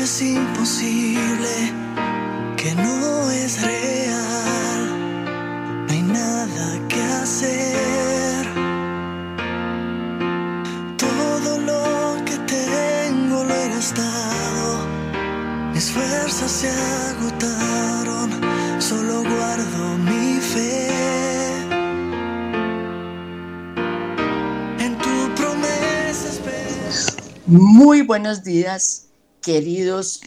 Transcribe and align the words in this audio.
Es 0.00 0.22
imposible, 0.22 1.72
que 2.56 2.72
no 2.76 3.30
es 3.30 3.60
real, 3.60 5.26
no 5.86 5.92
hay 5.92 6.02
nada 6.02 6.88
que 6.88 7.02
hacer. 7.02 8.46
Todo 10.96 11.58
lo 11.58 12.24
que 12.24 12.38
tengo 12.46 13.44
lo 13.44 13.54
he 13.54 13.68
gastado, 13.68 14.86
mis 15.74 15.90
fuerzas 15.90 16.50
se 16.50 16.70
agotaron, 16.70 18.30
solo 18.78 19.24
guardo 19.24 19.98
mi 19.98 20.40
fe. 20.40 20.88
En 24.78 24.96
tu 24.96 25.34
promesa 25.34 26.28
espero. 26.30 27.34
Muy 27.46 28.02
buenos 28.02 28.44
días, 28.44 29.07
queridos 29.48 30.20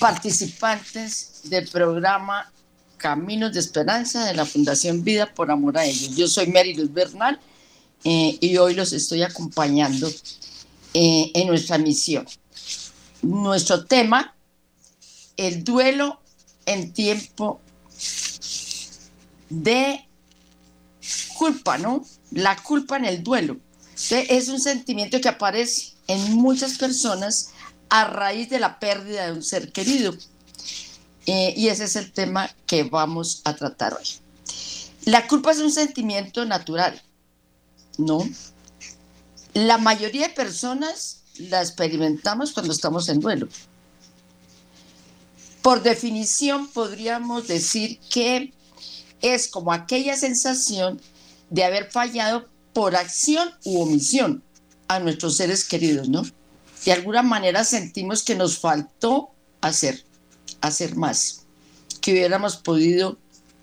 participantes 0.00 1.42
del 1.44 1.68
programa 1.68 2.50
Caminos 2.96 3.52
de 3.52 3.60
Esperanza 3.60 4.24
de 4.24 4.34
la 4.34 4.44
Fundación 4.44 5.04
Vida 5.04 5.32
por 5.32 5.52
Amor 5.52 5.78
a 5.78 5.84
Ellos. 5.84 6.16
Yo 6.16 6.26
soy 6.26 6.48
Mary 6.48 6.74
Luz 6.74 6.92
Bernal 6.92 7.38
eh, 8.02 8.36
y 8.40 8.56
hoy 8.56 8.74
los 8.74 8.92
estoy 8.92 9.22
acompañando 9.22 10.10
eh, 10.92 11.30
en 11.34 11.46
nuestra 11.46 11.78
misión. 11.78 12.26
Nuestro 13.22 13.84
tema, 13.84 14.34
el 15.36 15.62
duelo 15.62 16.20
en 16.66 16.92
tiempo 16.92 17.60
de 19.50 20.04
culpa, 21.38 21.78
¿no? 21.78 22.04
La 22.32 22.56
culpa 22.56 22.96
en 22.96 23.04
el 23.04 23.22
duelo. 23.22 23.56
Es 24.10 24.48
un 24.48 24.58
sentimiento 24.58 25.20
que 25.20 25.28
aparece 25.28 25.92
en 26.08 26.34
muchas 26.34 26.76
personas 26.76 27.53
a 27.88 28.04
raíz 28.04 28.50
de 28.50 28.60
la 28.60 28.78
pérdida 28.78 29.26
de 29.26 29.32
un 29.32 29.42
ser 29.42 29.72
querido. 29.72 30.14
Eh, 31.26 31.54
y 31.56 31.68
ese 31.68 31.84
es 31.84 31.96
el 31.96 32.12
tema 32.12 32.50
que 32.66 32.84
vamos 32.84 33.40
a 33.44 33.56
tratar 33.56 33.94
hoy. 33.94 34.06
La 35.04 35.26
culpa 35.26 35.52
es 35.52 35.58
un 35.58 35.70
sentimiento 35.70 36.44
natural, 36.44 37.00
¿no? 37.98 38.28
La 39.52 39.78
mayoría 39.78 40.28
de 40.28 40.34
personas 40.34 41.22
la 41.38 41.60
experimentamos 41.60 42.52
cuando 42.52 42.72
estamos 42.72 43.08
en 43.08 43.20
duelo. 43.20 43.48
Por 45.62 45.82
definición, 45.82 46.68
podríamos 46.68 47.48
decir 47.48 47.98
que 48.10 48.52
es 49.20 49.48
como 49.48 49.72
aquella 49.72 50.16
sensación 50.16 51.00
de 51.50 51.64
haber 51.64 51.90
fallado 51.90 52.48
por 52.72 52.96
acción 52.96 53.50
u 53.64 53.80
omisión 53.80 54.42
a 54.88 55.00
nuestros 55.00 55.36
seres 55.36 55.64
queridos, 55.64 56.08
¿no? 56.08 56.22
De 56.84 56.92
alguna 56.92 57.22
manera 57.22 57.64
sentimos 57.64 58.22
que 58.22 58.34
nos 58.34 58.58
faltó 58.58 59.30
hacer, 59.60 60.04
hacer 60.60 60.96
más, 60.96 61.44
que 62.00 62.12
hubiéramos 62.12 62.56
podido 62.56 63.18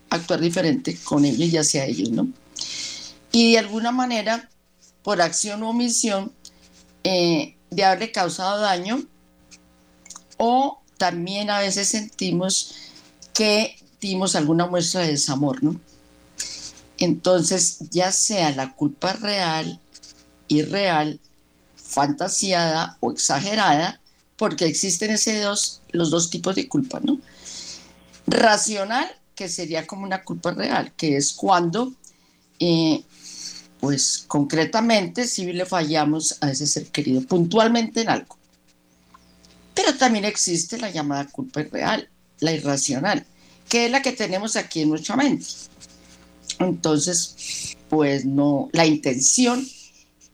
actuar 0.09 0.41
diferente 0.41 0.97
con 1.03 1.25
ellos 1.25 1.49
y 1.49 1.57
hacia 1.57 1.85
ellos, 1.85 2.09
¿no? 2.09 2.27
Y 3.31 3.53
de 3.53 3.59
alguna 3.59 3.91
manera, 3.91 4.49
por 5.03 5.21
acción 5.21 5.63
u 5.63 5.69
omisión, 5.69 6.33
eh, 7.03 7.55
de 7.69 7.83
haberle 7.83 8.11
causado 8.11 8.59
daño, 8.59 9.03
o 10.37 10.81
también 10.97 11.49
a 11.49 11.59
veces 11.59 11.87
sentimos 11.87 12.75
que 13.33 13.77
dimos 14.01 14.35
alguna 14.35 14.65
muestra 14.65 15.01
de 15.01 15.11
desamor, 15.11 15.63
¿no? 15.63 15.79
Entonces, 16.97 17.77
ya 17.89 18.11
sea 18.11 18.51
la 18.51 18.73
culpa 18.73 19.13
real, 19.13 19.79
irreal, 20.47 21.19
fantasiada 21.91 22.97
o 23.01 23.11
exagerada, 23.11 23.99
porque 24.37 24.65
existen 24.65 25.11
ese 25.11 25.41
dos, 25.41 25.81
los 25.91 26.09
dos 26.09 26.29
tipos 26.29 26.55
de 26.55 26.67
culpa, 26.67 26.99
¿no? 27.03 27.19
Racional, 28.25 29.07
que 29.35 29.49
sería 29.49 29.85
como 29.85 30.03
una 30.03 30.23
culpa 30.23 30.51
real, 30.51 30.93
que 30.95 31.17
es 31.17 31.33
cuando, 31.33 31.93
eh, 32.59 33.03
pues 33.79 34.23
concretamente, 34.27 35.27
si 35.27 35.51
le 35.51 35.65
fallamos 35.65 36.37
a 36.41 36.49
ese 36.49 36.65
ser 36.65 36.87
querido, 36.87 37.21
puntualmente 37.23 38.01
en 38.01 38.09
algo. 38.09 38.37
Pero 39.73 39.97
también 39.97 40.25
existe 40.25 40.77
la 40.77 40.91
llamada 40.91 41.27
culpa 41.27 41.61
irreal, 41.61 42.07
la 42.39 42.53
irracional, 42.53 43.25
que 43.67 43.85
es 43.85 43.91
la 43.91 44.01
que 44.01 44.13
tenemos 44.13 44.55
aquí 44.55 44.81
en 44.81 44.89
nuestra 44.89 45.17
mente. 45.17 45.45
Entonces, 46.59 47.75
pues 47.89 48.25
no, 48.25 48.69
la 48.71 48.85
intención 48.85 49.65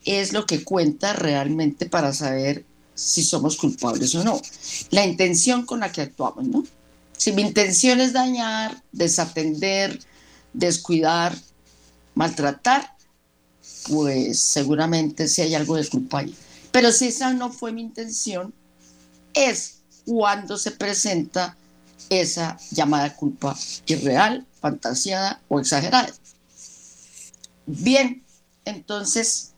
es 0.08 0.32
lo 0.32 0.46
que 0.46 0.64
cuenta 0.64 1.12
realmente 1.12 1.86
para 1.86 2.14
saber 2.14 2.66
si 2.96 3.24
somos 3.24 3.58
culpables 3.58 4.16
o 4.16 4.24
no. 4.24 4.42
La 4.90 5.06
intención 5.06 5.66
con 5.66 5.82
la 5.82 5.92
que 5.92 6.02
actuamos, 6.02 6.48
¿no? 6.48 6.64
Si 7.18 7.34
mi 7.34 7.42
intención 7.42 8.00
es 8.00 8.14
dañar, 8.14 8.82
desatender, 8.94 10.00
descuidar, 10.54 11.38
maltratar, 12.16 12.96
pues 13.90 14.40
seguramente 14.40 15.28
si 15.28 15.42
hay 15.42 15.56
algo 15.56 15.76
de 15.76 15.88
culpa 15.88 16.20
ahí. 16.20 16.34
Pero 16.72 16.92
si 16.94 17.08
esa 17.08 17.34
no 17.34 17.52
fue 17.52 17.74
mi 17.74 17.82
intención, 17.82 18.54
es 19.34 19.80
cuando 20.06 20.58
se 20.58 20.72
presenta 20.72 21.58
esa 22.10 22.58
llamada 22.72 23.14
culpa 23.14 23.58
irreal, 23.88 24.48
fantasiada 24.62 25.42
o 25.50 25.60
exagerada. 25.60 26.14
Bien, 27.66 28.24
entonces 28.64 29.54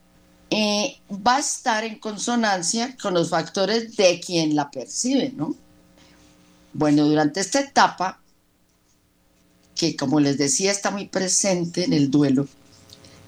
eh, 0.50 0.98
va 1.12 1.38
a 1.38 1.40
estar 1.40 1.84
en 1.84 2.00
consonancia 2.00 2.96
con 3.02 3.14
los 3.14 3.30
factores 3.30 3.96
de 3.96 4.20
quien 4.20 4.56
la 4.56 4.72
percibe, 4.72 5.32
¿no? 5.36 5.56
Bueno, 6.74 7.06
durante 7.06 7.40
esta 7.40 7.60
etapa, 7.60 8.20
que 9.76 9.96
como 9.96 10.20
les 10.20 10.38
decía 10.38 10.72
está 10.72 10.92
muy 10.92 11.08
presente 11.08 11.86
en 11.86 11.94
el 11.94 12.12
duelo 12.12 12.48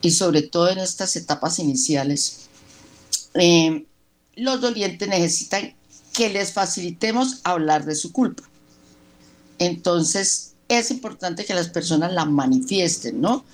y 0.02 0.12
sobre 0.12 0.42
todo 0.42 0.70
en 0.70 0.80
estas 0.80 1.16
etapas 1.16 1.60
iniciales, 1.60 2.48
eh, 3.36 3.86
los 4.36 4.62
dolientes 4.62 5.08
necesitan 5.08 5.74
que 6.14 6.30
les 6.30 6.54
facilitemos 6.54 7.40
hablar 7.44 7.86
de 7.86 7.96
su 7.96 8.12
culpa. 8.12 8.44
Entonces, 9.60 10.54
es 10.68 10.90
importante 10.92 11.46
que 11.46 11.54
las 11.54 11.70
personas 11.70 12.14
la 12.14 12.26
manifiesten, 12.26 13.22
¿no? 13.22 13.46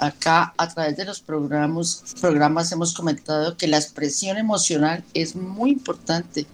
Acá 0.00 0.54
a 0.56 0.66
través 0.66 0.96
de 0.96 1.04
los 1.04 1.20
programas, 1.20 2.02
programas 2.22 2.72
hemos 2.72 2.94
comentado 2.94 3.58
que 3.58 3.66
la 3.68 3.76
expresión 3.76 4.38
emocional 4.38 5.04
es 5.12 5.36
muy 5.36 5.72
importante 5.72 6.46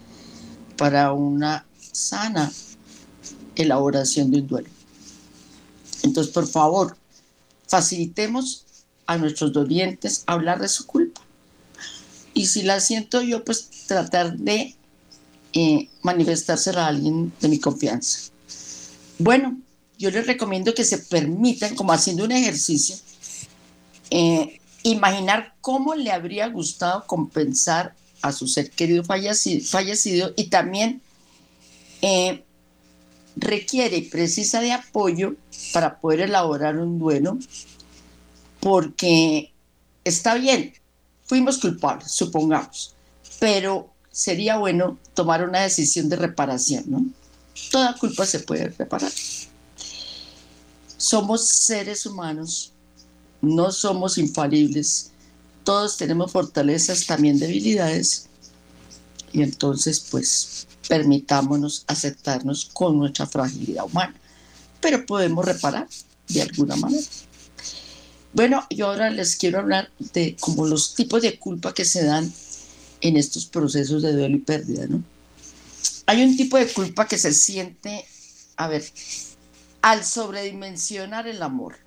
para 0.75 1.13
una 1.13 1.65
sana 1.93 2.51
elaboración 3.55 4.31
de 4.31 4.41
un 4.41 4.47
duelo. 4.47 4.69
Entonces, 6.03 6.33
por 6.33 6.45
favor, 6.45 6.97
facilitemos 7.67 8.65
a 9.05 9.17
nuestros 9.17 9.53
dolientes 9.53 10.23
hablar 10.27 10.59
de 10.59 10.67
su 10.67 10.85
culpa. 10.85 11.21
Y 12.33 12.47
si 12.47 12.63
la 12.63 12.81
siento 12.81 13.21
yo, 13.21 13.45
pues 13.45 13.69
tratar 13.87 14.37
de 14.37 14.75
eh, 15.53 15.89
manifestársela 16.01 16.83
a 16.83 16.89
alguien 16.89 17.31
de 17.39 17.47
mi 17.47 17.59
confianza. 17.59 18.29
Bueno, 19.17 19.57
yo 19.97 20.11
les 20.11 20.27
recomiendo 20.27 20.73
que 20.73 20.83
se 20.83 20.97
permitan, 20.97 21.75
como 21.75 21.93
haciendo 21.93 22.25
un 22.25 22.33
ejercicio, 22.33 22.97
eh, 24.09 24.59
imaginar 24.83 25.53
cómo 25.61 25.95
le 25.95 26.11
habría 26.11 26.47
gustado 26.47 27.05
compensar 27.05 27.93
a 28.21 28.31
su 28.31 28.47
ser 28.47 28.71
querido 28.71 29.03
fallecido, 29.03 30.33
y 30.35 30.45
también 30.45 31.01
eh, 32.01 32.43
requiere 33.35 33.97
y 33.97 34.01
precisa 34.03 34.61
de 34.61 34.71
apoyo 34.71 35.35
para 35.73 35.99
poder 35.99 36.21
elaborar 36.21 36.77
un 36.77 36.99
duelo, 36.99 37.37
porque 38.59 39.51
está 40.03 40.35
bien, 40.35 40.73
fuimos 41.25 41.57
culpables, 41.59 42.11
supongamos, 42.11 42.95
pero 43.39 43.93
sería 44.11 44.57
bueno 44.57 44.97
tomar 45.13 45.47
una 45.47 45.61
decisión 45.61 46.09
de 46.09 46.15
reparación, 46.15 46.83
¿no? 46.87 47.05
Toda 47.71 47.95
culpa 47.95 48.25
se 48.25 48.39
puede 48.39 48.69
reparar. 48.69 49.11
Somos 50.97 51.47
seres 51.47 52.05
humanos, 52.05 52.73
no 53.47 53.71
somos 53.71 54.17
infalibles, 54.17 55.11
todos 55.63 55.97
tenemos 55.97 56.31
fortalezas, 56.31 57.05
también 57.05 57.39
debilidades, 57.39 58.27
y 59.33 59.41
entonces 59.41 59.99
pues 60.11 60.67
permitámonos 60.87 61.83
aceptarnos 61.87 62.69
con 62.73 62.97
nuestra 62.97 63.27
fragilidad 63.27 63.85
humana, 63.85 64.15
pero 64.79 65.05
podemos 65.05 65.45
reparar 65.45 65.87
de 66.29 66.41
alguna 66.41 66.75
manera. 66.75 67.03
Bueno, 68.33 68.65
yo 68.69 68.87
ahora 68.87 69.09
les 69.09 69.35
quiero 69.35 69.59
hablar 69.59 69.89
de 70.13 70.35
como 70.39 70.67
los 70.67 70.95
tipos 70.95 71.21
de 71.21 71.39
culpa 71.39 71.73
que 71.73 71.85
se 71.85 72.03
dan 72.03 72.31
en 73.01 73.17
estos 73.17 73.45
procesos 73.45 74.01
de 74.01 74.13
duelo 74.13 74.35
y 74.35 74.39
pérdida, 74.39 74.85
¿no? 74.87 75.03
Hay 76.05 76.23
un 76.23 76.37
tipo 76.37 76.57
de 76.57 76.67
culpa 76.67 77.07
que 77.07 77.17
se 77.17 77.33
siente, 77.33 78.05
a 78.55 78.67
ver, 78.67 78.85
al 79.81 80.05
sobredimensionar 80.05 81.27
el 81.27 81.41
amor. 81.41 81.77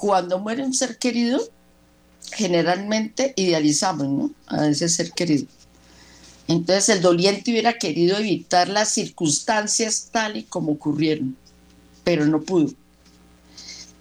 Cuando 0.00 0.38
muere 0.38 0.64
un 0.64 0.72
ser 0.72 0.96
querido, 0.96 1.38
generalmente 2.32 3.34
idealizamos. 3.36 4.30
A 4.46 4.66
ese 4.66 4.88
ser 4.88 5.12
querido. 5.12 5.44
Entonces 6.48 6.88
el 6.88 7.02
doliente 7.02 7.50
hubiera 7.50 7.74
querido 7.74 8.16
evitar 8.16 8.68
las 8.68 8.88
circunstancias 8.94 10.08
tal 10.10 10.38
y 10.38 10.44
como 10.44 10.72
ocurrieron, 10.72 11.36
pero 12.02 12.24
no 12.24 12.40
pudo. 12.40 12.72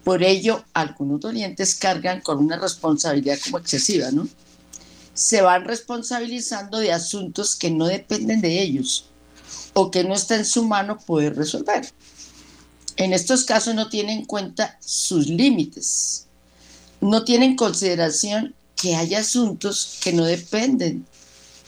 Por 0.05 0.23
ello, 0.23 0.63
algunos 0.73 1.19
dolientes 1.19 1.75
cargan 1.75 2.21
con 2.21 2.37
una 2.37 2.57
responsabilidad 2.57 3.37
como 3.43 3.57
excesiva, 3.57 4.09
¿no? 4.09 4.25
Se 5.13 5.41
van 5.41 5.65
responsabilizando 5.65 6.77
de 6.77 6.93
asuntos 6.93 7.57
que 7.57 7.71
no 7.71 7.87
dependen 7.87 8.39
de 8.39 8.61
ellos 8.61 9.09
o 9.73 9.91
que 9.91 10.05
no 10.05 10.13
está 10.13 10.37
en 10.37 10.45
su 10.45 10.63
mano 10.63 10.97
poder 10.97 11.35
resolver. 11.35 11.91
En 12.99 13.13
estos 13.13 13.45
casos 13.45 13.73
no 13.75 13.87
tienen 13.87 14.19
en 14.19 14.25
cuenta 14.25 14.77
sus 14.81 15.27
límites, 15.27 16.27
no 16.99 17.23
tienen 17.23 17.51
en 17.51 17.55
consideración 17.55 18.53
que 18.75 18.93
hay 18.93 19.15
asuntos 19.15 19.99
que 20.03 20.11
no 20.11 20.25
dependen 20.25 21.05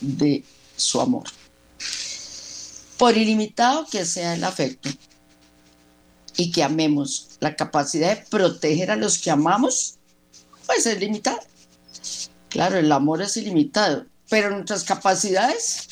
de 0.02 0.44
su 0.76 1.00
amor. 1.00 1.24
Por 2.98 3.16
ilimitado 3.16 3.88
que 3.90 4.06
sea 4.06 4.34
el 4.34 4.44
afecto 4.44 4.90
y 6.36 6.52
que 6.52 6.64
amemos, 6.64 7.30
la 7.40 7.56
capacidad 7.56 8.10
de 8.10 8.26
proteger 8.26 8.92
a 8.92 8.98
los 8.98 9.18
que 9.18 9.32
amamos, 9.32 9.96
pues 10.66 10.86
es 10.86 11.00
limitada. 11.00 11.40
Claro, 12.50 12.78
el 12.78 12.92
amor 12.92 13.22
es 13.22 13.38
ilimitado, 13.38 14.06
pero 14.30 14.50
nuestras 14.50 14.84
capacidades 14.84 15.88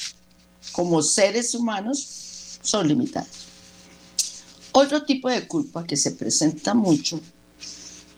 como 0.73 1.01
seres 1.01 1.55
humanos 1.55 2.59
son 2.61 2.89
limitadas. 2.89 3.38
Otro 4.71 5.03
tipo 5.03 5.29
de 5.29 5.47
culpa 5.47 5.83
que 5.85 5.97
se 5.97 6.11
presenta 6.11 6.73
mucho 6.73 7.19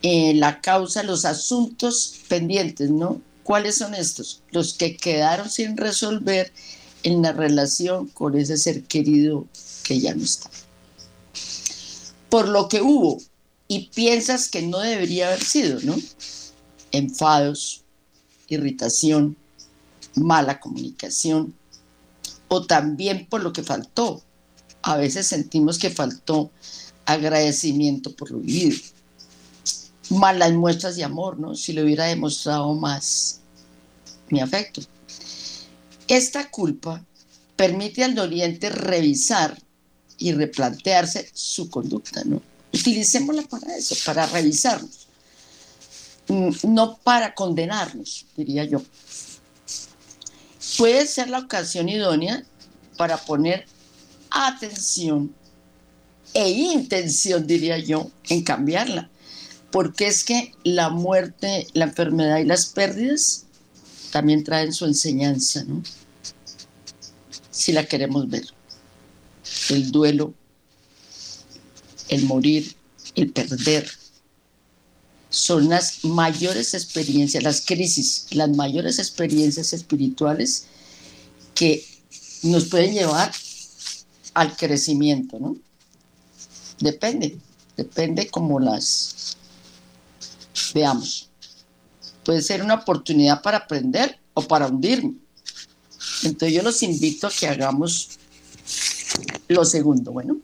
en 0.02 0.40
la 0.40 0.60
causa, 0.60 1.02
los 1.02 1.24
asuntos 1.24 2.20
pendientes, 2.28 2.90
¿no? 2.90 3.20
¿Cuáles 3.42 3.78
son 3.78 3.94
estos? 3.94 4.42
Los 4.50 4.74
que 4.74 4.96
quedaron 4.96 5.48
sin 5.48 5.76
resolver 5.76 6.52
en 7.02 7.22
la 7.22 7.32
relación 7.32 8.08
con 8.08 8.36
ese 8.36 8.56
ser 8.56 8.84
querido 8.84 9.46
que 9.84 10.00
ya 10.00 10.14
no 10.14 10.22
está. 10.22 10.50
Por 12.28 12.48
lo 12.48 12.68
que 12.68 12.80
hubo 12.80 13.18
y 13.68 13.88
piensas 13.94 14.48
que 14.48 14.62
no 14.62 14.78
debería 14.78 15.28
haber 15.28 15.42
sido, 15.42 15.80
¿no? 15.82 15.96
Enfados, 16.90 17.82
irritación, 18.48 19.36
mala 20.14 20.60
comunicación, 20.60 21.54
o 22.48 22.66
también 22.66 23.26
por 23.26 23.42
lo 23.42 23.52
que 23.52 23.62
faltó. 23.62 24.22
A 24.82 24.96
veces 24.96 25.26
sentimos 25.26 25.78
que 25.78 25.90
faltó 25.90 26.50
agradecimiento 27.04 28.14
por 28.14 28.30
lo 28.30 28.38
vivido 28.38 28.78
malas 30.12 30.52
muestras 30.52 30.96
de 30.96 31.04
amor, 31.04 31.38
¿no? 31.38 31.54
Si 31.54 31.72
le 31.72 31.82
hubiera 31.82 32.04
demostrado 32.04 32.72
más 32.74 33.40
mi 34.28 34.40
afecto. 34.40 34.80
Esta 36.08 36.50
culpa 36.50 37.04
permite 37.56 38.04
al 38.04 38.14
doliente 38.14 38.70
revisar 38.70 39.60
y 40.18 40.32
replantearse 40.32 41.30
su 41.32 41.70
conducta, 41.70 42.22
¿no? 42.24 42.42
Utilicémosla 42.72 43.42
para 43.42 43.76
eso, 43.76 43.94
para 44.04 44.26
revisarnos, 44.26 45.06
mm, 46.28 46.50
no 46.64 46.96
para 46.98 47.34
condenarnos, 47.34 48.26
diría 48.36 48.64
yo. 48.64 48.82
Puede 50.78 51.06
ser 51.06 51.28
la 51.28 51.40
ocasión 51.40 51.88
idónea 51.88 52.44
para 52.96 53.18
poner 53.18 53.66
atención 54.32 55.34
e 56.34 56.48
intención, 56.50 57.46
diría 57.46 57.78
yo, 57.78 58.10
en 58.28 58.42
cambiarla 58.42 59.10
porque 59.72 60.06
es 60.06 60.22
que 60.22 60.52
la 60.62 60.90
muerte, 60.90 61.66
la 61.72 61.86
enfermedad 61.86 62.38
y 62.38 62.44
las 62.44 62.66
pérdidas 62.66 63.46
también 64.12 64.44
traen 64.44 64.72
su 64.72 64.84
enseñanza, 64.84 65.64
¿no? 65.64 65.82
Si 67.50 67.72
la 67.72 67.86
queremos 67.86 68.28
ver. 68.28 68.44
El 69.70 69.90
duelo, 69.90 70.34
el 72.08 72.24
morir, 72.26 72.76
el 73.14 73.32
perder, 73.32 73.90
son 75.30 75.70
las 75.70 76.04
mayores 76.04 76.74
experiencias, 76.74 77.42
las 77.42 77.62
crisis, 77.62 78.26
las 78.30 78.50
mayores 78.50 78.98
experiencias 78.98 79.72
espirituales 79.72 80.66
que 81.54 81.82
nos 82.42 82.66
pueden 82.66 82.92
llevar 82.92 83.32
al 84.34 84.56
crecimiento, 84.56 85.38
¿no? 85.38 85.56
Depende, 86.80 87.38
depende 87.76 88.28
como 88.28 88.58
las 88.58 89.36
Veamos. 90.74 91.28
Puede 92.24 92.42
ser 92.42 92.62
una 92.62 92.74
oportunidad 92.74 93.42
para 93.42 93.58
aprender 93.58 94.18
o 94.34 94.42
para 94.42 94.68
hundirme. 94.68 95.14
Entonces 96.22 96.56
yo 96.56 96.62
los 96.62 96.82
invito 96.82 97.26
a 97.26 97.30
que 97.30 97.48
hagamos 97.48 98.18
lo 99.48 99.64
segundo. 99.64 100.12
Bueno, 100.12 100.38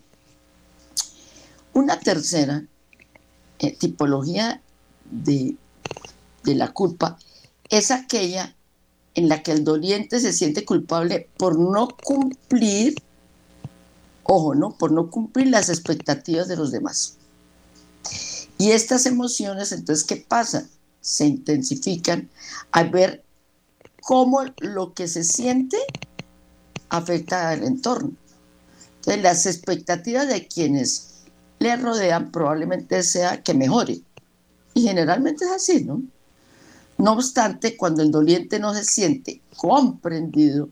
una 1.72 1.98
tercera 1.98 2.64
eh, 3.58 3.72
tipología 3.72 4.60
de, 5.10 5.56
de 6.44 6.54
la 6.54 6.72
culpa 6.72 7.18
es 7.70 7.90
aquella 7.90 8.54
en 9.14 9.28
la 9.28 9.42
que 9.42 9.52
el 9.52 9.64
doliente 9.64 10.20
se 10.20 10.32
siente 10.32 10.64
culpable 10.64 11.28
por 11.36 11.58
no 11.58 11.88
cumplir, 11.88 12.94
ojo, 14.28 14.54
¿no? 14.54 14.76
Por 14.76 14.92
no 14.92 15.10
cumplir 15.10 15.48
las 15.48 15.70
expectativas 15.70 16.48
de 16.48 16.56
los 16.56 16.70
demás. 16.70 17.16
Y 18.58 18.72
estas 18.72 19.06
emociones, 19.06 19.72
entonces, 19.72 20.04
¿qué 20.04 20.16
pasa? 20.16 20.68
Se 21.00 21.26
intensifican 21.26 22.28
al 22.70 22.90
ver 22.90 23.24
cómo 24.02 24.44
lo 24.58 24.92
que 24.92 25.08
se 25.08 25.24
siente 25.24 25.78
afecta 26.90 27.50
al 27.50 27.64
entorno. 27.64 28.12
Entonces, 28.96 29.22
las 29.22 29.46
expectativas 29.46 30.28
de 30.28 30.46
quienes 30.46 31.24
le 31.58 31.76
rodean 31.76 32.30
probablemente 32.30 33.02
sea 33.02 33.42
que 33.42 33.54
mejore. 33.54 34.02
Y 34.74 34.82
generalmente 34.82 35.46
es 35.46 35.50
así, 35.50 35.84
¿no? 35.84 36.02
No 36.98 37.12
obstante, 37.12 37.76
cuando 37.76 38.02
el 38.02 38.10
doliente 38.10 38.58
no 38.58 38.74
se 38.74 38.84
siente 38.84 39.40
comprendido, 39.56 40.68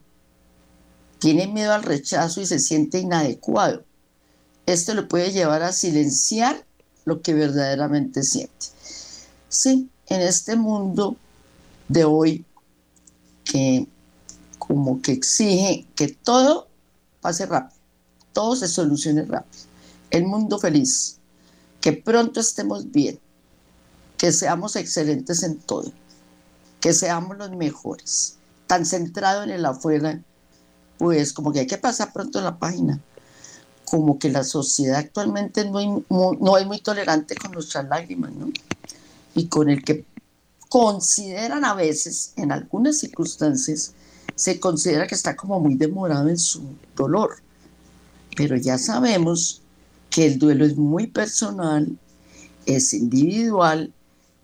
tiene 1.18 1.46
miedo 1.46 1.72
al 1.72 1.82
rechazo 1.82 2.40
y 2.40 2.46
se 2.46 2.58
siente 2.58 2.98
inadecuado. 2.98 3.84
Esto 4.66 4.94
le 4.94 5.02
puede 5.02 5.32
llevar 5.32 5.62
a 5.62 5.72
silenciar 5.72 6.64
lo 7.04 7.22
que 7.22 7.34
verdaderamente 7.34 8.22
siente. 8.22 8.66
Sí, 9.48 9.88
en 10.08 10.20
este 10.20 10.56
mundo 10.56 11.16
de 11.88 12.04
hoy 12.04 12.44
que 13.44 13.86
como 14.58 15.00
que 15.00 15.12
exige 15.12 15.86
que 15.94 16.08
todo 16.08 16.68
pase 17.20 17.46
rápido, 17.46 17.78
todo 18.32 18.56
se 18.56 18.68
solucione 18.68 19.24
rápido. 19.24 19.64
El 20.10 20.24
mundo 20.24 20.58
feliz, 20.58 21.18
que 21.80 21.92
pronto 21.92 22.40
estemos 22.40 22.90
bien, 22.90 23.18
que 24.18 24.32
seamos 24.32 24.76
excelentes 24.76 25.42
en 25.42 25.58
todo, 25.58 25.92
que 26.80 26.92
seamos 26.92 27.36
los 27.36 27.50
mejores, 27.52 28.36
tan 28.66 28.84
centrado 28.84 29.44
en 29.44 29.50
el 29.50 29.64
afuera, 29.64 30.20
pues 30.98 31.32
como 31.32 31.52
que 31.52 31.60
hay 31.60 31.66
que 31.66 31.78
pasar 31.78 32.12
pronto 32.12 32.40
la 32.40 32.58
página 32.58 33.00
como 33.86 34.18
que 34.18 34.28
la 34.28 34.44
sociedad 34.44 34.98
actualmente 34.98 35.64
no, 35.64 36.04
no 36.10 36.58
es 36.58 36.66
muy 36.66 36.80
tolerante 36.80 37.36
con 37.36 37.52
nuestras 37.52 37.86
lágrimas, 37.86 38.32
¿no? 38.32 38.50
Y 39.34 39.46
con 39.46 39.70
el 39.70 39.82
que 39.82 40.04
consideran 40.68 41.64
a 41.64 41.74
veces, 41.74 42.32
en 42.36 42.50
algunas 42.52 42.98
circunstancias, 42.98 43.94
se 44.34 44.58
considera 44.60 45.06
que 45.06 45.14
está 45.14 45.36
como 45.36 45.60
muy 45.60 45.76
demorado 45.76 46.28
en 46.28 46.36
su 46.36 46.62
dolor. 46.96 47.36
Pero 48.36 48.56
ya 48.56 48.76
sabemos 48.76 49.62
que 50.10 50.26
el 50.26 50.38
duelo 50.38 50.66
es 50.66 50.76
muy 50.76 51.06
personal, 51.06 51.96
es 52.66 52.92
individual 52.92 53.92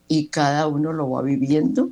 y 0.07 0.29
cada 0.29 0.69
uno 0.69 0.93
lo 0.93 1.11
va 1.11 1.23
viviendo 1.23 1.91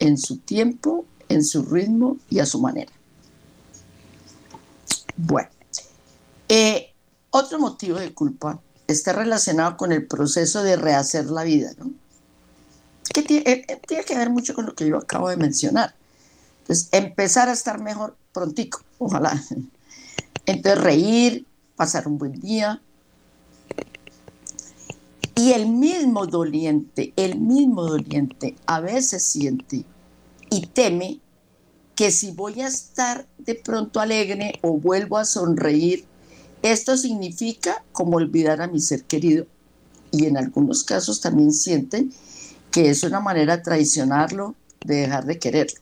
en 0.00 0.18
su 0.18 0.38
tiempo, 0.38 1.04
en 1.28 1.44
su 1.44 1.62
ritmo 1.62 2.16
y 2.28 2.40
a 2.40 2.46
su 2.46 2.60
manera. 2.60 2.97
Bueno, 5.20 5.48
eh, 6.48 6.94
otro 7.30 7.58
motivo 7.58 7.98
de 7.98 8.14
culpa 8.14 8.60
está 8.86 9.12
relacionado 9.12 9.76
con 9.76 9.90
el 9.90 10.06
proceso 10.06 10.62
de 10.62 10.76
rehacer 10.76 11.26
la 11.26 11.42
vida, 11.42 11.72
¿no? 11.76 11.90
Que 13.12 13.22
tiene, 13.22 13.50
eh, 13.50 13.64
eh, 13.66 13.80
tiene, 13.84 14.04
que 14.04 14.16
ver 14.16 14.30
mucho 14.30 14.54
con 14.54 14.66
lo 14.66 14.76
que 14.76 14.86
yo 14.86 14.96
acabo 14.96 15.28
de 15.28 15.36
mencionar. 15.36 15.96
Entonces, 16.60 16.88
empezar 16.92 17.48
a 17.48 17.52
estar 17.52 17.80
mejor 17.80 18.16
prontico, 18.32 18.80
ojalá. 18.98 19.42
Entonces, 20.46 20.80
reír, 20.84 21.46
pasar 21.74 22.06
un 22.06 22.16
buen 22.16 22.40
día. 22.40 22.80
Y 25.34 25.52
el 25.52 25.66
mismo 25.66 26.26
doliente, 26.26 27.12
el 27.16 27.40
mismo 27.40 27.84
doliente 27.84 28.56
a 28.66 28.78
veces 28.78 29.24
siente 29.24 29.84
y 30.48 30.66
teme 30.66 31.20
que 31.98 32.12
si 32.12 32.30
voy 32.30 32.60
a 32.60 32.68
estar 32.68 33.26
de 33.38 33.56
pronto 33.56 33.98
alegre 33.98 34.60
o 34.62 34.78
vuelvo 34.78 35.18
a 35.18 35.24
sonreír 35.24 36.06
esto 36.62 36.96
significa 36.96 37.84
como 37.90 38.18
olvidar 38.18 38.62
a 38.62 38.68
mi 38.68 38.80
ser 38.80 39.02
querido 39.02 39.46
y 40.12 40.26
en 40.26 40.36
algunos 40.36 40.84
casos 40.84 41.20
también 41.20 41.52
sienten 41.52 42.12
que 42.70 42.90
es 42.90 43.02
una 43.02 43.18
manera 43.18 43.56
de 43.56 43.62
traicionarlo, 43.64 44.54
de 44.84 44.96
dejar 44.96 45.24
de 45.24 45.38
quererlo. 45.40 45.80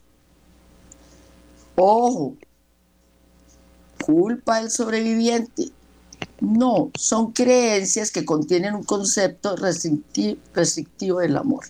Ojo, 1.75 2.35
culpa 4.03 4.59
del 4.59 4.71
sobreviviente. 4.71 5.71
No, 6.39 6.91
son 6.97 7.31
creencias 7.31 8.09
que 8.09 8.25
contienen 8.25 8.73
un 8.73 8.83
concepto 8.83 9.55
restrictivo, 9.55 11.19
del 11.19 11.37
amor. 11.37 11.65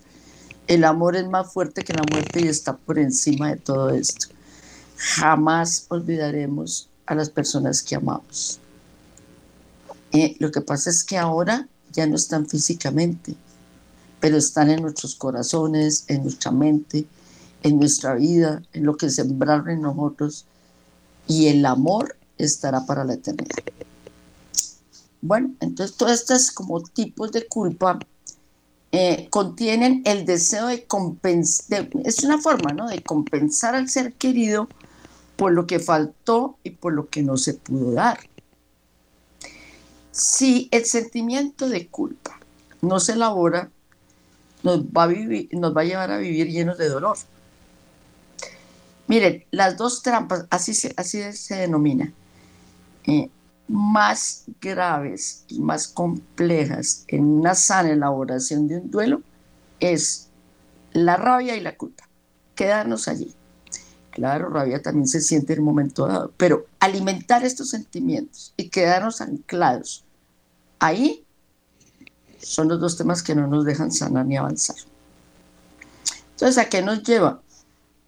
El 0.67 0.85
amor 0.85 1.17
es 1.17 1.27
más 1.27 1.51
fuerte 1.51 1.83
que 1.83 1.93
la 1.93 2.03
muerte 2.09 2.41
y 2.41 2.47
está 2.47 2.77
por 2.77 2.97
encima 2.97 3.49
de 3.49 3.57
todo 3.57 3.89
esto. 3.89 4.36
Jamás 4.97 5.85
olvidaremos 5.89 6.89
a 7.05 7.15
las 7.15 7.29
personas 7.29 7.81
que 7.81 7.95
amamos. 7.95 8.59
Eh, 10.11 10.35
lo 10.39 10.51
que 10.51 10.61
pasa 10.61 10.89
es 10.89 11.03
que 11.03 11.17
ahora 11.17 11.67
ya 11.91 12.07
no 12.07 12.15
están 12.15 12.47
físicamente, 12.47 13.35
pero 14.19 14.37
están 14.37 14.69
en 14.69 14.81
nuestros 14.81 15.15
corazones, 15.15 16.05
en 16.07 16.23
nuestra 16.23 16.51
mente, 16.51 17.05
en 17.63 17.79
nuestra 17.79 18.15
vida, 18.15 18.61
en 18.73 18.85
lo 18.85 18.97
que 18.97 19.09
sembraron 19.09 19.69
en 19.69 19.81
nosotros, 19.81 20.45
y 21.27 21.47
el 21.47 21.65
amor 21.65 22.15
estará 22.37 22.85
para 22.85 23.03
la 23.03 23.13
eternidad. 23.13 23.57
Bueno, 25.21 25.53
entonces 25.59 25.97
todas 25.97 26.21
estas 26.21 26.51
como 26.51 26.81
tipos 26.81 27.31
de 27.31 27.47
culpa 27.47 27.99
eh, 28.91 29.27
contienen 29.29 30.01
el 30.05 30.25
deseo 30.25 30.67
de 30.67 30.85
compensar, 30.85 31.89
es 32.03 32.23
una 32.23 32.39
forma, 32.39 32.71
¿no? 32.71 32.87
De 32.87 33.03
compensar 33.03 33.75
al 33.75 33.89
ser 33.89 34.13
querido 34.13 34.69
por 35.37 35.53
lo 35.53 35.65
que 35.65 35.79
faltó 35.79 36.57
y 36.63 36.71
por 36.71 36.93
lo 36.93 37.07
que 37.07 37.23
no 37.23 37.37
se 37.37 37.53
pudo 37.53 37.93
dar. 37.93 38.19
Si 40.11 40.67
el 40.71 40.83
sentimiento 40.85 41.69
de 41.69 41.87
culpa 41.87 42.39
no 42.81 42.99
se 42.99 43.13
elabora, 43.13 43.69
nos 44.63 44.83
va 44.83 45.03
a, 45.03 45.83
llevar 45.83 46.11
a 46.11 46.17
vivir 46.17 46.47
llenos 46.47 46.77
de 46.77 46.89
dolor. 46.89 47.17
Miren, 49.07 49.45
las 49.51 49.77
dos 49.77 50.01
trampas, 50.01 50.47
así 50.49 50.73
se, 50.73 50.93
así 50.97 51.21
se 51.31 51.55
denomina, 51.55 52.11
eh, 53.05 53.29
más 53.67 54.45
graves 54.59 55.45
y 55.47 55.59
más 55.59 55.87
complejas 55.87 57.05
en 57.07 57.25
una 57.25 57.53
sana 57.53 57.91
elaboración 57.91 58.67
de 58.67 58.77
un 58.77 58.89
duelo 58.89 59.21
es 59.79 60.29
la 60.93 61.15
rabia 61.15 61.55
y 61.55 61.61
la 61.61 61.77
culpa. 61.77 62.09
Quedarnos 62.55 63.07
allí. 63.07 63.36
Claro, 64.17 64.49
rabia 64.49 64.81
también 64.81 65.07
se 65.07 65.21
siente 65.21 65.53
en 65.53 65.59
un 65.59 65.65
momento 65.65 66.07
dado, 66.07 66.33
pero 66.37 66.65
alimentar 66.79 67.45
estos 67.45 67.69
sentimientos 67.69 68.51
y 68.57 68.69
quedarnos 68.69 69.21
anclados 69.21 70.03
ahí 70.79 71.23
son 72.39 72.67
los 72.67 72.79
dos 72.79 72.97
temas 72.97 73.21
que 73.21 73.35
no 73.35 73.45
nos 73.45 73.63
dejan 73.63 73.91
sanar 73.91 74.25
ni 74.25 74.35
avanzar. 74.35 74.77
Entonces, 76.31 76.57
¿a 76.57 76.67
qué 76.67 76.81
nos 76.81 77.03
lleva? 77.03 77.43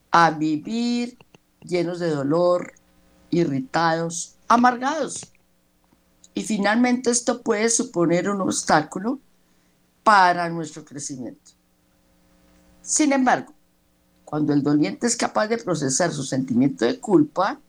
A 0.09 0.31
vivir 0.31 1.15
llenos 1.61 1.99
de 1.99 2.09
dolor, 2.09 2.73
irritados, 3.29 4.33
amargados. 4.47 5.31
Y 6.33 6.41
finalmente 6.41 7.11
esto 7.11 7.43
puede 7.43 7.69
suponer 7.69 8.31
un 8.31 8.41
obstáculo 8.41 9.19
para 10.03 10.49
nuestro 10.49 10.83
crecimiento. 10.83 11.51
Sin 12.81 13.13
embargo, 13.13 13.53
cuando 14.29 14.53
el 14.53 14.61
doliente 14.61 15.07
es 15.07 15.15
capaz 15.15 15.47
de 15.47 15.57
procesar 15.57 16.11
su 16.13 16.23
sentimiento 16.23 16.85
de 16.85 16.99
culpa, 16.99 17.59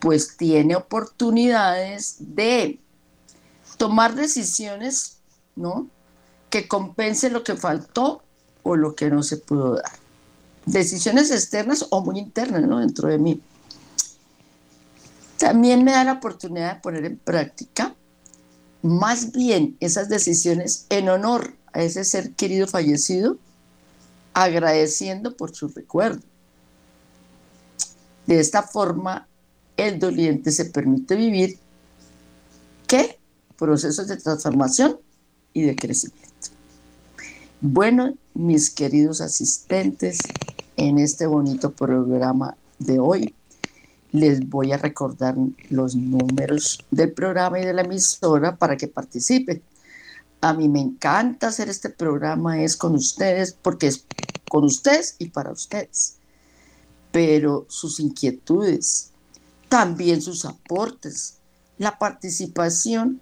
pues 0.00 0.36
tiene 0.36 0.74
oportunidades 0.74 2.16
de 2.18 2.80
tomar 3.76 4.16
decisiones, 4.16 5.18
¿no? 5.54 5.88
Que 6.50 6.66
compensen 6.66 7.34
lo 7.34 7.44
que 7.44 7.54
faltó 7.54 8.24
o 8.64 8.74
lo 8.74 8.96
que 8.96 9.10
no 9.10 9.22
se 9.22 9.36
pudo 9.36 9.76
dar. 9.76 9.92
Decisiones 10.66 11.30
externas 11.30 11.86
o 11.90 12.00
muy 12.00 12.18
internas, 12.18 12.62
¿no? 12.62 12.80
Dentro 12.80 13.08
de 13.08 13.18
mí. 13.18 13.40
También 15.38 15.84
me 15.84 15.92
da 15.92 16.02
la 16.02 16.14
oportunidad 16.14 16.74
de 16.74 16.80
poner 16.80 17.04
en 17.04 17.16
práctica 17.16 17.94
más 18.82 19.30
bien 19.30 19.76
esas 19.78 20.08
decisiones 20.08 20.86
en 20.88 21.10
honor 21.10 21.54
a 21.72 21.82
ese 21.82 22.02
ser 22.02 22.32
querido 22.32 22.66
fallecido, 22.66 23.38
agradeciendo 24.34 25.36
por 25.36 25.54
su 25.54 25.68
recuerdo. 25.68 26.22
De 28.26 28.40
esta 28.40 28.62
forma, 28.62 29.28
el 29.76 29.98
doliente 29.98 30.50
se 30.50 30.66
permite 30.66 31.14
vivir 31.14 31.58
¿qué? 32.86 33.18
procesos 33.56 34.08
de 34.08 34.16
transformación 34.16 34.98
y 35.52 35.62
de 35.62 35.76
crecimiento. 35.76 36.24
Bueno, 37.60 38.14
mis 38.34 38.70
queridos 38.70 39.20
asistentes, 39.20 40.18
en 40.76 40.98
este 40.98 41.26
bonito 41.26 41.72
programa 41.72 42.56
de 42.78 42.98
hoy, 42.98 43.34
les 44.12 44.48
voy 44.48 44.72
a 44.72 44.76
recordar 44.76 45.34
los 45.70 45.96
números 45.96 46.84
del 46.90 47.12
programa 47.12 47.58
y 47.60 47.64
de 47.64 47.72
la 47.72 47.82
emisora 47.82 48.56
para 48.56 48.76
que 48.76 48.86
participen. 48.86 49.62
A 50.40 50.52
mí 50.52 50.68
me 50.68 50.80
encanta 50.80 51.48
hacer 51.48 51.68
este 51.68 51.90
programa, 51.90 52.62
es 52.62 52.76
con 52.76 52.94
ustedes, 52.94 53.56
porque 53.60 53.86
es 53.86 54.04
con 54.54 54.62
ustedes 54.62 55.16
y 55.18 55.30
para 55.30 55.50
ustedes. 55.50 56.18
Pero 57.10 57.66
sus 57.68 57.98
inquietudes, 57.98 59.10
también 59.68 60.22
sus 60.22 60.44
aportes, 60.44 61.38
la 61.76 61.98
participación 61.98 63.20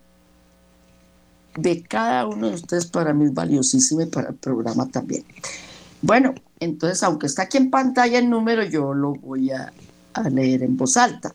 de 1.56 1.82
cada 1.84 2.26
uno 2.26 2.50
de 2.50 2.56
ustedes 2.56 2.84
para 2.84 3.14
mí 3.14 3.24
es 3.24 3.32
valiosísimo 3.32 4.02
y 4.02 4.06
para 4.06 4.28
el 4.28 4.34
programa 4.34 4.90
también. 4.90 5.24
Bueno, 6.02 6.34
entonces, 6.60 7.02
aunque 7.02 7.28
está 7.28 7.44
aquí 7.44 7.56
en 7.56 7.70
pantalla 7.70 8.18
el 8.18 8.28
número, 8.28 8.62
yo 8.64 8.92
lo 8.92 9.14
voy 9.14 9.52
a, 9.52 9.72
leer 10.30 10.62
en 10.62 10.76
voz 10.76 10.98
alta. 10.98 11.34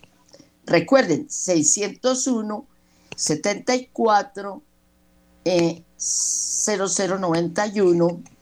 Recuerden, 0.68 1.26
601 1.28 2.68
74 3.16 4.62
0091 5.98 8.37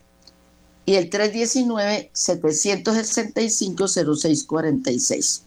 y 0.85 0.95
el 0.95 1.09
319 1.09 2.11
765 2.13 3.87
0646. 3.87 5.43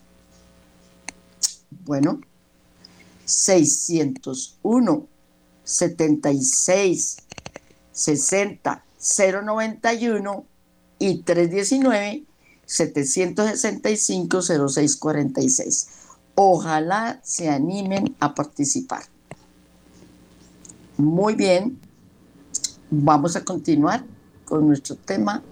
Bueno, 1.84 2.20
601 3.24 5.06
76 5.64 7.16
60 7.92 8.84
091 9.44 10.44
y 10.98 11.18
319 11.22 12.24
765 12.66 14.42
0646. 14.42 15.88
Ojalá 16.34 17.20
se 17.22 17.48
animen 17.48 18.16
a 18.20 18.34
participar. 18.34 19.04
Muy 20.96 21.34
bien, 21.34 21.78
vamos 22.90 23.36
a 23.36 23.44
continuar 23.44 24.04
con 24.48 24.66
nuestro 24.66 24.96
tema 24.96 25.42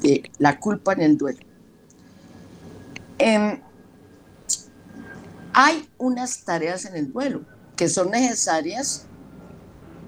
de 0.00 0.30
la 0.38 0.58
culpa 0.60 0.92
en 0.92 1.02
el 1.02 1.18
duelo. 1.18 1.40
Em, 3.18 3.60
hay 5.52 5.88
unas 5.98 6.44
tareas 6.44 6.84
en 6.84 6.96
el 6.96 7.12
duelo 7.12 7.42
que 7.76 7.88
son 7.88 8.10
necesarias 8.10 9.06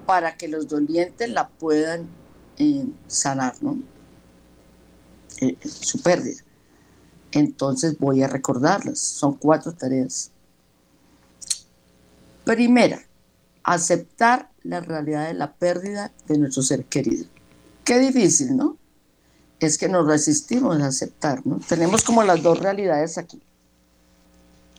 para 0.06 0.36
que 0.36 0.48
los 0.48 0.68
dolientes 0.68 1.28
la 1.30 1.48
puedan 1.48 2.08
eh, 2.58 2.86
sanar, 3.06 3.54
¿no? 3.60 3.78
Eh, 5.40 5.56
su 5.68 6.00
pérdida. 6.00 6.42
Entonces 7.32 7.98
voy 7.98 8.22
a 8.22 8.28
recordarlas. 8.28 8.98
Son 8.98 9.34
cuatro 9.34 9.72
tareas. 9.72 10.30
Primera, 12.44 13.02
aceptar 13.64 14.50
la 14.62 14.80
realidad 14.80 15.26
de 15.26 15.34
la 15.34 15.52
pérdida 15.52 16.12
de 16.28 16.38
nuestro 16.38 16.62
ser 16.62 16.84
querido. 16.84 17.26
Qué 17.86 18.00
difícil, 18.00 18.56
¿no? 18.56 18.76
Es 19.60 19.78
que 19.78 19.88
nos 19.88 20.06
resistimos 20.06 20.78
a 20.82 20.88
aceptar, 20.88 21.46
¿no? 21.46 21.60
Tenemos 21.60 22.02
como 22.02 22.22
las 22.24 22.42
dos 22.42 22.58
realidades 22.58 23.16
aquí 23.16 23.40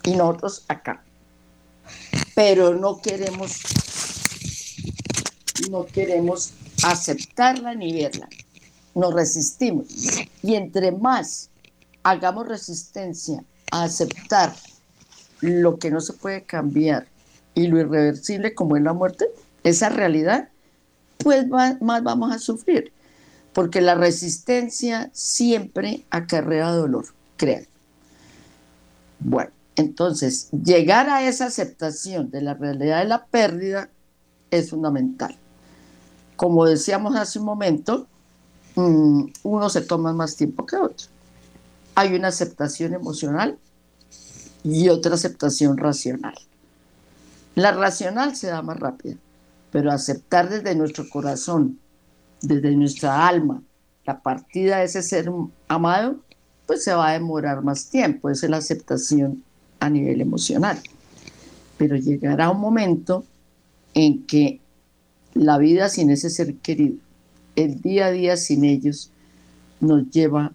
y 0.04 0.16
nosotros 0.16 0.66
acá. 0.68 1.04
Pero 2.36 2.76
no 2.76 3.02
queremos 3.02 3.62
no 5.72 5.86
queremos 5.86 6.52
aceptarla 6.84 7.76
ni 7.76 7.94
verla. 7.94 8.28
Nos 8.94 9.14
resistimos. 9.14 9.88
Y 10.44 10.56
entre 10.56 10.92
más 10.92 11.50
hagamos 12.04 12.48
resistencia 12.48 13.44
a 13.72 13.84
aceptar 13.84 14.54
lo 15.40 15.80
que 15.80 15.92
no 15.92 16.02
se 16.02 16.14
puede 16.14 16.44
cambiar 16.44 17.08
y 17.56 17.68
lo 17.68 17.80
irreversible 17.80 18.54
como 18.54 18.76
es 18.76 18.84
la 18.84 18.94
muerte, 18.94 19.26
esa 19.64 19.90
realidad, 19.90 20.50
pues 21.18 21.48
más, 21.48 21.78
vamos 21.80 22.36
a 22.36 22.40
sufrir. 22.40 22.92
Porque 23.58 23.82
la 23.82 23.96
resistencia 23.96 25.10
siempre 25.14 26.06
acarrea 26.12 26.70
dolor, 26.70 27.08
crean. 27.38 27.66
Bueno, 29.20 29.50
entonces, 29.76 30.50
llegar 30.52 31.10
a 31.10 31.28
esa 31.28 31.48
aceptación 31.48 32.30
de 32.30 32.44
la 32.44 32.54
realidad 32.54 33.00
de 33.00 33.06
la 33.06 33.26
pérdida 33.26 33.90
es 34.52 34.70
fundamental 34.70 35.36
como 36.38 36.66
decíamos 36.66 37.16
hace 37.16 37.40
un 37.40 37.46
momento, 37.46 38.08
mm, 38.76 39.24
uno 39.44 39.70
se 39.70 39.82
toma 39.82 40.14
más 40.14 40.38
tiempo 40.38 40.66
que 40.66 40.78
otro. 40.78 41.08
Hay 41.96 42.14
una 42.16 42.30
aceptación 42.30 42.94
emocional 42.94 43.58
y 44.64 44.88
otra 44.90 45.16
aceptación 45.16 45.78
racional. 45.78 46.36
La 47.56 47.72
racional 47.72 48.36
se 48.36 48.48
da 48.48 48.62
más 48.62 48.80
rápida, 48.80 49.16
pero 49.72 49.92
aceptar 49.92 50.48
desde 50.48 50.76
nuestro 50.76 51.10
corazón, 51.10 51.80
desde 52.42 52.76
nuestra 52.76 53.28
alma, 53.28 53.62
la 54.06 54.22
partida 54.22 54.78
de 54.78 54.86
ese 54.86 55.02
ser 55.04 55.30
amado, 55.68 56.18
pues 56.66 56.84
se 56.84 56.94
va 56.94 57.10
a 57.10 57.14
demorar 57.14 57.64
más 57.64 57.90
tiempo, 57.90 58.30
es 58.30 58.44
la 58.44 58.58
aceptación 58.58 59.44
a 59.80 59.90
nivel 59.90 60.22
emocional. 60.22 60.80
Pero 61.78 61.96
llegará 61.96 62.50
un 62.50 62.60
momento 62.60 63.26
en 63.94 64.26
que 64.26 64.60
la 65.34 65.58
vida 65.58 65.90
sin 65.90 66.10
ese 66.10 66.30
ser 66.30 66.56
querido, 66.56 66.96
el 67.56 67.82
día 67.82 68.08
a 68.08 68.12
día 68.12 68.38
sin 68.38 68.66
ellos, 68.66 69.12
nos 69.80 70.10
lleva 70.10 70.54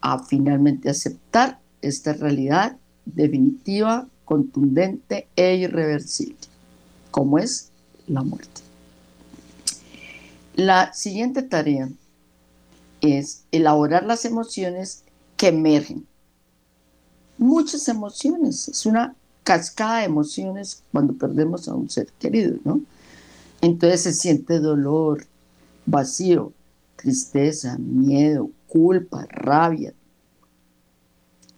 a 0.00 0.22
finalmente 0.24 0.90
aceptar 0.90 1.60
esta 1.82 2.12
realidad 2.12 2.76
definitiva, 3.04 4.06
contundente 4.24 5.28
e 5.36 5.56
irreversible, 5.56 6.36
como 7.10 7.38
es 7.38 7.70
la 8.06 8.22
muerte. 8.22 8.63
La 10.54 10.92
siguiente 10.92 11.42
tarea 11.42 11.88
es 13.00 13.44
elaborar 13.50 14.04
las 14.04 14.24
emociones 14.24 15.02
que 15.36 15.48
emergen. 15.48 16.06
Muchas 17.38 17.88
emociones, 17.88 18.68
es 18.68 18.86
una 18.86 19.16
cascada 19.42 19.98
de 19.98 20.04
emociones 20.04 20.82
cuando 20.92 21.12
perdemos 21.12 21.68
a 21.68 21.74
un 21.74 21.90
ser 21.90 22.06
querido, 22.18 22.56
¿no? 22.64 22.80
Entonces 23.60 24.02
se 24.02 24.12
siente 24.12 24.60
dolor, 24.60 25.26
vacío, 25.86 26.52
tristeza, 26.96 27.76
miedo, 27.78 28.50
culpa, 28.68 29.26
rabia. 29.28 29.92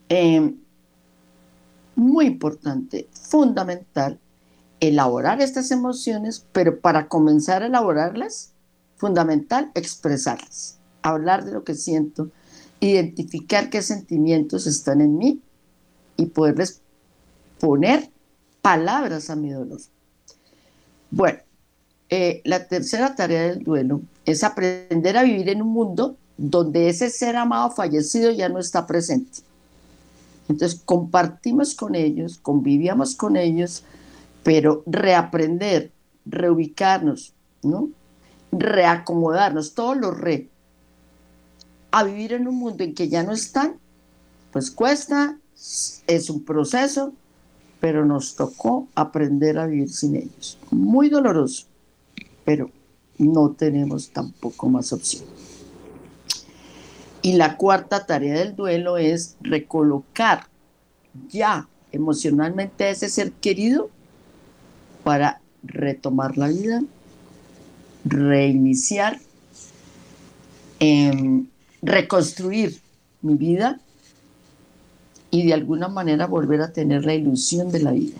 Em, 0.08 0.56
muy 1.94 2.26
importante, 2.26 3.08
fundamental, 3.12 4.18
elaborar 4.80 5.40
estas 5.40 5.70
emociones, 5.70 6.46
pero 6.52 6.80
para 6.80 7.08
comenzar 7.08 7.62
a 7.62 7.66
elaborarlas, 7.66 8.52
fundamental 8.96 9.70
expresarlas, 9.74 10.78
hablar 11.02 11.44
de 11.44 11.52
lo 11.52 11.64
que 11.64 11.74
siento, 11.74 12.30
identificar 12.80 13.70
qué 13.70 13.82
sentimientos 13.82 14.66
están 14.66 15.00
en 15.00 15.16
mí 15.16 15.40
y 16.16 16.26
poderles 16.26 16.80
poner 17.58 18.10
palabras 18.62 19.30
a 19.30 19.36
mi 19.36 19.50
dolor. 19.50 19.80
Bueno, 21.10 21.38
eh, 22.08 22.42
la 22.44 22.66
tercera 22.66 23.14
tarea 23.14 23.42
del 23.42 23.64
duelo 23.64 24.00
es 24.24 24.44
aprender 24.44 25.16
a 25.16 25.22
vivir 25.22 25.48
en 25.48 25.62
un 25.62 25.68
mundo 25.68 26.16
donde 26.36 26.88
ese 26.88 27.10
ser 27.10 27.36
amado 27.36 27.70
fallecido 27.70 28.30
ya 28.30 28.48
no 28.48 28.58
está 28.58 28.86
presente. 28.86 29.40
Entonces 30.48 30.80
compartimos 30.84 31.74
con 31.74 31.94
ellos, 31.94 32.38
convivíamos 32.38 33.16
con 33.16 33.36
ellos, 33.36 33.82
pero 34.42 34.82
reaprender, 34.86 35.90
reubicarnos, 36.24 37.32
¿no? 37.62 37.88
Reacomodarnos, 38.60 39.74
todos 39.74 39.96
los 39.96 40.18
re, 40.18 40.48
a 41.90 42.04
vivir 42.04 42.32
en 42.32 42.46
un 42.48 42.56
mundo 42.56 42.84
en 42.84 42.94
que 42.94 43.08
ya 43.08 43.22
no 43.22 43.32
están, 43.32 43.78
pues 44.52 44.70
cuesta, 44.70 45.38
es 46.06 46.30
un 46.30 46.44
proceso, 46.44 47.12
pero 47.80 48.04
nos 48.04 48.36
tocó 48.36 48.88
aprender 48.94 49.58
a 49.58 49.66
vivir 49.66 49.90
sin 49.90 50.16
ellos. 50.16 50.58
Muy 50.70 51.08
doloroso, 51.08 51.66
pero 52.44 52.70
no 53.18 53.50
tenemos 53.50 54.10
tampoco 54.10 54.68
más 54.68 54.92
opción. 54.92 55.24
Y 57.22 57.34
la 57.34 57.56
cuarta 57.56 58.06
tarea 58.06 58.34
del 58.34 58.54
duelo 58.54 58.98
es 58.98 59.36
recolocar 59.40 60.46
ya 61.28 61.68
emocionalmente 61.92 62.84
a 62.84 62.90
ese 62.90 63.08
ser 63.08 63.32
querido 63.32 63.90
para 65.02 65.40
retomar 65.62 66.36
la 66.36 66.48
vida, 66.48 66.82
reiniciar, 68.06 69.18
em, 70.78 71.46
reconstruir 71.82 72.78
mi 73.22 73.34
vida 73.34 73.80
y 75.30 75.46
de 75.46 75.54
alguna 75.54 75.88
manera 75.88 76.26
volver 76.26 76.60
a 76.62 76.72
tener 76.72 77.04
la 77.04 77.14
ilusión 77.14 77.70
de 77.70 77.82
la 77.82 77.90
vida. 77.92 78.18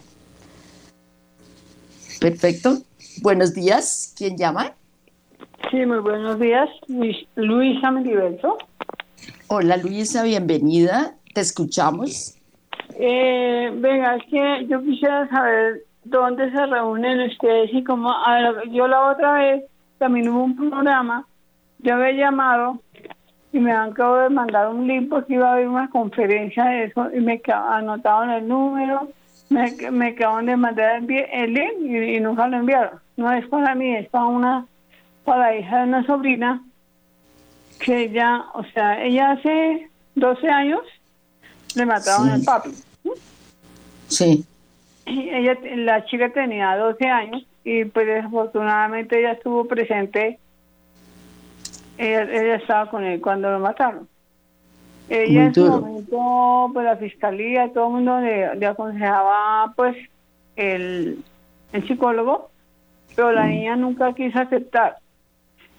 Perfecto. 2.21 2.79
Buenos 3.23 3.55
días. 3.55 4.15
¿Quién 4.17 4.37
llama? 4.37 4.73
Sí, 5.71 5.85
muy 5.87 5.99
buenos 5.99 6.39
días. 6.39 6.69
Luisa 7.37 7.91
Meliverso. 7.91 8.59
Hola 9.49 9.77
Luisa, 9.77 10.25
bienvenida. 10.25 11.15
Te 11.35 11.41
escuchamos. 11.41 12.37
Eh, 12.99 13.71
venga, 13.75 14.17
es 14.17 14.25
que 14.31 14.67
yo 14.69 14.83
quisiera 14.83 15.29
saber 15.29 15.85
dónde 16.05 16.51
se 16.51 16.67
reúnen 16.67 17.21
ustedes 17.31 17.71
y 17.73 17.85
cómo. 17.85 18.13
yo 18.71 18.87
la 18.89 19.11
otra 19.11 19.33
vez 19.35 19.65
también 19.99 20.29
hubo 20.29 20.45
un 20.45 20.57
programa. 20.57 21.27
Yo 21.79 21.95
había 21.95 22.13
llamado 22.13 22.81
y 23.53 23.59
me 23.59 23.73
han 23.73 23.91
acabado 23.91 24.23
de 24.23 24.31
mandar 24.31 24.69
un 24.69 24.87
link 24.87 25.09
porque 25.09 25.35
iba 25.35 25.49
a 25.49 25.53
haber 25.53 25.69
una 25.69 25.89
conferencia 25.91 26.65
de 26.65 26.85
eso 26.85 27.11
y 27.15 27.21
me 27.21 27.41
anotaron 27.47 28.31
el 28.31 28.49
número, 28.49 29.09
me, 29.49 29.73
me 29.91 30.09
acaban 30.09 30.47
de 30.47 30.57
mandar 30.57 31.03
el, 31.03 31.55
link 31.55 31.81
y, 31.81 32.21
nunca 32.21 32.49
lo 32.49 32.59
enviaron. 32.59 33.01
No 33.17 33.33
es 33.33 33.47
para 33.49 33.75
mí, 33.75 33.95
es 33.95 34.09
para 34.09 34.25
una, 34.27 34.67
para 35.25 35.51
la 35.51 35.57
hija 35.57 35.79
de 35.79 35.85
una 35.85 36.07
sobrina 36.07 36.63
que 37.81 38.05
ella, 38.05 38.45
o 38.55 38.65
sea, 38.65 39.03
ella 39.03 39.33
hace 39.33 39.89
12 40.15 40.49
años 40.49 40.81
le 41.75 41.87
mataron 41.87 42.31
al 42.31 42.43
papi. 42.43 42.71
Sí. 44.09 44.45
Y 45.07 45.31
ella, 45.31 45.57
la 45.77 46.05
chica 46.07 46.31
tenía 46.31 46.77
12 46.77 47.07
años 47.07 47.47
y 47.69 47.85
pues 47.85 48.07
desafortunadamente 48.07 49.19
ella 49.19 49.33
estuvo 49.33 49.65
presente 49.65 50.39
ella, 51.99 52.55
estaba 52.55 52.89
con 52.89 53.03
él 53.03 53.21
cuando 53.21 53.51
lo 53.51 53.59
mataron. 53.59 54.09
Ella 55.09 55.47
en 55.47 55.55
su 55.55 55.67
momento, 55.67 56.71
pues 56.73 56.85
la 56.85 56.97
fiscalía, 56.97 57.73
todo 57.73 57.87
el 57.87 57.93
mundo 57.95 58.21
le, 58.21 58.67
aconsejaba, 58.67 59.73
pues, 59.75 59.97
el, 60.55 61.25
el, 61.73 61.89
psicólogo, 61.89 62.51
pero 63.17 63.33
la 63.33 63.45
mm. 63.45 63.49
niña 63.49 63.77
nunca 63.77 64.13
quiso 64.13 64.39
aceptar. 64.39 64.99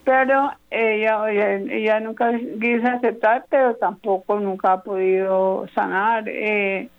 Pero 0.04 0.52
ella, 0.69 1.30
ella, 1.30 2.00
nunca 2.02 2.38
quiso 2.38 2.88
aceptar, 2.88 3.45
pero 3.50 3.76
tampoco 3.76 4.41
nunca 4.41 4.73
ha 4.73 4.84
podido 4.84 5.67
sanar. 5.73 6.28
Eh, 6.28 6.89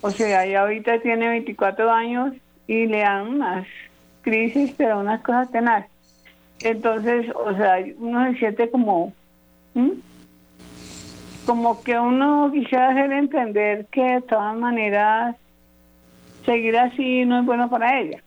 o 0.00 0.10
sea, 0.10 0.46
ella 0.46 0.62
ahorita 0.62 1.00
tiene 1.00 1.28
24 1.28 1.90
años 1.90 2.32
y 2.66 2.86
le 2.86 3.00
dan 3.00 3.28
unas 3.28 3.66
crisis, 4.22 4.74
pero 4.76 5.00
unas 5.00 5.20
cosas 5.22 5.50
tenaces. 5.50 5.90
Entonces, 6.62 7.26
o 7.34 7.54
sea, 7.56 7.82
uno 7.98 8.30
se 8.32 8.38
siente 8.38 8.70
como, 8.70 9.12
como 11.46 11.82
que 11.82 11.98
uno 11.98 12.50
quisiera 12.52 12.90
hacer 12.90 13.12
entender 13.12 13.86
que 13.86 14.02
de 14.02 14.20
todas 14.22 14.56
maneras 14.56 15.36
seguir 16.44 16.76
así 16.76 17.24
no 17.24 17.40
es 17.40 17.46
bueno 17.46 17.70
para 17.70 17.98
ella. 17.98 18.22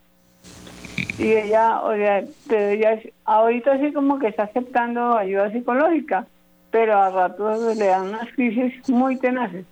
Y 1.19 1.31
ella, 1.31 1.81
o 1.81 1.95
sea, 1.95 2.23
pero 2.47 2.69
ella 2.69 2.99
ahorita 3.25 3.79
sí 3.79 3.93
como 3.93 4.17
que 4.17 4.27
está 4.27 4.43
aceptando 4.43 5.15
ayuda 5.15 5.51
psicológica, 5.51 6.25
pero 6.71 6.97
a 6.97 7.11
ratos 7.11 7.77
le 7.77 7.85
dan 7.85 8.09
unas 8.09 8.31
crisis 8.33 8.89
muy 8.89 9.17
tenaces. 9.17 9.65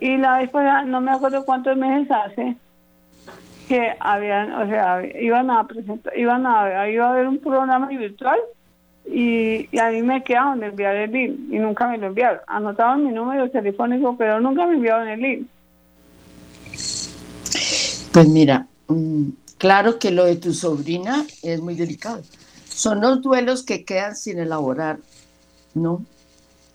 Y 0.00 0.16
la 0.16 0.38
vez 0.38 0.50
no 0.86 1.00
me 1.00 1.10
acuerdo 1.10 1.44
cuántos 1.44 1.76
meses 1.76 2.10
hace, 2.10 2.56
que 3.68 3.92
habían, 4.00 4.52
o 4.52 4.66
sea, 4.66 5.02
iban 5.20 5.50
a 5.50 5.66
presentar, 5.66 6.16
iban 6.16 6.46
a, 6.46 6.88
iba 6.88 7.06
a 7.06 7.12
haber 7.12 7.28
un 7.28 7.38
programa 7.38 7.86
virtual 7.88 8.38
y, 9.06 9.68
a 9.78 9.90
mí 9.90 10.02
me 10.02 10.24
quedaron 10.24 10.60
de 10.60 10.66
enviar 10.66 10.96
el 10.96 11.12
link 11.12 11.38
y 11.50 11.58
nunca 11.58 11.86
me 11.86 11.98
lo 11.98 12.06
enviaron. 12.06 12.40
Anotaban 12.46 13.04
mi 13.04 13.12
número 13.12 13.50
telefónico, 13.50 14.16
pero 14.16 14.40
nunca 14.40 14.66
me 14.66 14.74
enviaron 14.74 15.08
el 15.08 15.20
link. 15.20 15.46
Pues 18.12 18.28
mira, 18.28 18.66
mm, 18.88 19.28
claro 19.58 19.98
que 19.98 20.10
lo 20.10 20.24
de 20.24 20.36
tu 20.36 20.54
sobrina 20.54 21.26
es 21.42 21.60
muy 21.60 21.74
delicado. 21.74 22.22
Son 22.68 23.00
los 23.00 23.20
duelos 23.20 23.62
que 23.62 23.84
quedan 23.84 24.16
sin 24.16 24.38
elaborar, 24.38 24.98
¿no? 25.74 26.02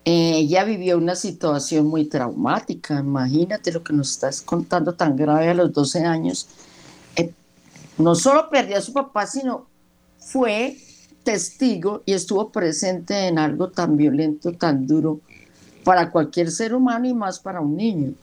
Eh, 0.06 0.34
ella 0.36 0.64
vivió 0.64 0.98
una 0.98 1.16
situación 1.16 1.88
muy 1.88 2.06
traumática, 2.06 3.00
imagínate 3.00 3.72
lo 3.72 3.84
que 3.84 3.94
nos 3.94 4.12
estás 4.12 4.42
contando 4.42 4.94
tan 4.94 5.16
grave 5.16 5.50
a 5.50 5.54
los 5.54 5.72
12 5.72 6.04
años 6.04 6.50
no 7.98 8.16
solo 8.16 8.50
perdió 8.50 8.78
a 8.78 8.82
su 8.82 8.94
papá, 8.94 9.28
sino 9.28 9.68
fue 10.18 10.78
testigo 11.24 12.04
y 12.06 12.14
estuvo 12.14 12.52
presente 12.52 13.28
en 13.28 13.40
algo 13.40 13.70
tan 13.70 13.98
violento, 13.98 14.52
tan 14.54 14.88
duro 14.88 15.22
para 15.84 16.12
cualquier 16.12 16.52
ser 16.52 16.74
humano 16.74 17.08
y 17.08 17.14
más 17.14 17.40
para 17.40 17.62
un 17.62 17.76
niño. 17.76 18.14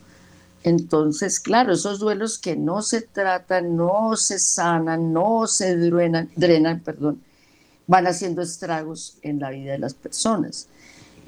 Entonces, 0.62 1.40
claro, 1.40 1.72
esos 1.72 1.98
duelos 1.98 2.38
que 2.38 2.56
no 2.56 2.82
se 2.82 3.00
tratan, 3.00 3.76
no 3.76 4.16
se 4.16 4.38
sanan, 4.38 5.12
no 5.12 5.46
se 5.46 5.76
drenan, 5.76 6.28
drenan, 6.36 6.80
perdón, 6.80 7.22
van 7.86 8.06
haciendo 8.06 8.42
estragos 8.42 9.16
en 9.22 9.40
la 9.40 9.50
vida 9.50 9.72
de 9.72 9.78
las 9.78 9.94
personas. 9.94 10.68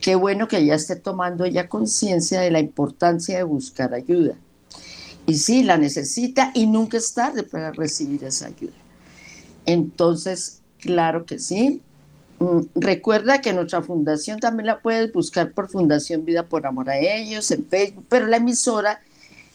Qué 0.00 0.16
bueno 0.16 0.48
que 0.48 0.58
ella 0.58 0.74
esté 0.74 0.96
tomando 0.96 1.46
ya 1.46 1.68
conciencia 1.68 2.40
de 2.40 2.50
la 2.50 2.60
importancia 2.60 3.38
de 3.38 3.44
buscar 3.44 3.94
ayuda. 3.94 4.34
Y 5.26 5.34
sí, 5.34 5.62
la 5.62 5.76
necesita 5.76 6.50
y 6.54 6.66
nunca 6.66 6.96
es 6.96 7.14
tarde 7.14 7.42
para 7.42 7.72
recibir 7.72 8.24
esa 8.24 8.46
ayuda. 8.46 8.72
Entonces, 9.66 10.60
claro 10.80 11.24
que 11.24 11.38
sí. 11.38 11.80
Mm, 12.38 12.62
recuerda 12.74 13.40
que 13.40 13.52
nuestra 13.52 13.82
fundación 13.82 14.40
también 14.40 14.66
la 14.66 14.80
puedes 14.80 15.12
buscar 15.12 15.52
por 15.52 15.68
Fundación 15.68 16.24
Vida 16.24 16.44
por 16.44 16.66
Amor 16.66 16.90
a 16.90 16.98
Ellos 16.98 17.50
en 17.52 17.64
Facebook, 17.66 18.04
pero 18.08 18.26
la 18.26 18.38
emisora, 18.38 19.00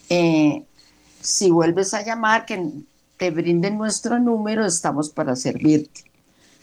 eh, 0.08 0.64
si 1.20 1.50
vuelves 1.50 1.92
a 1.92 2.02
llamar, 2.02 2.46
que 2.46 2.70
te 3.18 3.30
brinden 3.30 3.76
nuestro 3.76 4.18
número, 4.18 4.64
estamos 4.64 5.10
para 5.10 5.36
servirte. 5.36 6.04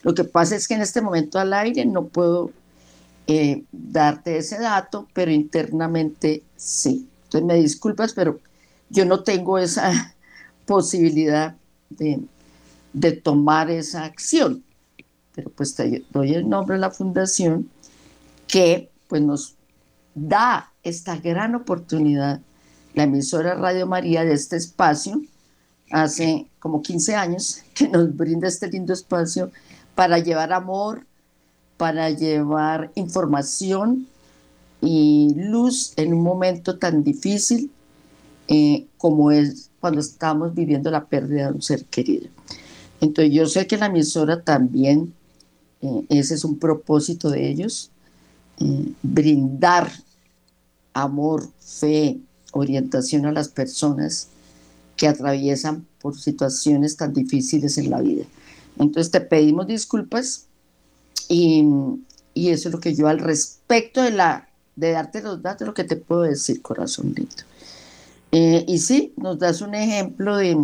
Lo 0.02 0.15
que 0.15 0.24
pasa 0.24 0.56
es 0.56 0.68
que 0.68 0.74
en 0.74 0.82
este 0.82 1.02
momento 1.02 1.38
al 1.38 1.54
aire 1.54 1.86
no 1.86 2.06
puedo 2.06 2.52
eh, 3.28 3.63
darte 3.72 4.38
ese 4.38 4.60
dato, 4.60 5.08
pero 5.13 5.32
internamente 5.32 6.44
sí. 6.56 7.08
Entonces 7.26 7.46
me 7.46 7.56
disculpas, 7.56 8.13
pero 8.13 8.39
yo 8.95 9.05
no 9.05 9.23
tengo 9.23 9.60
esa 9.60 10.15
posibilidad 10.65 11.55
de, 11.89 12.21
de 12.93 13.12
tomar 13.12 13.69
esa 13.69 14.05
acción. 14.05 14.63
Pero 15.36 15.51
pues 15.51 15.75
te 15.75 16.05
doy 16.12 16.34
el 16.34 16.47
nombre 16.47 16.75
de 16.75 16.81
la 16.81 16.91
fundación 16.91 17.69
que 18.47 18.89
pues 19.10 19.21
nos 19.21 19.55
da 20.15 20.71
esta 20.81 21.17
gran 21.17 21.55
oportunidad, 21.55 22.39
la 22.93 23.03
emisora 23.03 23.55
Radio 23.55 23.86
María 23.86 24.23
de 24.23 24.34
este 24.34 24.55
espacio, 24.55 25.21
hace 25.91 26.47
como 26.60 26.81
15 26.81 27.15
años 27.15 27.62
que 27.73 27.89
nos 27.89 28.15
brinda 28.15 28.47
este 28.47 28.69
lindo 28.69 28.93
espacio 28.93 29.51
para 29.93 30.19
llevar 30.19 30.53
amor, 30.53 31.05
para 31.75 32.10
llevar 32.10 32.91
información 32.95 34.08
y 34.81 35.34
luz 35.36 35.93
en 35.97 36.13
un 36.13 36.23
momento 36.23 36.77
tan 36.77 37.03
difícil 37.03 37.71
eh, 38.47 38.88
como 38.97 39.31
es 39.31 39.71
cuando 39.79 40.01
estamos 40.01 40.53
viviendo 40.53 40.91
la 40.91 41.05
pérdida 41.05 41.47
de 41.47 41.53
un 41.53 41.62
ser 41.62 41.86
querido. 41.86 42.27
Entonces 43.01 43.34
yo 43.34 43.45
sé 43.47 43.67
que 43.67 43.77
la 43.77 43.88
emisora 43.88 44.41
también, 44.41 45.13
eh, 45.81 46.05
ese 46.10 46.36
es 46.36 46.43
un 46.43 46.58
propósito 46.58 47.29
de 47.29 47.49
ellos, 47.49 47.91
eh, 48.60 48.91
brindar 49.03 49.91
amor, 50.93 51.49
fe, 51.60 52.19
orientación 52.51 53.25
a 53.25 53.31
las 53.31 53.49
personas 53.49 54.29
que 54.95 55.08
atraviesan 55.08 55.86
por 55.99 56.17
situaciones 56.17 56.95
tan 56.95 57.13
difíciles 57.13 57.77
en 57.77 57.89
la 57.89 58.01
vida. 58.01 58.25
Entonces 58.79 59.12
te 59.12 59.21
pedimos 59.21 59.67
disculpas 59.67 60.45
y, 61.27 61.65
y 62.34 62.49
eso 62.49 62.69
es 62.69 62.73
lo 62.73 62.79
que 62.79 62.95
yo 62.95 63.08
al 63.08 63.19
respecto 63.19 64.01
de, 64.01 64.12
la, 64.12 64.47
de 64.75 64.91
darte 64.91 65.21
los 65.21 65.41
datos, 65.41 65.67
lo 65.67 65.73
que 65.73 65.84
te 65.84 65.95
puedo 65.95 66.21
decir, 66.21 66.62
corazón 66.62 67.13
lindo. 67.15 67.43
Eh, 68.32 68.66
y 68.68 68.80
sí, 68.80 69.14
nos 69.18 69.40
das 69.40 69.62
un 69.62 69.76
ejemplo 69.76 70.38
de, 70.38 70.58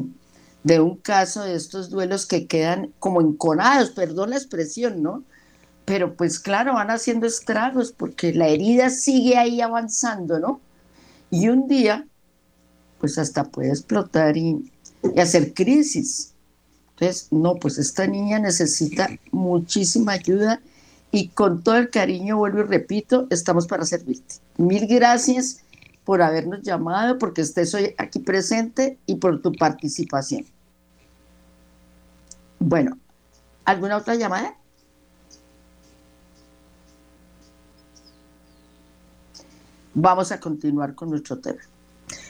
de 0.63 0.80
un 0.80 0.97
caso 0.97 1.43
de 1.43 1.56
estos 1.56 1.89
duelos 1.89 2.26
que 2.26 2.47
quedan 2.47 2.93
como 3.00 3.21
enconados, 3.21 3.91
perdón 3.91 4.32
la 4.32 4.38
expresión, 4.38 5.02
¿no? 5.02 5.24
Pero 5.86 6.15
pues 6.15 6.39
claro, 6.39 6.74
van 6.74 6.91
haciendo 6.91 7.28
estragos 7.28 7.91
porque 7.91 8.34
la 8.34 8.47
herida 8.47 8.89
sigue 8.89 9.38
ahí 9.38 9.62
avanzando, 9.62 10.39
¿no? 10.39 10.62
Y 11.30 11.47
un 11.50 11.67
día, 11.67 12.08
pues 13.00 13.17
hasta 13.17 13.45
puede 13.45 13.69
explotar 13.69 14.38
y, 14.38 14.71
y 15.15 15.19
hacer 15.19 15.54
crisis. 15.54 16.34
Entonces, 16.91 17.28
no, 17.32 17.56
pues 17.56 17.78
esta 17.80 18.06
niña 18.06 18.38
necesita 18.38 19.10
muchísima 19.32 20.12
ayuda 20.13 20.62
y 21.12 21.30
con 21.30 21.63
todo 21.63 21.78
el 21.78 21.89
cariño, 21.89 22.38
vuelvo 22.38 22.60
y 22.60 22.63
repito, 22.63 23.28
estamos 23.32 23.67
para 23.67 23.86
servirte. 23.86 24.36
Mil 24.58 24.88
gracias 24.88 25.62
por 26.05 26.21
habernos 26.21 26.61
llamado, 26.61 27.17
porque 27.17 27.41
estés 27.41 27.73
hoy 27.73 27.93
aquí 27.97 28.19
presente 28.19 28.97
y 29.05 29.15
por 29.15 29.41
tu 29.41 29.51
participación. 29.51 30.45
Bueno, 32.59 32.97
¿alguna 33.65 33.97
otra 33.97 34.15
llamada? 34.15 34.55
Vamos 39.93 40.31
a 40.31 40.39
continuar 40.39 40.95
con 40.95 41.09
nuestro 41.09 41.39
tema. 41.39 41.59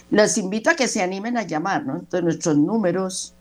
Les 0.10 0.38
invito 0.38 0.70
a 0.70 0.76
que 0.76 0.88
se 0.88 1.02
animen 1.02 1.38
a 1.38 1.44
llamar, 1.44 1.86
¿no? 1.86 1.94
Entonces 1.94 2.24
nuestros 2.24 2.58
números 2.58 3.34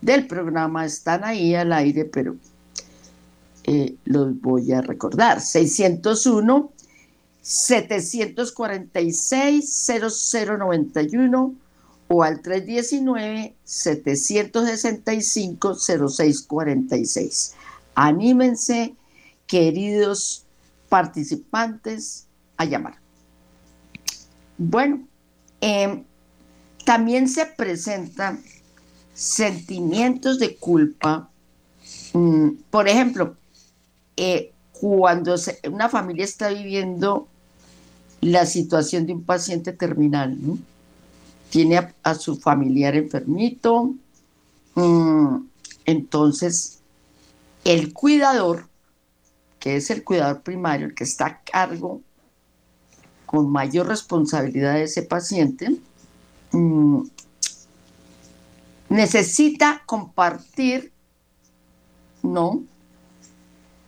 del 0.00 0.26
programa 0.26 0.84
están 0.84 1.24
ahí 1.24 1.54
al 1.54 1.72
aire, 1.72 2.04
pero 2.04 2.36
eh, 3.64 3.96
los 4.04 4.40
voy 4.40 4.72
a 4.72 4.82
recordar. 4.82 5.40
601 5.40 6.72
746 7.44 9.86
0091 9.86 11.54
o 12.08 12.22
al 12.22 12.40
319 12.40 13.54
765 13.64 15.74
0646. 15.74 17.54
Anímense, 17.94 18.94
queridos 19.46 20.46
participantes, 20.88 22.26
a 22.56 22.64
llamar. 22.64 22.94
Bueno, 24.56 25.06
em, 25.60 26.02
también 26.86 27.28
se 27.28 27.44
presentan 27.44 28.42
sentimientos 29.12 30.38
de 30.38 30.56
culpa. 30.56 31.28
Mm, 32.14 32.52
por 32.70 32.88
ejemplo, 32.88 33.36
eh, 34.16 34.50
cuando 34.72 35.34
una 35.70 35.90
familia 35.90 36.24
está 36.24 36.48
viviendo 36.48 37.28
la 38.24 38.46
situación 38.46 39.06
de 39.06 39.12
un 39.12 39.22
paciente 39.22 39.72
terminal, 39.72 40.38
tiene 41.50 41.92
a, 42.02 42.14
su 42.14 42.36
familiar 42.36 42.96
enfermito, 42.96 43.94
mm, 44.74 45.36
entonces 45.84 46.80
el 47.64 47.92
cuidador, 47.92 48.66
que 49.60 49.76
es 49.76 49.90
el 49.90 50.02
cuidador 50.02 50.42
primario, 50.42 50.86
el 50.86 50.94
que 50.94 51.04
está 51.04 51.26
a 51.26 51.40
cargo 51.42 52.00
con 53.26 53.50
mayor 53.50 53.88
responsabilidad 53.88 54.74
de 54.74 54.84
ese 54.84 55.02
paciente, 55.02 55.76
mm, 56.52 57.02
necesita 58.88 59.82
compartir, 59.84 60.92
¿no? 62.22 62.64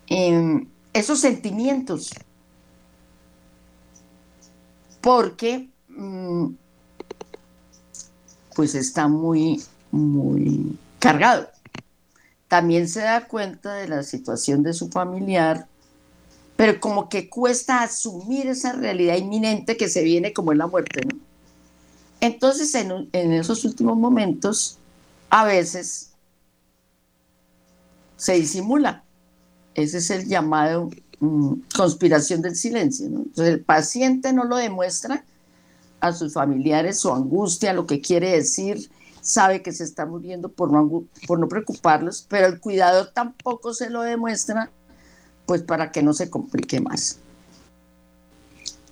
Em, 0.09 0.69
esos 0.93 1.21
sentimientos. 1.21 2.13
Porque, 5.07 5.69
mm, 5.89 6.49
pues 8.57 8.75
está 8.75 9.07
muy, 9.07 9.63
muy 9.93 10.77
cargado. 10.99 11.49
También 12.49 12.89
se 12.89 13.03
da 13.03 13.29
cuenta 13.29 13.75
de 13.75 13.87
la 13.87 14.03
situación 14.03 14.65
de 14.65 14.73
su 14.73 14.89
familiar, 14.89 15.69
pero 16.57 16.81
como 16.81 17.09
que 17.09 17.29
cuesta 17.29 17.83
asumir 17.83 18.49
esa 18.49 18.73
realidad 18.73 19.17
inminente 19.17 19.77
que 19.77 19.89
se 19.89 20.03
viene 20.03 20.33
como 20.33 20.51
es 20.51 20.59
la 20.59 20.67
muerte. 20.67 21.03
Entonces, 22.21 22.75
en, 22.75 23.09
en 23.13 23.33
esos 23.33 23.65
últimos 23.65 23.97
momentos, 23.97 24.77
a 25.31 25.45
veces 25.45 26.15
se 28.17 28.33
disimula. 28.33 29.05
Ese 29.77 29.99
es 29.99 30.11
el 30.11 30.27
llamado 30.27 30.91
conspiración 31.75 32.43
del 32.43 32.57
silencio. 32.57 33.07
Entonces 33.07 33.49
el 33.49 33.61
paciente 33.61 34.33
no 34.33 34.45
lo 34.45 34.57
demuestra 34.57 35.25
a 36.01 36.13
sus 36.13 36.35
familiares 36.35 37.01
su 37.01 37.13
angustia, 37.13 37.73
lo 37.73 37.87
que 37.87 38.01
quiere 38.01 38.31
decir, 38.31 38.91
sabe 39.21 39.63
que 39.63 39.73
se 39.73 39.85
está 39.85 40.07
muriendo 40.07 40.49
por 40.49 40.71
no, 40.71 41.05
por 41.27 41.39
no 41.39 41.49
preocuparlos, 41.49 42.27
pero 42.29 42.47
el 42.47 42.61
cuidador 42.61 43.11
tampoco 43.13 43.75
se 43.75 43.91
lo 43.91 44.03
demuestra, 44.03 44.71
pues 45.47 45.63
para 45.63 45.91
que 45.91 46.03
no 46.03 46.13
se 46.13 46.31
complique 46.31 46.81
más. 46.81 47.19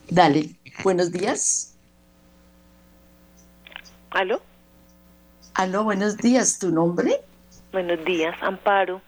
Dale, 0.08 0.54
buenos 0.82 1.12
días. 1.12 1.74
¿Aló? 4.10 4.40
Aló, 5.54 5.84
buenos 5.84 6.16
días. 6.16 6.58
¿Tu 6.58 6.70
nombre? 6.70 7.20
Buenos 7.72 8.04
días, 8.04 8.34
Amparo. 8.42 9.00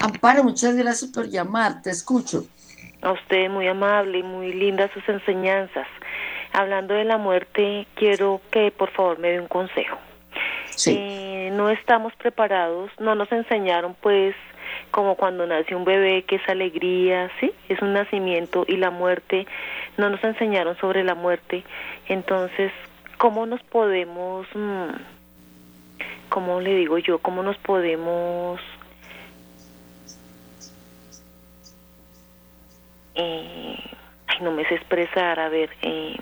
Amparo, 0.00 0.44
muchas 0.44 0.76
gracias 0.76 1.10
por 1.10 1.28
llamar. 1.28 1.82
Te 1.82 1.90
escucho. 1.90 2.44
A 3.02 3.12
usted 3.12 3.48
muy 3.50 3.66
amable 3.68 4.18
y 4.18 4.22
muy 4.22 4.52
lindas 4.52 4.90
sus 4.92 5.08
enseñanzas. 5.08 5.86
Hablando 6.52 6.94
de 6.94 7.04
la 7.04 7.18
muerte, 7.18 7.86
quiero 7.94 8.40
que 8.50 8.70
por 8.70 8.90
favor 8.90 9.18
me 9.18 9.30
dé 9.30 9.40
un 9.40 9.48
consejo. 9.48 9.98
Sí. 10.70 10.96
Eh, 10.98 11.50
no 11.52 11.70
estamos 11.70 12.14
preparados, 12.16 12.90
no 12.98 13.14
nos 13.14 13.30
enseñaron 13.32 13.96
pues 14.00 14.34
como 14.90 15.16
cuando 15.16 15.46
nace 15.46 15.74
un 15.74 15.84
bebé 15.84 16.24
que 16.24 16.36
es 16.36 16.48
alegría, 16.48 17.30
sí, 17.40 17.52
es 17.68 17.80
un 17.82 17.92
nacimiento 17.92 18.64
y 18.66 18.76
la 18.76 18.90
muerte, 18.90 19.46
no 19.96 20.08
nos 20.08 20.22
enseñaron 20.24 20.76
sobre 20.78 21.04
la 21.04 21.14
muerte. 21.14 21.64
Entonces, 22.06 22.72
¿cómo 23.18 23.44
nos 23.44 23.62
podemos 23.64 24.46
mm, 24.54 24.90
¿cómo 26.28 26.60
le 26.60 26.74
digo 26.74 26.98
yo? 26.98 27.18
¿Cómo 27.18 27.42
nos 27.42 27.56
podemos 27.58 28.60
eh, 33.18 33.76
ay, 34.28 34.38
no 34.40 34.52
me 34.52 34.66
sé 34.68 34.76
expresar, 34.76 35.38
a 35.38 35.48
ver, 35.48 35.70
eh, 35.82 36.16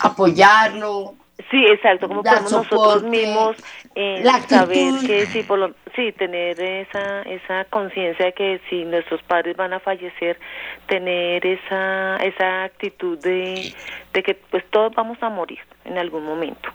Apoyarlo, 0.00 1.14
Sí, 1.50 1.64
exacto, 1.66 2.08
como 2.08 2.22
podemos 2.22 2.52
nosotros 2.52 3.02
mismos 3.04 3.56
eh, 3.94 4.22
saber 4.48 4.94
que 5.06 5.26
sí, 5.26 5.42
por 5.42 5.58
lo, 5.58 5.74
sí, 5.94 6.12
tener 6.12 6.60
esa 6.60 7.22
esa 7.22 7.64
conciencia 7.66 8.26
de 8.26 8.32
que 8.32 8.60
si 8.68 8.84
nuestros 8.84 9.22
padres 9.22 9.56
van 9.56 9.72
a 9.72 9.80
fallecer, 9.80 10.38
tener 10.86 11.46
esa 11.46 12.16
esa 12.16 12.64
actitud 12.64 13.18
de, 13.18 13.72
de 14.12 14.22
que 14.22 14.34
pues 14.34 14.64
todos 14.70 14.94
vamos 14.94 15.22
a 15.22 15.28
morir 15.28 15.60
en 15.84 15.98
algún 15.98 16.24
momento, 16.24 16.68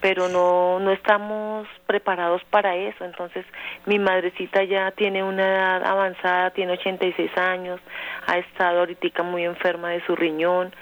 pero 0.00 0.28
no 0.28 0.78
no 0.78 0.92
estamos 0.92 1.66
preparados 1.86 2.42
para 2.50 2.76
eso, 2.76 3.04
entonces 3.04 3.44
mi 3.84 3.98
madrecita 3.98 4.62
ya 4.64 4.92
tiene 4.92 5.22
una 5.22 5.42
edad 5.42 5.84
avanzada, 5.84 6.50
tiene 6.50 6.72
86 6.72 7.36
años, 7.36 7.80
ha 8.26 8.38
estado 8.38 8.80
ahorita 8.80 9.22
muy 9.22 9.44
enferma 9.44 9.90
de 9.90 10.04
su 10.06 10.16
riñón, 10.16 10.72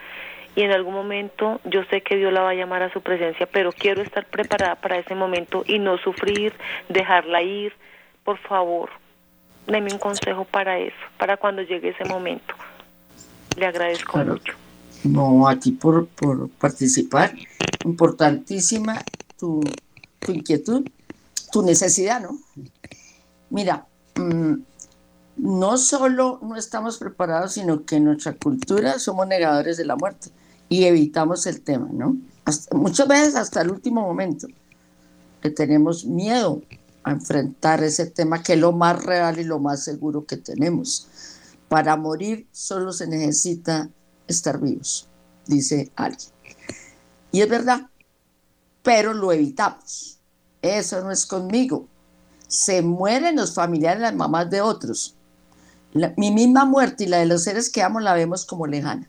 y 0.56 0.62
en 0.62 0.70
algún 0.70 0.94
momento 0.94 1.60
yo 1.64 1.82
sé 1.90 2.02
que 2.02 2.16
Dios 2.16 2.32
la 2.32 2.42
va 2.42 2.50
a 2.50 2.54
llamar 2.54 2.82
a 2.82 2.92
su 2.92 3.00
presencia, 3.00 3.46
pero 3.46 3.72
quiero 3.72 4.02
estar 4.02 4.26
preparada 4.26 4.76
para 4.76 4.98
ese 4.98 5.14
momento 5.14 5.64
y 5.66 5.78
no 5.78 5.98
sufrir, 5.98 6.52
dejarla 6.88 7.42
ir. 7.42 7.72
Por 8.24 8.38
favor, 8.38 8.90
deme 9.66 9.92
un 9.92 9.98
consejo 9.98 10.44
para 10.44 10.78
eso, 10.78 10.96
para 11.18 11.36
cuando 11.36 11.62
llegue 11.62 11.90
ese 11.90 12.04
momento. 12.04 12.54
Le 13.56 13.66
agradezco 13.66 14.18
mucho. 14.18 14.54
No, 15.02 15.48
a 15.48 15.58
ti 15.58 15.72
por, 15.72 16.06
por 16.08 16.48
participar. 16.50 17.32
Importantísima 17.84 19.02
tu, 19.38 19.60
tu 20.20 20.32
inquietud, 20.32 20.88
tu 21.52 21.62
necesidad, 21.62 22.20
¿no? 22.20 22.38
Mira, 23.50 23.86
mm, 24.16 24.54
no 25.36 25.76
solo 25.76 26.38
no 26.42 26.56
estamos 26.56 26.98
preparados, 26.98 27.52
sino 27.52 27.84
que 27.84 27.96
en 27.96 28.04
nuestra 28.04 28.32
cultura 28.34 28.98
somos 28.98 29.26
negadores 29.26 29.76
de 29.76 29.84
la 29.84 29.96
muerte 29.96 30.30
y 30.74 30.87
evitamos 30.87 31.46
el 31.46 31.60
tema, 31.60 31.88
¿no? 31.92 32.16
muchas 32.72 33.06
veces 33.06 33.37
hasta 33.37 33.62
el 33.62 33.70
último 33.70 34.00
momento 34.00 34.48
que 35.40 35.48
tenemos 35.48 36.04
miedo 36.04 36.62
a 37.04 37.12
enfrentar 37.12 37.84
ese 37.84 38.06
tema 38.06 38.42
que 38.42 38.54
es 38.54 38.58
lo 38.58 38.72
más 38.72 39.04
real 39.04 39.38
y 39.38 39.44
lo 39.44 39.60
más 39.60 39.84
seguro 39.84 40.26
que 40.26 40.37
tenemos. 40.37 41.06
Para 41.68 41.96
morir 41.96 42.48
solo 42.50 42.92
se 42.92 43.06
necesita 43.06 43.88
estar 44.26 44.60
vivos, 44.60 45.06
dice 45.46 45.92
alguien. 45.94 46.30
Y 47.30 47.42
es 47.42 47.48
verdad, 47.48 47.88
pero 48.82 49.14
lo 49.14 49.30
evitamos. 49.30 50.18
Eso 50.60 51.02
no 51.02 51.12
es 51.12 51.24
conmigo. 51.24 51.87
Se 52.48 52.82
mueren 52.82 53.37
los 53.37 53.54
familiares, 53.54 54.02
las 54.02 54.14
mamás 54.16 54.50
de 54.50 54.60
otros. 54.60 55.14
mi 56.16 56.32
misma 56.32 56.64
muerte 56.64 57.04
y 57.04 57.06
la 57.06 57.18
de 57.18 57.26
los 57.26 57.44
seres 57.44 57.70
que 57.70 57.80
amo 57.80 58.00
la 58.00 58.14
vemos 58.14 58.44
como 58.44 58.66
lejana. 58.66 59.08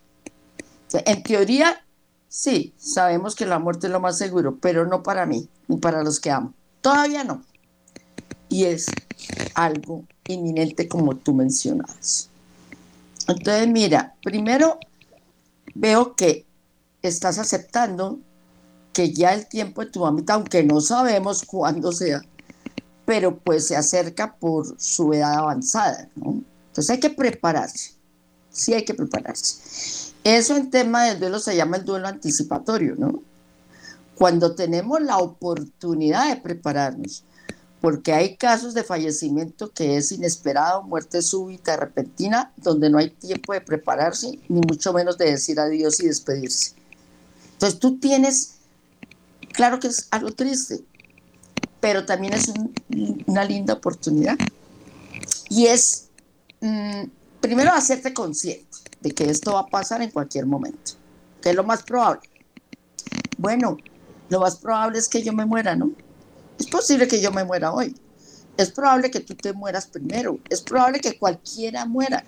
En 1.05 1.23
teoría, 1.23 1.83
sí, 2.27 2.73
sabemos 2.77 3.35
que 3.35 3.45
la 3.45 3.59
muerte 3.59 3.87
es 3.87 3.93
lo 3.93 3.99
más 3.99 4.17
seguro, 4.17 4.57
pero 4.59 4.85
no 4.85 5.03
para 5.03 5.25
mí 5.25 5.49
ni 5.67 5.77
para 5.77 6.03
los 6.03 6.19
que 6.19 6.31
amo. 6.31 6.53
Todavía 6.81 7.23
no. 7.23 7.43
Y 8.49 8.65
es 8.65 8.85
algo 9.55 10.03
inminente 10.27 10.87
como 10.87 11.15
tú 11.15 11.33
mencionabas. 11.33 12.29
Entonces, 13.27 13.67
mira, 13.67 14.15
primero 14.23 14.79
veo 15.73 16.15
que 16.15 16.45
estás 17.01 17.39
aceptando 17.39 18.19
que 18.93 19.11
ya 19.11 19.33
el 19.33 19.47
tiempo 19.47 19.83
de 19.83 19.91
tu 19.91 20.01
mamita, 20.01 20.35
aunque 20.35 20.63
no 20.63 20.79
sabemos 20.79 21.43
cuándo 21.43 21.91
sea, 21.91 22.21
pero 23.05 23.37
pues 23.37 23.67
se 23.67 23.75
acerca 23.75 24.35
por 24.35 24.79
su 24.79 25.13
edad 25.13 25.33
avanzada. 25.33 26.07
Entonces 26.15 26.89
hay 26.89 26.99
que 26.99 27.09
prepararse, 27.09 27.91
sí 28.49 28.73
hay 28.73 28.85
que 28.85 28.93
prepararse. 28.93 30.13
Eso 30.25 30.57
en 30.57 30.71
tema 30.71 31.03
del 31.03 31.19
duelo 31.19 31.37
se 31.37 31.55
llama 31.55 31.77
el 31.77 31.85
duelo 31.85 32.07
anticipatorio, 32.07 32.95
¿no? 32.97 33.21
Cuando 34.15 34.55
tenemos 34.55 34.99
la 34.99 35.19
oportunidad 35.19 36.27
de 36.27 36.41
prepararnos, 36.41 37.23
porque 37.79 38.11
hay 38.11 38.35
casos 38.35 38.73
de 38.73 38.83
fallecimiento 38.83 39.69
que 39.69 39.97
es 39.97 40.11
inesperado, 40.11 40.81
muerte 40.81 41.21
súbita, 41.21 41.77
repentina, 41.77 42.51
donde 42.57 42.89
no 42.89 42.97
hay 42.97 43.11
tiempo 43.11 43.53
de 43.53 43.61
prepararse, 43.61 44.39
ni 44.49 44.61
mucho 44.61 44.93
menos 44.93 45.19
de 45.19 45.29
decir 45.29 45.59
adiós 45.59 45.99
y 45.99 46.07
despedirse. 46.07 46.73
Entonces 47.53 47.79
tú 47.79 47.99
tienes, 47.99 48.55
claro 49.53 49.79
que 49.79 49.89
es 49.89 50.07
algo 50.09 50.31
triste, 50.31 50.83
pero 51.79 52.03
también 52.03 52.33
es 52.33 52.51
una 53.27 53.45
linda 53.45 53.75
oportunidad. 53.75 54.37
Y 55.49 55.67
es, 55.67 56.07
mm, 56.61 57.03
primero, 57.41 57.71
hacerte 57.73 58.11
consciente 58.11 58.84
que 59.11 59.29
esto 59.29 59.53
va 59.53 59.61
a 59.61 59.67
pasar 59.67 60.01
en 60.01 60.11
cualquier 60.11 60.45
momento. 60.45 60.93
¿Qué 61.41 61.49
es 61.51 61.55
lo 61.55 61.63
más 61.63 61.83
probable? 61.83 62.29
Bueno, 63.37 63.77
lo 64.29 64.39
más 64.39 64.57
probable 64.57 64.99
es 64.99 65.07
que 65.07 65.21
yo 65.21 65.33
me 65.33 65.45
muera, 65.45 65.75
¿no? 65.75 65.91
Es 66.59 66.67
posible 66.67 67.07
que 67.07 67.21
yo 67.21 67.31
me 67.31 67.43
muera 67.43 67.71
hoy. 67.71 67.95
Es 68.57 68.71
probable 68.71 69.11
que 69.11 69.19
tú 69.19 69.35
te 69.35 69.53
mueras 69.53 69.87
primero. 69.87 70.39
Es 70.49 70.61
probable 70.61 70.99
que 70.99 71.19
cualquiera 71.19 71.85
muera. 71.85 72.23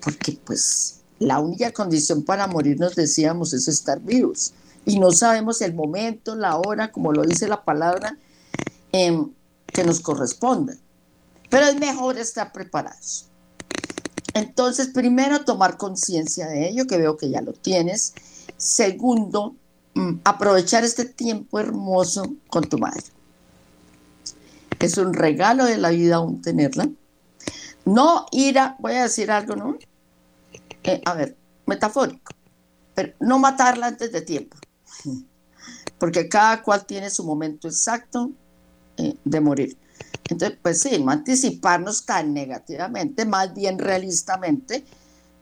Porque 0.00 0.38
pues 0.44 1.00
la 1.18 1.40
única 1.40 1.72
condición 1.72 2.22
para 2.22 2.46
morir, 2.46 2.78
nos 2.78 2.94
decíamos, 2.94 3.52
es 3.54 3.68
estar 3.68 4.00
vivos. 4.00 4.52
Y 4.84 4.98
no 4.98 5.10
sabemos 5.12 5.62
el 5.62 5.74
momento, 5.74 6.34
la 6.36 6.56
hora, 6.56 6.92
como 6.92 7.12
lo 7.12 7.22
dice 7.22 7.48
la 7.48 7.64
palabra, 7.64 8.18
em, 8.92 9.32
que 9.66 9.84
nos 9.84 10.00
corresponda. 10.00 10.76
Pero 11.48 11.66
es 11.66 11.76
mejor 11.76 12.18
estar 12.18 12.52
preparados. 12.52 13.30
Entonces, 14.34 14.88
primero, 14.88 15.44
tomar 15.44 15.76
conciencia 15.76 16.48
de 16.48 16.68
ello, 16.68 16.86
que 16.86 16.98
veo 16.98 17.16
que 17.16 17.30
ya 17.30 17.40
lo 17.40 17.52
tienes. 17.52 18.14
Segundo, 18.56 19.54
mm, 19.94 20.20
aprovechar 20.24 20.84
este 20.84 21.04
tiempo 21.04 21.60
hermoso 21.60 22.34
con 22.48 22.64
tu 22.64 22.78
madre. 22.78 23.04
Es 24.80 24.98
un 24.98 25.14
regalo 25.14 25.64
de 25.64 25.78
la 25.78 25.90
vida 25.90 26.16
aún 26.16 26.42
tenerla. 26.42 26.88
No 27.84 28.26
ir 28.32 28.58
a, 28.58 28.76
voy 28.80 28.94
a 28.94 29.04
decir 29.04 29.30
algo, 29.30 29.54
¿no? 29.54 29.78
Eh, 30.82 31.00
a 31.04 31.14
ver, 31.14 31.36
metafórico, 31.66 32.34
pero 32.94 33.14
no 33.20 33.38
matarla 33.38 33.86
antes 33.86 34.12
de 34.12 34.20
tiempo, 34.20 34.56
porque 35.98 36.28
cada 36.28 36.62
cual 36.62 36.84
tiene 36.84 37.08
su 37.08 37.24
momento 37.24 37.68
exacto 37.68 38.30
eh, 38.96 39.16
de 39.24 39.40
morir. 39.40 39.78
Entonces, 40.28 40.58
pues 40.62 40.80
sí, 40.80 40.98
no 40.98 41.10
anticiparnos 41.10 42.06
tan 42.06 42.32
negativamente, 42.32 43.24
más 43.24 43.54
bien 43.54 43.78
realistamente, 43.78 44.84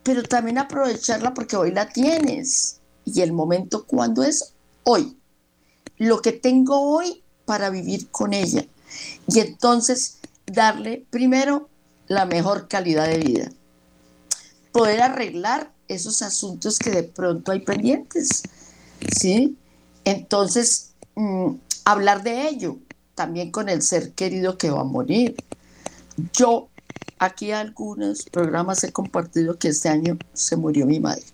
pero 0.02 0.22
también 0.22 0.58
aprovecharla 0.58 1.34
porque 1.34 1.56
hoy 1.56 1.70
la 1.70 1.88
tienes. 1.88 2.80
Y 3.04 3.20
el 3.20 3.32
momento 3.32 3.84
cuando 3.86 4.22
es 4.22 4.54
hoy. 4.84 5.16
Lo 5.98 6.20
que 6.20 6.32
tengo 6.32 6.80
hoy 6.80 7.22
para 7.44 7.70
vivir 7.70 8.10
con 8.10 8.32
ella. 8.32 8.64
Y 9.26 9.40
entonces 9.40 10.18
darle 10.46 11.06
primero 11.10 11.68
la 12.08 12.26
mejor 12.26 12.68
calidad 12.68 13.06
de 13.06 13.18
vida. 13.18 13.52
Poder 14.72 15.02
arreglar 15.02 15.72
esos 15.88 16.22
asuntos 16.22 16.78
que 16.78 16.90
de 16.90 17.02
pronto 17.02 17.52
hay 17.52 17.60
pendientes. 17.60 18.42
¿Sí? 19.16 19.56
Entonces, 20.04 20.92
mm, 21.14 21.54
hablar 21.84 22.22
de 22.22 22.48
ello, 22.48 22.78
también 23.14 23.50
con 23.50 23.68
el 23.68 23.82
ser 23.82 24.12
querido 24.12 24.58
que 24.58 24.70
va 24.70 24.80
a 24.80 24.84
morir. 24.84 25.36
Yo 26.32 26.68
aquí 27.18 27.52
algunos 27.52 28.24
programas 28.24 28.82
he 28.84 28.92
compartido 28.92 29.58
que 29.58 29.68
este 29.68 29.88
año 29.88 30.18
se 30.32 30.56
murió 30.56 30.86
mi 30.86 31.00
madre. 31.00 31.24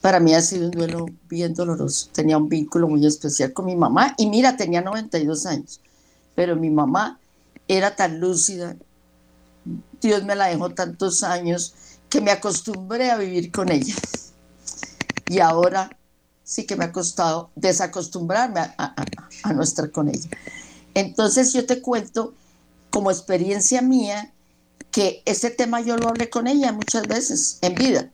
Para 0.00 0.18
mí 0.18 0.34
ha 0.34 0.42
sido 0.42 0.66
un 0.66 0.72
duelo 0.72 1.06
bien 1.28 1.54
doloroso. 1.54 2.08
Tenía 2.12 2.36
un 2.36 2.48
vínculo 2.48 2.88
muy 2.88 3.06
especial 3.06 3.52
con 3.52 3.66
mi 3.66 3.76
mamá 3.76 4.14
y 4.18 4.28
mira, 4.28 4.56
tenía 4.56 4.82
92 4.82 5.46
años, 5.46 5.80
pero 6.34 6.56
mi 6.56 6.70
mamá 6.70 7.20
era 7.68 7.94
tan 7.94 8.18
lúcida. 8.18 8.76
Dios 10.00 10.24
me 10.24 10.34
la 10.34 10.46
dejó 10.46 10.70
tantos 10.70 11.22
años 11.22 11.74
que 12.08 12.20
me 12.20 12.32
acostumbré 12.32 13.10
a 13.10 13.16
vivir 13.16 13.52
con 13.52 13.70
ella. 13.70 13.94
Y 15.28 15.38
ahora 15.38 15.96
sí 16.52 16.66
que 16.66 16.76
me 16.76 16.84
ha 16.84 16.92
costado 16.92 17.50
desacostumbrarme 17.56 18.60
a, 18.60 18.94
no 19.54 19.62
estar 19.62 19.90
con 19.90 20.10
ella. 20.10 20.28
Entonces 20.92 21.54
yo 21.54 21.64
te 21.64 21.80
cuento 21.80 22.34
como 22.90 23.10
experiencia 23.10 23.80
mía 23.80 24.34
que 24.90 25.22
ese 25.24 25.48
tema 25.48 25.80
yo 25.80 25.96
lo 25.96 26.08
hablé 26.08 26.28
con 26.28 26.46
ella 26.46 26.70
muchas 26.72 27.08
veces 27.08 27.56
en 27.62 27.74
vida. 27.74 28.10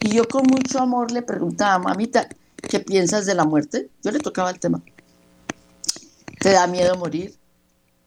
Y 0.00 0.10
yo 0.10 0.28
con 0.28 0.46
mucho 0.46 0.80
amor 0.80 1.10
le 1.10 1.22
preguntaba, 1.22 1.78
mamita, 1.78 2.28
¿qué 2.56 2.80
piensas 2.80 3.24
de 3.24 3.34
la 3.34 3.46
muerte? 3.46 3.88
Yo 4.02 4.10
le 4.10 4.18
tocaba 4.18 4.50
el 4.50 4.60
tema. 4.60 4.82
¿Te 6.38 6.50
da 6.50 6.66
miedo 6.66 6.94
morir? 6.96 7.38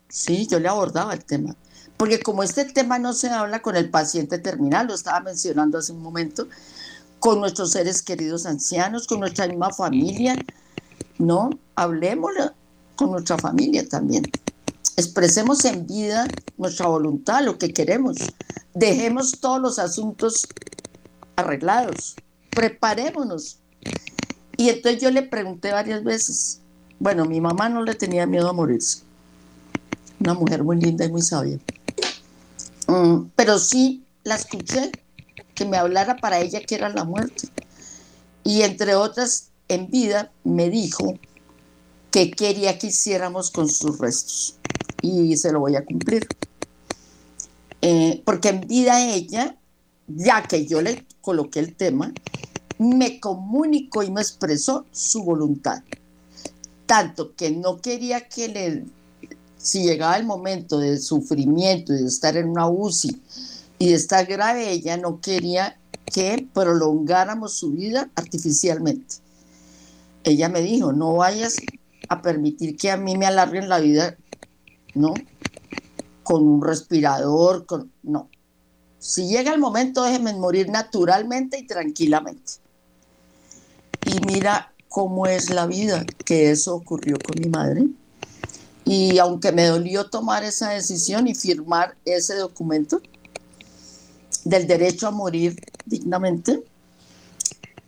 Sí, 0.09 0.45
yo 0.45 0.59
le 0.59 0.69
abordaba 0.69 1.15
el 1.15 1.25
tema. 1.25 1.55
Porque 1.97 2.19
como 2.19 2.43
este 2.43 2.65
tema 2.65 2.99
no 2.99 3.13
se 3.13 3.29
habla 3.29 3.63
con 3.63 3.75
el 3.75 3.89
paciente 3.89 4.37
terminal, 4.37 4.85
lo 4.85 4.93
estaba 4.93 5.21
mencionando 5.21 5.79
hace 5.79 5.91
un 5.91 6.03
momento, 6.03 6.47
con 7.19 7.39
nuestros 7.39 7.71
seres 7.71 8.01
queridos 8.01 8.45
ancianos, 8.45 9.07
con 9.07 9.19
nuestra 9.19 9.47
misma 9.47 9.71
familia, 9.71 10.35
¿no? 11.17 11.49
Hablemoslo 11.75 12.53
con 12.95 13.11
nuestra 13.11 13.37
familia 13.37 13.87
también. 13.87 14.23
Expresemos 14.97 15.63
en 15.65 15.87
vida 15.87 16.27
nuestra 16.57 16.87
voluntad, 16.87 17.43
lo 17.43 17.57
que 17.57 17.73
queremos. 17.73 18.17
Dejemos 18.73 19.39
todos 19.39 19.61
los 19.61 19.79
asuntos 19.79 20.47
arreglados. 21.37 22.15
Preparémonos. 22.49 23.59
Y 24.57 24.69
entonces 24.69 25.01
yo 25.01 25.11
le 25.11 25.21
pregunté 25.21 25.71
varias 25.71 26.03
veces. 26.03 26.59
Bueno, 26.99 27.23
mi 27.23 27.39
mamá 27.39 27.69
no 27.69 27.83
le 27.83 27.95
tenía 27.95 28.25
miedo 28.25 28.49
a 28.49 28.53
morirse. 28.53 29.03
Una 30.19 30.33
mujer 30.33 30.63
muy 30.63 30.75
linda 30.81 31.05
y 31.05 31.09
muy 31.09 31.21
sabia. 31.21 31.57
Mm, 32.87 33.29
pero 33.35 33.57
sí 33.57 34.03
la 34.23 34.35
escuché, 34.35 34.91
que 35.59 35.65
me 35.65 35.75
hablara 35.75 36.15
para 36.15 36.39
ella 36.39 36.61
que 36.61 36.75
era 36.75 36.87
la 36.87 37.03
muerte. 37.03 37.49
Y 38.45 38.61
entre 38.61 38.95
otras, 38.95 39.49
en 39.67 39.91
vida 39.91 40.31
me 40.45 40.69
dijo 40.69 41.19
que 42.11 42.31
quería 42.31 42.79
que 42.79 42.87
hiciéramos 42.87 43.51
con 43.51 43.67
sus 43.67 43.99
restos. 43.99 44.55
Y 45.01 45.35
se 45.35 45.51
lo 45.51 45.59
voy 45.59 45.75
a 45.75 45.83
cumplir. 45.83 46.25
Eh, 47.81 48.21
porque 48.23 48.49
en 48.49 48.61
vida 48.61 49.05
ella, 49.05 49.57
ya 50.07 50.43
que 50.43 50.65
yo 50.65 50.81
le 50.81 51.05
coloqué 51.19 51.59
el 51.59 51.75
tema, 51.75 52.13
me 52.77 53.19
comunicó 53.19 54.01
y 54.01 54.11
me 54.11 54.21
expresó 54.21 54.85
su 54.93 55.25
voluntad. 55.25 55.83
Tanto 56.85 57.35
que 57.35 57.51
no 57.51 57.81
quería 57.81 58.29
que 58.29 58.47
le, 58.47 58.85
si 59.57 59.83
llegaba 59.83 60.15
el 60.15 60.25
momento 60.25 60.79
de 60.79 60.97
sufrimiento 60.99 61.93
y 61.93 61.97
de 61.97 62.07
estar 62.07 62.37
en 62.37 62.47
una 62.47 62.69
UCI 62.69 63.21
y 63.79 63.93
estar 63.93 64.25
grave, 64.25 64.69
ella 64.69 64.97
no 64.97 65.21
quería 65.21 65.79
que 66.05 66.47
prolongáramos 66.53 67.53
su 67.53 67.71
vida 67.71 68.09
artificialmente. 68.15 69.15
Ella 70.25 70.49
me 70.49 70.61
dijo, 70.61 70.91
no 70.91 71.15
vayas 71.15 71.55
a 72.09 72.21
permitir 72.21 72.75
que 72.75 72.91
a 72.91 72.97
mí 72.97 73.17
me 73.17 73.25
alarguen 73.25 73.69
la 73.69 73.79
vida, 73.79 74.17
¿no? 74.93 75.13
Con 76.23 76.45
un 76.45 76.61
respirador, 76.61 77.65
con... 77.65 77.91
No. 78.03 78.29
Si 78.97 79.27
llega 79.27 79.53
el 79.53 79.59
momento, 79.59 80.03
déjenme 80.03 80.33
morir 80.33 80.69
naturalmente 80.69 81.57
y 81.57 81.65
tranquilamente. 81.65 82.53
Y 84.05 84.19
mira 84.25 84.73
cómo 84.89 85.25
es 85.25 85.49
la 85.51 85.67
vida, 85.67 86.05
que 86.25 86.51
eso 86.51 86.75
ocurrió 86.75 87.17
con 87.17 87.41
mi 87.41 87.49
madre. 87.49 87.87
Y 88.83 89.19
aunque 89.19 89.53
me 89.53 89.67
dolió 89.67 90.09
tomar 90.09 90.43
esa 90.43 90.71
decisión 90.71 91.27
y 91.27 91.35
firmar 91.35 91.95
ese 92.03 92.35
documento 92.35 93.01
del 94.45 94.67
derecho 94.67 95.07
a 95.07 95.11
morir 95.11 95.55
dignamente, 95.85 96.63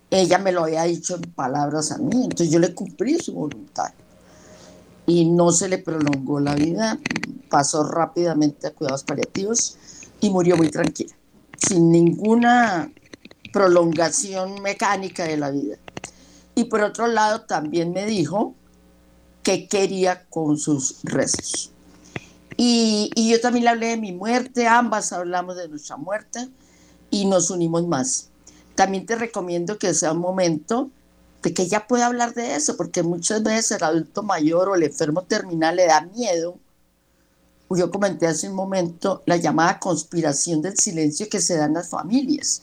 ella 0.10 0.38
me 0.38 0.52
lo 0.52 0.64
había 0.64 0.84
dicho 0.84 1.16
en 1.16 1.22
palabras 1.22 1.92
a 1.92 1.98
mí, 1.98 2.24
entonces 2.24 2.52
yo 2.52 2.60
le 2.60 2.74
cumplí 2.74 3.18
su 3.20 3.34
voluntad. 3.34 3.94
Y 5.08 5.26
no 5.26 5.52
se 5.52 5.68
le 5.68 5.78
prolongó 5.78 6.40
la 6.40 6.54
vida, 6.56 7.00
pasó 7.50 7.84
rápidamente 7.84 8.68
a 8.68 8.72
cuidados 8.72 9.04
paliativos 9.04 9.78
y 10.20 10.30
murió 10.30 10.58
muy 10.58 10.70
tranquila, 10.70 11.16
sin 11.58 11.92
ninguna 11.92 12.92
prolongación 13.52 14.62
mecánica 14.62 15.24
de 15.24 15.38
la 15.38 15.50
vida. 15.50 15.78
Y 16.56 16.66
por 16.66 16.82
otro 16.82 17.08
lado, 17.08 17.42
también 17.42 17.92
me 17.92 18.06
dijo 18.06 18.54
que 19.44 19.68
quería 19.68 20.26
con 20.30 20.58
sus 20.58 20.98
restos. 21.04 21.72
Y, 22.64 23.10
yo 23.16 23.42
también 23.42 23.64
le 23.64 23.72
hablé 23.72 23.88
de 23.88 23.98
mi 23.98 24.12
muerte, 24.12 24.68
ambas 24.68 25.12
hablamos 25.14 25.58
de 25.58 25.68
nuestra 25.68 25.98
muerte 25.98 26.48
y 27.10 27.26
nos 27.26 27.50
unimos 27.50 27.88
más. 27.88 28.30
También 28.76 29.08
te 29.08 29.16
recomiendo 29.16 29.80
que 29.80 29.96
sea 29.96 30.12
un 30.12 30.20
momento 30.20 30.92
de 31.42 31.56
que 31.56 31.64
ella 31.64 31.88
pueda 31.88 32.06
hablar 32.06 32.36
de 32.36 32.54
eso, 32.54 32.78
porque 32.78 33.02
muchas 33.02 33.42
veces 33.42 33.72
el 33.72 33.84
adulto 33.84 34.22
mayor 34.22 34.70
o 34.70 34.76
el 34.76 34.84
enfermo 34.84 35.24
terminal 35.24 35.76
le 35.76 35.88
da 35.88 36.02
miedo. 36.02 36.56
Yo 37.72 37.90
comenté 37.90 38.28
hace 38.28 38.48
un 38.48 38.56
momento 38.56 39.24
la 39.26 39.38
llamada 39.38 39.80
conspiración 39.80 40.62
del 40.62 40.78
silencio 40.78 41.30
que 41.30 41.42
se 41.42 41.58
da 41.58 41.66
en 41.66 41.74
las 41.74 41.90
familias. 41.90 42.62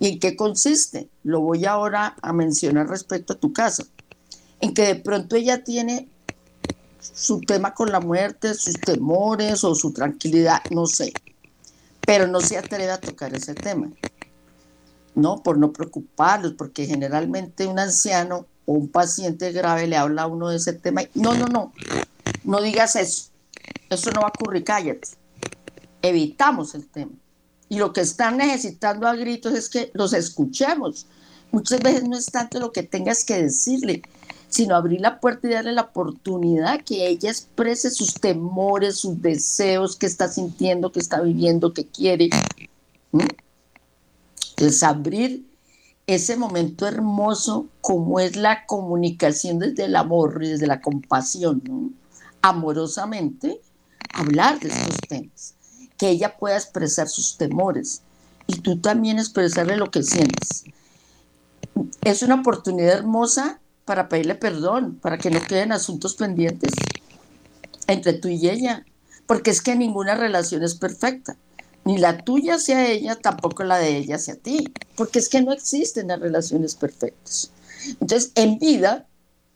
¿Y 0.00 0.08
en 0.08 0.20
qué 0.20 0.36
consiste? 0.36 1.10
Lo 1.22 1.40
voy 1.40 1.66
ahora 1.66 2.16
a 2.22 2.32
mencionar 2.32 2.88
respecto 2.88 3.34
a 3.34 3.38
tu 3.38 3.52
caso. 3.52 3.84
En 4.62 4.72
que 4.72 4.86
de 4.86 4.94
pronto 4.94 5.36
ella 5.36 5.62
tiene 5.62 6.08
su 7.12 7.40
tema 7.40 7.74
con 7.74 7.92
la 7.92 8.00
muerte, 8.00 8.54
sus 8.54 8.74
temores 8.74 9.64
o 9.64 9.74
su 9.74 9.92
tranquilidad, 9.92 10.62
no 10.70 10.86
sé, 10.86 11.12
pero 12.00 12.26
no 12.26 12.40
se 12.40 12.56
atreve 12.56 12.90
a 12.90 13.00
tocar 13.00 13.34
ese 13.34 13.54
tema, 13.54 13.88
¿no? 15.14 15.42
Por 15.42 15.58
no 15.58 15.72
preocuparlos, 15.72 16.52
porque 16.52 16.86
generalmente 16.86 17.66
un 17.66 17.78
anciano 17.78 18.46
o 18.66 18.72
un 18.72 18.88
paciente 18.88 19.52
grave 19.52 19.86
le 19.86 19.96
habla 19.96 20.22
a 20.22 20.26
uno 20.26 20.48
de 20.48 20.56
ese 20.56 20.72
tema. 20.72 21.02
no, 21.14 21.34
no, 21.34 21.46
no, 21.46 21.72
no 22.44 22.60
digas 22.60 22.96
eso, 22.96 23.30
eso 23.90 24.10
no 24.10 24.22
va 24.22 24.28
a 24.28 24.32
ocurrir, 24.34 24.64
cállate. 24.64 25.08
Evitamos 26.02 26.74
el 26.74 26.86
tema. 26.86 27.12
Y 27.68 27.78
lo 27.78 27.92
que 27.92 28.02
están 28.02 28.36
necesitando 28.36 29.06
a 29.08 29.16
gritos 29.16 29.54
es 29.54 29.68
que 29.68 29.90
los 29.94 30.12
escuchemos. 30.12 31.06
Muchas 31.50 31.80
veces 31.80 32.04
no 32.04 32.16
es 32.16 32.26
tanto 32.26 32.60
lo 32.60 32.72
que 32.72 32.82
tengas 32.82 33.24
que 33.24 33.42
decirle, 33.42 34.02
sino 34.54 34.76
abrir 34.76 35.00
la 35.00 35.18
puerta 35.18 35.48
y 35.48 35.50
darle 35.50 35.72
la 35.72 35.82
oportunidad 35.82 36.84
que 36.84 37.08
ella 37.08 37.28
exprese 37.28 37.90
sus 37.90 38.14
temores, 38.14 38.96
sus 38.96 39.20
deseos, 39.20 39.96
que 39.96 40.06
está 40.06 40.28
sintiendo, 40.28 40.92
que 40.92 41.00
está 41.00 41.20
viviendo, 41.20 41.74
que 41.74 41.88
quiere. 41.88 42.30
Es 44.56 44.84
abrir 44.84 45.44
ese 46.06 46.36
momento 46.36 46.86
hermoso 46.86 47.66
como 47.80 48.20
es 48.20 48.36
la 48.36 48.64
comunicación 48.66 49.58
desde 49.58 49.86
el 49.86 49.96
amor 49.96 50.40
y 50.40 50.50
desde 50.50 50.68
la 50.68 50.80
compasión, 50.80 51.96
amorosamente, 52.40 53.60
hablar 54.12 54.60
de 54.60 54.68
estos 54.68 54.98
temas 55.08 55.54
que 55.96 56.10
ella 56.10 56.36
pueda 56.36 56.56
expresar 56.56 57.08
sus 57.08 57.36
temores 57.36 58.02
y 58.46 58.60
tú 58.60 58.78
también 58.78 59.18
expresarle 59.18 59.76
lo 59.76 59.90
que 59.90 60.04
sientes. 60.04 60.62
Es 62.02 62.22
una 62.22 62.36
oportunidad 62.36 62.98
hermosa 62.98 63.58
para 63.84 64.08
pedirle 64.08 64.34
perdón, 64.34 64.98
para 65.00 65.18
que 65.18 65.30
no 65.30 65.40
queden 65.42 65.72
asuntos 65.72 66.14
pendientes 66.14 66.72
entre 67.86 68.14
tú 68.14 68.28
y 68.28 68.48
ella, 68.48 68.84
porque 69.26 69.50
es 69.50 69.60
que 69.60 69.76
ninguna 69.76 70.14
relación 70.14 70.62
es 70.62 70.74
perfecta, 70.74 71.36
ni 71.84 71.98
la 71.98 72.18
tuya 72.18 72.54
hacia 72.54 72.86
ella, 72.86 73.16
tampoco 73.16 73.62
la 73.62 73.78
de 73.78 73.96
ella 73.96 74.16
hacia 74.16 74.36
ti, 74.36 74.72
porque 74.96 75.18
es 75.18 75.28
que 75.28 75.42
no 75.42 75.52
existen 75.52 76.08
las 76.08 76.20
relaciones 76.20 76.74
perfectas. 76.74 77.50
Entonces, 78.00 78.32
en 78.34 78.58
vida, 78.58 79.06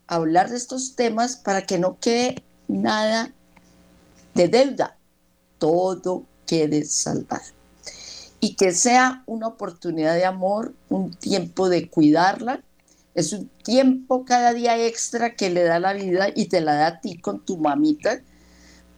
hablar 0.07 0.51
de 0.51 0.57
estos 0.57 0.95
temas 0.95 1.37
para 1.37 1.63
que 1.63 1.79
no 1.79 1.99
quede 1.99 2.43
nada 2.67 3.33
de 4.35 4.49
deuda, 4.49 4.97
todo 5.59 6.25
quede 6.47 6.85
saldado. 6.85 7.43
Y 8.41 8.55
que 8.55 8.73
sea 8.73 9.23
una 9.27 9.49
oportunidad 9.49 10.15
de 10.15 10.25
amor, 10.25 10.75
un 10.89 11.13
tiempo 11.13 11.69
de 11.69 11.89
cuidarla. 11.89 12.63
Es 13.19 13.33
un 13.33 13.49
tiempo 13.65 14.25
cada 14.25 14.53
día 14.53 14.87
extra 14.87 15.35
que 15.35 15.51
le 15.51 15.65
da 15.65 15.81
la 15.81 15.93
vida 15.93 16.29
y 16.33 16.45
te 16.45 16.61
la 16.61 16.75
da 16.75 16.87
a 16.87 17.01
ti 17.01 17.19
con 17.19 17.45
tu 17.45 17.57
mamita 17.57 18.21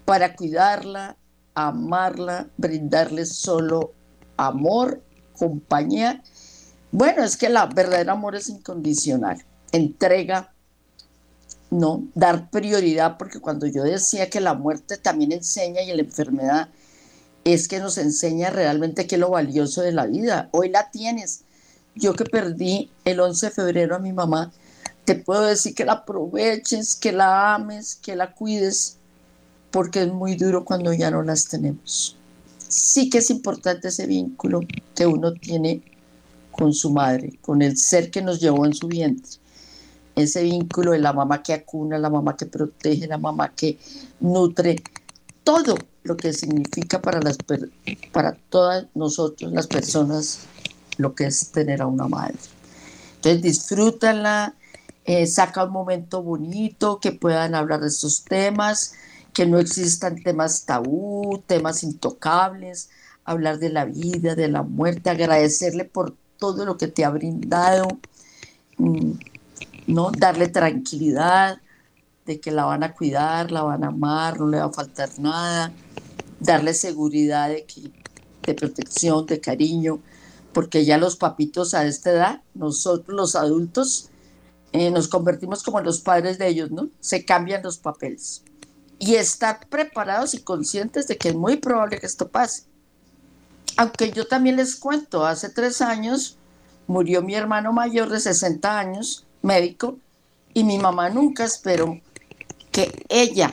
para 0.04 0.37
cuidarla, 0.37 1.16
amarla, 1.54 2.50
brindarle 2.59 3.24
solo 3.24 3.94
amor, 4.36 5.03
compañía. 5.38 6.22
Bueno, 6.92 7.24
es 7.24 7.38
que 7.38 7.49
la 7.49 7.64
verdadera 7.64 8.12
amor 8.12 8.36
es 8.36 8.51
incondicional. 8.51 9.42
Entrega, 9.72 10.53
no, 11.70 12.07
dar 12.14 12.51
prioridad, 12.51 13.16
porque 13.16 13.40
cuando 13.40 13.66
yo 13.68 13.84
decía 13.84 14.28
que 14.28 14.42
la 14.42 14.53
muerte 14.53 14.99
también 14.99 15.32
enseña 15.32 15.80
y 15.80 15.97
la 15.97 16.03
enfermedad 16.03 16.68
es 17.44 17.68
que 17.68 17.78
nos 17.78 17.97
enseña 17.97 18.51
realmente 18.51 19.07
qué 19.07 19.14
es 19.14 19.20
lo 19.22 19.30
valioso 19.30 19.80
de 19.80 19.92
la 19.92 20.05
vida. 20.05 20.51
Hoy 20.53 20.68
la 20.68 20.90
tienes. 20.90 21.44
Yo 22.01 22.14
que 22.14 22.24
perdí 22.24 22.90
el 23.05 23.20
11 23.20 23.46
de 23.46 23.53
febrero 23.53 23.94
a 23.94 23.98
mi 23.98 24.12
mamá, 24.12 24.51
te 25.05 25.14
puedo 25.14 25.42
decir 25.42 25.74
que 25.74 25.84
la 25.84 25.92
aproveches, 25.92 26.96
que 26.96 27.12
la 27.12 27.55
ames, 27.55 27.96
que 27.96 28.16
la 28.16 28.32
cuides, 28.32 28.96
porque 29.70 30.03
es 30.03 30.09
muy 30.09 30.34
duro 30.34 30.64
cuando 30.64 30.94
ya 30.94 31.11
no 31.11 31.22
las 31.22 31.46
tenemos. 31.46 32.16
Sí 32.68 33.11
que 33.11 33.18
es 33.18 33.28
importante 33.28 33.88
ese 33.88 34.07
vínculo 34.07 34.61
que 34.94 35.07
uno 35.07 35.34
tiene 35.34 35.82
con 36.51 36.72
su 36.72 36.90
madre, 36.90 37.38
con 37.42 37.61
el 37.61 37.76
ser 37.76 38.11
que 38.11 38.22
nos 38.22 38.40
llevó 38.40 38.64
en 38.64 38.72
su 38.72 38.88
vientre. 38.88 39.32
Ese 40.16 40.42
vínculo 40.42 40.92
de 40.92 41.01
la 41.01 41.12
mamá 41.12 41.42
que 41.42 41.53
acuna, 41.53 41.98
la 41.98 42.09
mamá 42.09 42.34
que 42.36 42.46
protege, 42.46 43.07
la 43.07 43.18
mamá 43.18 43.53
que 43.55 43.78
nutre, 44.20 44.82
todo 45.44 45.76
lo 46.03 46.16
que 46.16 46.32
significa 46.32 47.03
para, 47.03 47.20
las, 47.20 47.36
para 48.12 48.32
todas 48.48 48.86
nosotros, 48.94 49.53
las 49.53 49.66
personas, 49.66 50.40
lo 50.99 51.14
que 51.14 51.26
es 51.26 51.51
tener 51.51 51.82
a 51.82 51.86
una 51.86 52.09
madre. 52.09 52.36
Entonces 53.16 53.43
disfrútala, 53.43 54.55
eh, 55.05 55.26
saca 55.26 55.64
un 55.64 55.72
momento 55.72 56.22
bonito, 56.22 57.01
que 57.01 57.12
puedan 57.12 57.55
hablar 57.55 57.80
de 57.80 57.88
estos 57.88 58.24
temas, 58.24 58.95
que 59.32 59.47
no 59.47 59.59
existan 59.59 60.22
temas 60.22 60.64
tabú, 60.64 61.43
temas 61.47 61.82
intocables, 61.82 62.91
hablar 63.24 63.59
de 63.59 63.70
la 63.70 63.84
vida, 63.84 64.34
de 64.34 64.49
la 64.49 64.62
muerte, 64.62 65.11
agradecerle 65.11 65.84
por 65.84 66.16
todo 66.38 66.64
lo 66.64 66.76
que 66.76 66.88
te 66.88 67.05
ha 67.05 67.11
brindado, 67.11 67.88
mm, 68.78 69.12
¿no? 69.86 70.11
darle 70.11 70.49
tranquilidad, 70.49 71.61
de 72.26 72.41
que 72.41 72.51
la 72.51 72.64
van 72.64 72.82
a 72.84 72.95
cuidar, 72.95 73.51
la 73.51 73.62
van 73.62 73.84
a 73.84 73.88
amar, 73.88 74.38
no 74.38 74.47
le 74.49 74.59
va 74.59 74.66
a 74.66 74.72
faltar 74.72 75.11
nada, 75.18 75.72
darle 76.38 76.74
seguridad 76.74 77.49
de, 77.49 77.64
que, 77.64 77.91
de 78.47 78.55
protección, 78.55 79.26
de 79.26 79.41
cariño, 79.41 80.01
porque 80.53 80.84
ya 80.84 80.98
los 80.98 81.16
papitos 81.16 81.74
a 81.74 81.84
esta 81.86 82.11
edad, 82.11 82.42
nosotros 82.55 83.16
los 83.16 83.36
adultos, 83.36 84.11
eh, 84.72 84.90
nos 84.90 85.09
convertimos 85.09 85.62
como 85.62 85.80
los 85.80 86.01
padres 86.01 86.38
de 86.38 86.48
ellos, 86.48 86.70
¿no? 86.70 86.88
Se 87.01 87.24
cambian 87.24 87.62
los 87.62 87.78
papeles. 87.78 88.42
Y 88.98 89.14
estar 89.14 89.66
preparados 89.68 90.34
y 90.34 90.42
conscientes 90.42 91.09
de 91.09 91.16
que 91.16 91.30
es 91.30 91.34
muy 91.34 91.57
probable 91.57 91.98
que 91.98 92.07
esto 92.07 92.28
pase. 92.28 92.64
Aunque 93.76 94.12
yo 94.12 94.26
también 94.26 94.57
les 94.57 94.76
cuento, 94.76 95.24
hace 95.24 95.48
tres 95.48 95.80
años 95.80 96.36
murió 96.86 97.22
mi 97.22 97.34
hermano 97.34 97.72
mayor 97.72 98.11
de 98.11 98.20
60 98.20 98.78
años, 98.78 99.24
médico, 99.42 99.96
y 100.53 100.64
mi 100.64 100.78
mamá 100.78 101.09
nunca 101.09 101.44
esperó 101.44 102.01
que 102.72 103.05
ella 103.09 103.53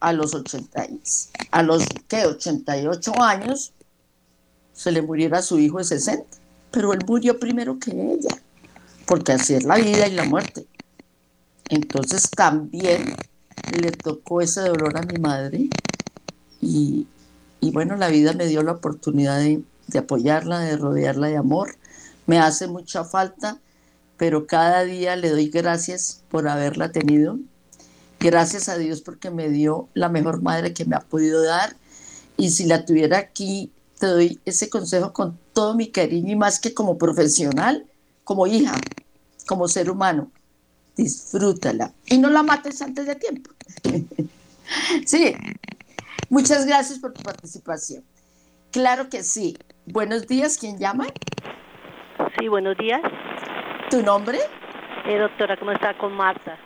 a 0.00 0.12
los 0.12 0.34
80, 0.34 0.86
a 1.50 1.62
los 1.62 1.84
¿qué? 2.08 2.26
88 2.26 3.20
años 3.20 3.72
se 4.82 4.90
le 4.90 5.00
muriera 5.00 5.42
su 5.42 5.60
hijo 5.60 5.78
de 5.78 5.84
60, 5.84 6.24
pero 6.72 6.92
él 6.92 6.98
murió 7.06 7.38
primero 7.38 7.78
que 7.78 7.92
ella, 7.92 8.36
porque 9.06 9.30
así 9.30 9.54
es 9.54 9.62
la 9.62 9.76
vida 9.76 10.08
y 10.08 10.12
la 10.12 10.24
muerte. 10.24 10.66
Entonces 11.68 12.28
también 12.28 13.14
le 13.80 13.92
tocó 13.92 14.40
ese 14.40 14.62
dolor 14.62 14.98
a 14.98 15.02
mi 15.02 15.20
madre 15.20 15.68
y, 16.60 17.06
bueno, 17.60 17.94
la 17.96 18.08
vida 18.08 18.32
me 18.32 18.46
dio 18.46 18.64
la 18.64 18.72
oportunidad 18.72 19.38
de, 19.38 19.62
de 19.86 19.98
apoyarla, 20.00 20.58
de 20.58 20.76
rodearla 20.76 21.28
de 21.28 21.36
amor. 21.36 21.76
Me 22.26 22.40
hace 22.40 22.66
mucha 22.66 23.04
falta, 23.04 23.60
pero 24.16 24.48
cada 24.48 24.82
día 24.82 25.14
le 25.14 25.30
doy 25.30 25.48
gracias 25.48 26.24
por 26.28 26.48
haberla 26.48 26.90
tenido. 26.90 27.38
Gracias 28.18 28.68
a 28.68 28.78
Dios 28.78 29.00
porque 29.00 29.30
me 29.30 29.48
dio 29.48 29.88
la 29.94 30.08
mejor 30.08 30.42
madre 30.42 30.74
que 30.74 30.84
me 30.86 30.96
ha 30.96 31.00
podido 31.00 31.40
dar. 31.40 31.76
Y 32.36 32.50
si 32.50 32.66
la 32.66 32.84
tuviera 32.84 33.18
aquí, 33.18 33.70
te 34.02 34.08
doy 34.08 34.40
ese 34.44 34.68
consejo 34.68 35.12
con 35.12 35.38
todo 35.52 35.76
mi 35.76 35.92
cariño 35.92 36.32
y 36.32 36.34
más 36.34 36.58
que 36.58 36.74
como 36.74 36.98
profesional, 36.98 37.86
como 38.24 38.48
hija, 38.48 38.74
como 39.46 39.68
ser 39.68 39.88
humano. 39.88 40.28
Disfrútala 40.96 41.92
y 42.06 42.18
no 42.18 42.28
la 42.28 42.42
mates 42.42 42.82
antes 42.82 43.06
de 43.06 43.14
tiempo. 43.14 43.52
sí, 45.06 45.36
muchas 46.28 46.66
gracias 46.66 46.98
por 46.98 47.12
tu 47.12 47.22
participación. 47.22 48.02
Claro 48.72 49.08
que 49.08 49.22
sí. 49.22 49.56
Buenos 49.86 50.26
días, 50.26 50.58
¿quién 50.58 50.80
llama? 50.80 51.06
Sí, 52.36 52.48
buenos 52.48 52.76
días. 52.78 53.02
¿Tu 53.88 54.02
nombre? 54.02 54.40
Eh, 55.06 55.16
doctora, 55.16 55.56
¿cómo 55.56 55.70
está? 55.70 55.96
Con 55.96 56.12
Marta. 56.12 56.58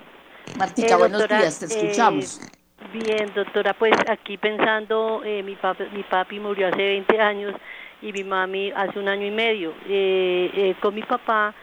Martica, 0.57 0.95
Eh, 0.95 0.97
buenos 0.97 1.29
días, 1.29 1.59
te 1.59 1.67
escuchamos. 1.67 2.41
eh, 2.41 2.56
Bien, 2.93 3.33
doctora, 3.35 3.73
pues 3.73 3.95
aquí 4.07 4.37
pensando, 4.37 5.23
eh, 5.25 5.43
mi, 5.43 5.57
papi, 5.57 5.85
mi 5.93 6.03
papi 6.03 6.39
murió 6.39 6.69
hace 6.69 6.77
20 6.77 7.21
años 7.21 7.55
y 8.03 8.13
mi 8.13 8.23
mami 8.23 8.71
hace 8.71 8.99
un 8.99 9.09
año 9.09 9.27
y 9.27 9.31
medio. 9.31 9.73
Eh, 9.89 10.51
eh, 10.55 10.75
con 10.81 10.95
mi 10.95 11.03
papá, 11.03 11.55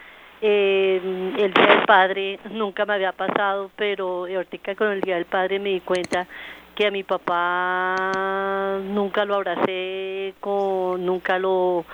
eh, 0.42 1.00
el 1.38 1.54
Día 1.54 1.68
del 1.68 1.86
Padre 1.86 2.40
nunca 2.52 2.86
me 2.86 2.94
había 2.96 3.12
pasado, 3.12 3.70
pero 3.76 4.26
ahorita 4.26 4.76
con 4.76 4.92
el 4.92 5.02
Día 5.02 5.16
del 5.16 5.26
Padre 5.26 5.60
me 5.60 5.70
di 5.70 5.82
cuenta 5.82 6.28
que 6.76 6.88
a 6.88 6.92
mi 6.92 7.04
papá 7.04 8.80
nunca 8.84 9.24
lo 9.24 9.36
abracé, 9.36 10.34
con, 10.40 11.06
nunca 11.06 11.38
lo 11.38 11.86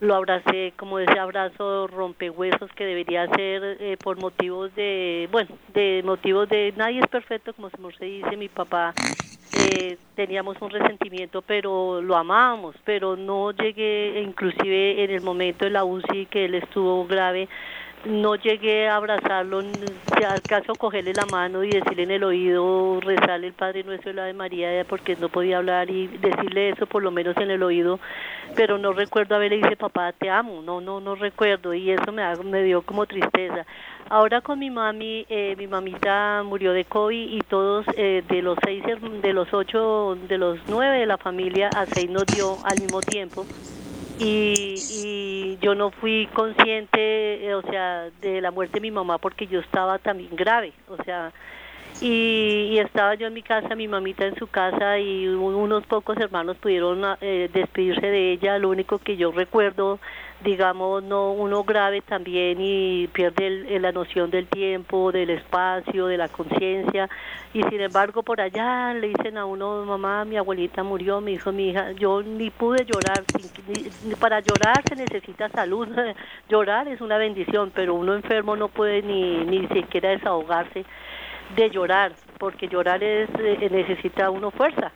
lo 0.00 0.14
abracé 0.14 0.72
como 0.76 0.98
ese 0.98 1.18
abrazo 1.18 1.86
rompehuesos 1.86 2.70
que 2.72 2.86
debería 2.86 3.28
ser 3.28 3.76
eh, 3.80 3.96
por 4.02 4.18
motivos 4.18 4.74
de, 4.74 5.28
bueno, 5.30 5.50
de 5.74 6.02
motivos 6.04 6.48
de 6.48 6.72
nadie 6.76 7.00
es 7.00 7.06
perfecto, 7.06 7.52
como 7.52 7.70
se 7.70 8.04
dice, 8.04 8.36
mi 8.36 8.48
papá 8.48 8.94
eh, 9.52 9.98
teníamos 10.14 10.56
un 10.60 10.70
resentimiento, 10.70 11.42
pero 11.42 12.00
lo 12.00 12.16
amábamos, 12.16 12.76
pero 12.84 13.16
no 13.16 13.50
llegué, 13.50 14.22
inclusive 14.22 15.04
en 15.04 15.10
el 15.10 15.20
momento 15.20 15.66
de 15.66 15.70
la 15.70 15.84
UCI 15.84 16.26
que 16.26 16.46
él 16.46 16.54
estuvo 16.54 17.06
grave, 17.06 17.48
no 18.04 18.34
llegué 18.36 18.88
a 18.88 18.96
abrazarlo, 18.96 19.62
si 19.62 20.24
al 20.24 20.40
caso 20.42 20.74
cogerle 20.74 21.12
la 21.12 21.26
mano 21.26 21.62
y 21.62 21.70
decirle 21.70 22.04
en 22.04 22.10
el 22.10 22.24
oído, 22.24 22.98
rezarle 23.00 23.48
el 23.48 23.52
Padre 23.52 23.84
Nuestro 23.84 24.10
y 24.10 24.14
la 24.14 24.24
de 24.24 24.32
María, 24.32 24.84
porque 24.88 25.16
no 25.16 25.28
podía 25.28 25.58
hablar 25.58 25.90
y 25.90 26.06
decirle 26.06 26.70
eso 26.70 26.86
por 26.86 27.02
lo 27.02 27.10
menos 27.10 27.36
en 27.36 27.50
el 27.50 27.62
oído, 27.62 28.00
pero 28.56 28.78
no 28.78 28.92
recuerdo 28.92 29.34
haberle 29.34 29.58
dicho 29.58 29.76
papá 29.76 30.12
te 30.12 30.30
amo, 30.30 30.62
no, 30.62 30.80
no, 30.80 31.00
no 31.00 31.14
recuerdo 31.14 31.74
y 31.74 31.90
eso 31.90 32.12
me, 32.12 32.22
me 32.36 32.62
dio 32.62 32.82
como 32.82 33.06
tristeza. 33.06 33.66
Ahora 34.08 34.40
con 34.40 34.58
mi 34.58 34.70
mami, 34.70 35.24
eh, 35.28 35.54
mi 35.56 35.66
mamita 35.66 36.42
murió 36.44 36.72
de 36.72 36.84
COVID 36.84 37.32
y 37.32 37.40
todos 37.42 37.86
eh, 37.96 38.24
de 38.28 38.42
los 38.42 38.58
seis, 38.64 38.82
de 39.22 39.32
los 39.32 39.52
ocho, 39.52 40.16
de 40.26 40.38
los 40.38 40.58
nueve 40.68 40.98
de 40.98 41.06
la 41.06 41.18
familia, 41.18 41.68
a 41.68 41.86
seis 41.86 42.10
nos 42.10 42.26
dio 42.26 42.56
al 42.64 42.80
mismo 42.80 43.00
tiempo 43.00 43.46
y, 44.20 44.84
y 44.88 45.58
yo 45.60 45.74
no 45.74 45.90
fui 45.90 46.28
consciente, 46.34 47.46
eh, 47.46 47.54
o 47.54 47.62
sea, 47.62 48.10
de 48.20 48.40
la 48.40 48.50
muerte 48.50 48.74
de 48.74 48.80
mi 48.80 48.90
mamá 48.90 49.18
porque 49.18 49.46
yo 49.46 49.60
estaba 49.60 49.98
también 49.98 50.30
grave, 50.36 50.72
o 50.88 51.02
sea, 51.04 51.32
y, 52.00 52.68
y 52.72 52.78
estaba 52.78 53.14
yo 53.14 53.26
en 53.26 53.34
mi 53.34 53.42
casa, 53.42 53.74
mi 53.74 53.86
mamita 53.88 54.24
en 54.26 54.34
su 54.36 54.46
casa 54.46 54.98
y 54.98 55.26
un- 55.26 55.54
unos 55.54 55.84
pocos 55.86 56.16
hermanos 56.18 56.56
pudieron 56.58 57.02
eh, 57.20 57.50
despedirse 57.52 58.06
de 58.06 58.32
ella, 58.32 58.58
lo 58.58 58.70
único 58.70 58.98
que 58.98 59.16
yo 59.16 59.32
recuerdo, 59.32 59.98
digamos, 60.40 61.02
no 61.02 61.32
uno 61.32 61.64
grave 61.64 62.00
también 62.02 62.58
y 62.60 63.08
pierde 63.08 63.46
el- 63.46 63.82
la 63.82 63.92
noción 63.92 64.30
del 64.30 64.48
tiempo, 64.48 65.12
del 65.12 65.30
espacio, 65.30 66.06
de 66.06 66.16
la 66.16 66.28
conciencia 66.28 67.08
y 67.52 67.62
sin 67.64 67.80
embargo 67.80 68.22
por 68.22 68.40
allá 68.40 68.94
le 68.94 69.08
dicen 69.08 69.36
a 69.36 69.44
uno, 69.44 69.84
mamá, 69.84 70.24
mi 70.24 70.36
abuelita 70.38 70.82
murió, 70.82 71.20
mi 71.20 71.32
hijo, 71.34 71.52
mi 71.52 71.68
hija, 71.70 71.92
yo 71.92 72.22
ni 72.22 72.50
pude 72.50 72.84
llorar, 72.84 73.24
para 74.18 74.40
llorar 74.40 74.84
se 74.88 74.96
necesita 74.96 75.48
salud, 75.50 75.88
llorar 76.48 76.88
es 76.88 77.00
una 77.00 77.18
bendición, 77.18 77.70
pero 77.74 77.94
uno 77.94 78.14
enfermo 78.14 78.56
no 78.56 78.68
puede 78.68 79.02
ni, 79.02 79.44
ni 79.44 79.66
siquiera 79.68 80.10
desahogarse 80.10 80.86
de 81.56 81.70
llorar, 81.70 82.16
porque 82.38 82.68
llorar 82.68 83.02
es 83.02 83.28
eh, 83.38 83.68
necesita 83.70 84.30
uno 84.30 84.50
fuerza. 84.50 84.92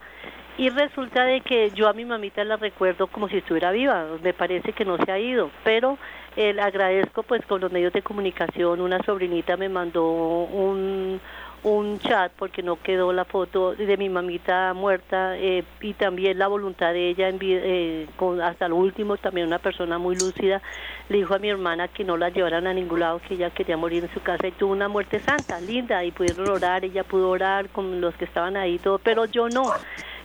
Y 0.56 0.70
resulta 0.70 1.24
de 1.24 1.40
que 1.40 1.72
yo 1.72 1.88
a 1.88 1.92
mi 1.92 2.04
mamita 2.04 2.44
la 2.44 2.56
recuerdo 2.56 3.08
como 3.08 3.28
si 3.28 3.38
estuviera 3.38 3.72
viva, 3.72 4.06
me 4.22 4.32
parece 4.32 4.72
que 4.72 4.84
no 4.84 4.96
se 4.98 5.10
ha 5.10 5.18
ido, 5.18 5.50
pero 5.64 5.98
eh, 6.36 6.56
agradezco 6.60 7.24
pues 7.24 7.44
con 7.46 7.60
los 7.60 7.72
medios 7.72 7.92
de 7.92 8.02
comunicación, 8.02 8.80
una 8.80 9.02
sobrinita 9.02 9.56
me 9.56 9.68
mandó 9.68 10.04
un, 10.04 11.20
un 11.64 11.98
chat 11.98 12.30
porque 12.38 12.62
no 12.62 12.76
quedó 12.76 13.12
la 13.12 13.24
foto 13.24 13.74
de 13.74 13.96
mi 13.96 14.10
mamita 14.10 14.74
muerta 14.74 15.36
eh, 15.38 15.64
y 15.80 15.94
también 15.94 16.38
la 16.38 16.46
voluntad 16.46 16.92
de 16.92 17.08
ella 17.08 17.28
en 17.30 17.38
eh, 17.40 18.06
con, 18.16 18.40
hasta 18.40 18.68
lo 18.68 18.76
último 18.76 19.16
también 19.16 19.46
una 19.46 19.58
persona 19.58 19.98
muy 19.98 20.14
lúcida 20.14 20.60
le 21.08 21.16
dijo 21.16 21.34
a 21.34 21.38
mi 21.38 21.48
hermana 21.48 21.88
que 21.88 22.04
no 22.04 22.18
la 22.18 22.28
llevaran 22.28 22.66
a 22.66 22.74
ningún 22.74 23.00
lado 23.00 23.20
que 23.26 23.34
ella 23.34 23.48
quería 23.48 23.78
morir 23.78 24.04
en 24.04 24.12
su 24.12 24.20
casa 24.20 24.46
y 24.46 24.52
tuvo 24.52 24.72
una 24.72 24.88
muerte 24.88 25.20
santa 25.24 25.58
linda 25.58 26.04
y 26.04 26.12
pudieron 26.12 26.46
orar 26.48 26.84
ella 26.84 27.02
pudo 27.02 27.30
orar 27.30 27.70
con 27.70 28.00
los 28.00 28.14
que 28.16 28.26
estaban 28.26 28.58
ahí 28.58 28.74
y 28.74 28.78
todo 28.78 28.98
pero 28.98 29.24
yo 29.24 29.48
no 29.48 29.72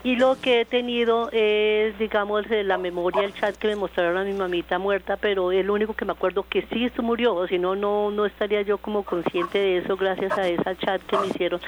y 0.04 0.16
lo 0.16 0.40
que 0.40 0.62
he 0.62 0.66
tenido 0.66 1.30
es, 1.32 1.98
digamos, 2.00 2.46
la 2.50 2.78
memoria, 2.78 3.24
el 3.24 3.34
chat 3.34 3.56
que 3.58 3.68
me 3.68 3.76
mostraron 3.76 4.18
a 4.18 4.24
mi 4.24 4.34
mamita 4.34 4.80
muerta, 4.80 5.18
pero 5.18 5.52
es 5.52 5.66
lo 5.66 5.74
único 5.74 5.94
que 5.94 6.06
me 6.06 6.14
acuerdo 6.14 6.46
que 6.48 6.66
sí 6.72 6.90
murió, 7.02 7.36
o 7.36 7.48
si 7.48 7.60
no, 7.60 7.76
no, 7.76 8.10
no 8.12 8.26
estaría 8.26 8.62
yo 8.62 8.78
como 8.78 9.04
consciente 9.04 9.58
de 9.58 9.78
eso 9.80 9.98
gracias 9.98 10.38
a 10.38 10.48
ese 10.48 10.78
chat 10.78 11.02
que 11.04 11.18
me 11.18 11.28
hicieron. 11.28 11.60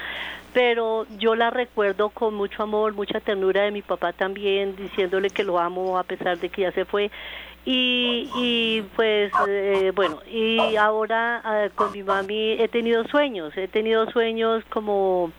Pero 0.54 1.06
yo 1.18 1.34
la 1.34 1.50
recuerdo 1.50 2.10
con 2.10 2.34
mucho 2.34 2.62
amor, 2.62 2.94
mucha 2.94 3.20
ternura 3.20 3.62
de 3.62 3.70
mi 3.70 3.82
papá 3.82 4.12
también, 4.12 4.76
diciéndole 4.76 5.30
que 5.30 5.44
lo 5.44 5.58
amo 5.58 5.98
a 5.98 6.02
pesar 6.02 6.38
de 6.38 6.48
que 6.48 6.62
ya 6.62 6.72
se 6.72 6.84
fue. 6.84 7.10
Y, 7.64 8.28
y 8.34 8.82
pues 8.96 9.30
eh, 9.46 9.92
bueno, 9.94 10.18
y 10.28 10.74
ahora 10.74 11.42
eh, 11.46 11.70
con 11.74 11.92
mi 11.92 12.02
mami 12.02 12.52
he 12.52 12.66
tenido 12.66 13.04
sueños, 13.04 13.56
he 13.56 13.68
tenido 13.68 14.10
sueños 14.10 14.64
como 14.68 15.30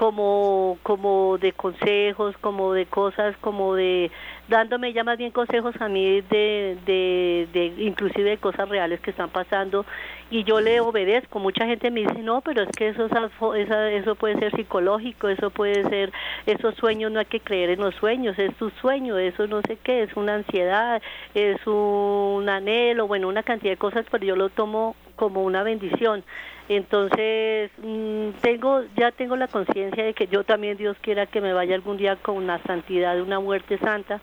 como 0.00 0.78
como 0.82 1.36
de 1.36 1.52
consejos, 1.52 2.34
como 2.38 2.72
de 2.72 2.86
cosas, 2.86 3.36
como 3.42 3.74
de 3.74 4.10
dándome 4.48 4.94
ya 4.94 5.04
más 5.04 5.18
bien 5.18 5.30
consejos 5.30 5.74
a 5.78 5.88
mí 5.90 6.22
de, 6.22 6.78
de, 6.86 7.46
de 7.52 7.66
inclusive 7.84 8.30
de 8.30 8.38
cosas 8.38 8.66
reales 8.70 8.98
que 9.00 9.10
están 9.10 9.28
pasando 9.28 9.84
y 10.30 10.44
yo 10.44 10.60
le 10.60 10.80
obedezco. 10.80 11.38
Mucha 11.40 11.66
gente 11.66 11.90
me 11.90 12.00
dice, 12.00 12.22
no, 12.22 12.40
pero 12.40 12.62
es 12.62 12.70
que 12.70 12.88
eso, 12.88 13.06
es 13.06 13.70
eso 13.70 14.14
puede 14.14 14.38
ser 14.38 14.54
psicológico, 14.54 15.28
eso 15.28 15.50
puede 15.50 15.88
ser, 15.88 16.12
esos 16.46 16.74
sueños 16.76 17.10
no 17.10 17.18
hay 17.18 17.26
que 17.26 17.40
creer 17.40 17.70
en 17.70 17.80
los 17.80 17.94
sueños, 17.96 18.38
es 18.38 18.54
tu 18.54 18.70
sueño, 18.70 19.18
eso 19.18 19.46
no 19.46 19.60
sé 19.62 19.76
qué, 19.82 20.02
es 20.02 20.16
una 20.16 20.36
ansiedad, 20.36 21.02
es 21.34 21.66
un 21.66 22.48
anhelo, 22.48 23.06
bueno, 23.06 23.28
una 23.28 23.42
cantidad 23.42 23.72
de 23.72 23.76
cosas, 23.76 24.06
pero 24.10 24.24
yo 24.24 24.36
lo 24.36 24.48
tomo 24.48 24.94
como 25.16 25.42
una 25.42 25.62
bendición. 25.62 26.24
Entonces, 26.68 27.70
mm, 27.78 28.30
tengo 28.40 28.84
ya 28.96 29.10
tengo 29.10 29.34
la 29.34 29.48
conciencia 29.48 30.04
de 30.04 30.14
que 30.14 30.28
yo 30.28 30.44
también 30.44 30.76
Dios 30.76 30.96
quiera 31.00 31.26
que 31.26 31.40
me 31.40 31.52
vaya 31.52 31.74
algún 31.74 31.96
día 31.96 32.14
con 32.14 32.36
una 32.36 32.62
santidad 32.62 33.16
de 33.16 33.22
una 33.22 33.40
muerte 33.40 33.76
santa 33.78 34.20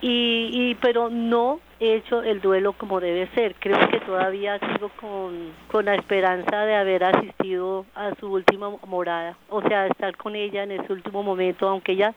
y, 0.00 0.50
y 0.52 0.74
pero 0.76 1.10
no 1.10 1.60
he 1.80 1.96
hecho 1.96 2.22
el 2.22 2.40
duelo 2.40 2.72
como 2.72 3.00
debe 3.00 3.28
ser. 3.34 3.54
Creo 3.58 3.78
que 3.88 4.00
todavía 4.00 4.58
sigo 4.58 4.90
con, 5.00 5.52
con 5.70 5.84
la 5.84 5.94
esperanza 5.94 6.64
de 6.64 6.74
haber 6.74 7.04
asistido 7.04 7.86
a 7.94 8.14
su 8.14 8.32
última 8.32 8.70
morada, 8.86 9.36
o 9.48 9.62
sea, 9.62 9.86
estar 9.86 10.16
con 10.16 10.34
ella 10.34 10.62
en 10.62 10.72
ese 10.72 10.92
último 10.92 11.22
momento, 11.22 11.68
aunque 11.68 11.92
ella 11.92 12.14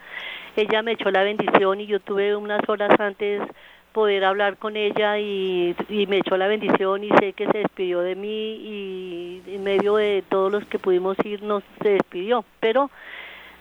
ella 0.55 0.81
me 0.81 0.93
echó 0.93 1.11
la 1.11 1.23
bendición 1.23 1.79
y 1.79 1.87
yo 1.87 1.99
tuve 1.99 2.35
unas 2.35 2.67
horas 2.67 2.99
antes 2.99 3.41
poder 3.93 4.23
hablar 4.23 4.57
con 4.57 4.75
ella 4.75 5.17
y, 5.17 5.75
y, 5.89 6.05
me 6.07 6.17
echó 6.17 6.37
la 6.37 6.47
bendición 6.47 7.03
y 7.03 7.09
sé 7.19 7.33
que 7.33 7.47
se 7.47 7.59
despidió 7.59 8.01
de 8.01 8.15
mí 8.15 8.55
y 8.55 9.41
en 9.47 9.63
medio 9.63 9.95
de 9.95 10.23
todos 10.29 10.51
los 10.51 10.65
que 10.65 10.77
pudimos 10.77 11.17
ir 11.25 11.41
nos 11.41 11.63
se 11.81 11.89
despidió, 11.89 12.45
pero 12.59 12.91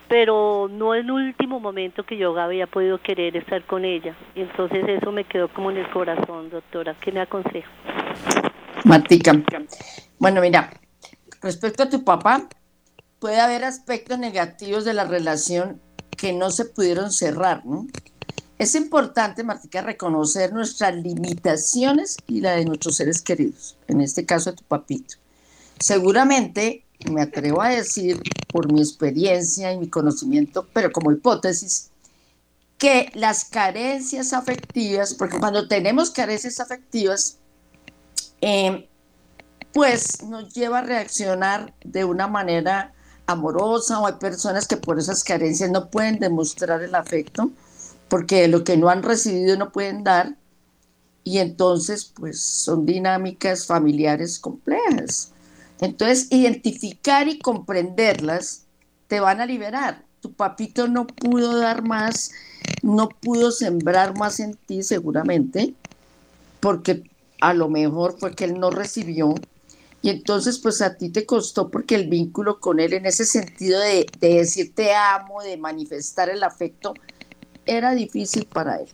pero 0.09 0.69
no 0.71 0.95
en 0.95 1.11
último 1.11 1.61
momento 1.61 2.05
que 2.05 2.17
yo 2.17 2.39
había 2.39 2.67
podido 2.67 2.99
querer 2.99 3.37
estar 3.37 3.65
con 3.67 3.85
ella. 3.85 4.17
Entonces 4.35 4.85
eso 4.89 5.13
me 5.13 5.25
quedó 5.25 5.49
como 5.53 5.71
en 5.71 5.79
el 5.79 5.91
corazón, 5.91 6.51
doctora. 6.51 6.97
¿Qué 7.01 7.13
me 7.13 7.21
aconseja? 7.21 7.69
Matica. 8.85 9.33
Bueno, 10.19 10.41
mira, 10.41 10.71
respecto 11.43 11.83
a 11.83 11.91
tu 11.91 12.05
papá, 12.05 12.49
puede 13.19 13.41
haber 13.41 13.65
aspectos 13.65 14.19
negativos 14.19 14.85
de 14.85 14.95
la 14.95 15.05
relación 15.05 15.81
que 16.17 16.33
no 16.33 16.51
se 16.51 16.65
pudieron 16.65 17.13
cerrar, 17.13 17.65
¿no? 17.65 17.87
Es 18.59 18.75
importante, 18.75 19.45
Martica, 19.45 19.83
reconocer 19.83 20.53
nuestras 20.53 20.93
limitaciones 20.97 22.17
y 22.27 22.41
la 22.41 22.53
de 22.53 22.65
nuestros 22.65 22.97
seres 22.97 23.23
queridos, 23.23 23.77
en 23.87 24.01
este 24.01 24.27
caso 24.27 24.51
de 24.51 24.57
tu 24.57 24.65
papito. 24.65 25.15
Seguramente, 25.79 26.85
me 27.11 27.23
atrevo 27.23 27.63
a 27.63 27.69
decir, 27.69 28.21
por 28.49 28.73
mi 28.73 28.81
experiencia 28.81 29.73
y 29.73 29.79
mi 29.79 29.89
conocimiento, 29.89 30.67
pero 30.73 30.91
como 30.91 31.13
hipótesis, 31.13 31.91
que 32.77 33.11
las 33.15 33.45
carencias 33.45 34.33
afectivas, 34.33 35.15
porque 35.15 35.39
cuando 35.39 35.69
tenemos 35.69 36.11
carencias 36.11 36.61
afectivas, 36.61 37.39
eh, 38.41 38.89
pues 39.73 40.23
nos 40.23 40.53
lleva 40.55 40.79
a 40.79 40.83
reaccionar 40.83 41.75
de 41.85 42.05
una 42.05 42.27
manera 42.27 42.95
amorosa 43.27 44.01
o 44.01 44.07
hay 44.07 44.15
personas 44.15 44.67
que 44.67 44.77
por 44.77 44.99
esas 44.99 45.23
carencias 45.23 45.71
no 45.71 45.91
pueden 45.91 46.19
demostrar 46.19 46.83
el 46.83 46.95
afecto 46.95 47.51
porque 48.09 48.49
lo 48.49 48.65
que 48.65 48.77
no 48.77 48.89
han 48.89 49.03
recibido 49.03 49.57
no 49.57 49.71
pueden 49.71 50.03
dar 50.03 50.37
y 51.25 51.39
entonces 51.39 52.07
pues 52.07 52.41
son 52.41 52.87
dinámicas 52.87 53.67
familiares 53.67 54.39
complejas. 54.39 55.33
Entonces 55.81 56.29
identificar 56.31 57.29
y 57.29 57.39
comprenderlas 57.39 58.65
te 59.07 59.21
van 59.21 59.41
a 59.41 59.47
liberar. 59.47 60.05
Tu 60.21 60.33
papito 60.33 60.89
no 60.89 61.07
pudo 61.07 61.59
dar 61.59 61.83
más, 61.83 62.33
no 62.83 63.09
pudo 63.09 63.53
sembrar 63.53 64.19
más 64.19 64.41
en 64.41 64.55
ti 64.55 64.83
seguramente, 64.83 65.75
porque 66.61 67.05
a 67.41 67.55
lo 67.55 67.69
mejor 67.69 68.19
fue 68.19 68.35
que 68.35 68.45
él 68.45 68.59
no 68.59 68.71
recibió 68.71 69.35
y 70.03 70.11
entonces 70.11 70.59
pues 70.59 70.81
a 70.83 70.97
ti 70.97 71.11
te 71.11 71.27
costó 71.27 71.71
porque 71.71 71.95
el 71.95 72.09
vínculo 72.09 72.61
con 72.61 72.81
él 72.81 72.93
en 72.93 73.07
ese 73.07 73.25
sentido 73.25 73.81
de, 73.81 74.07
de 74.21 74.35
decir 74.35 74.75
te 74.75 74.95
amo, 74.95 75.43
de 75.43 75.57
manifestar 75.57 76.29
el 76.29 76.43
afecto, 76.43 76.95
era 77.67 77.95
difícil 77.95 78.47
para 78.47 78.77
él. 78.77 78.89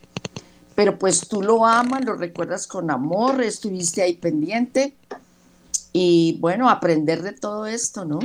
Pero 0.75 0.99
pues 0.99 1.27
tú 1.27 1.41
lo 1.41 1.65
amas, 1.65 2.03
lo 2.03 2.15
recuerdas 2.15 2.67
con 2.67 2.91
amor, 2.91 3.41
estuviste 3.41 4.01
ahí 4.01 4.15
pendiente 4.15 4.95
y 5.97 6.37
bueno, 6.41 6.69
aprender 6.69 7.23
de 7.23 7.31
todo 7.31 7.67
esto, 7.67 8.03
¿no? 8.03 8.19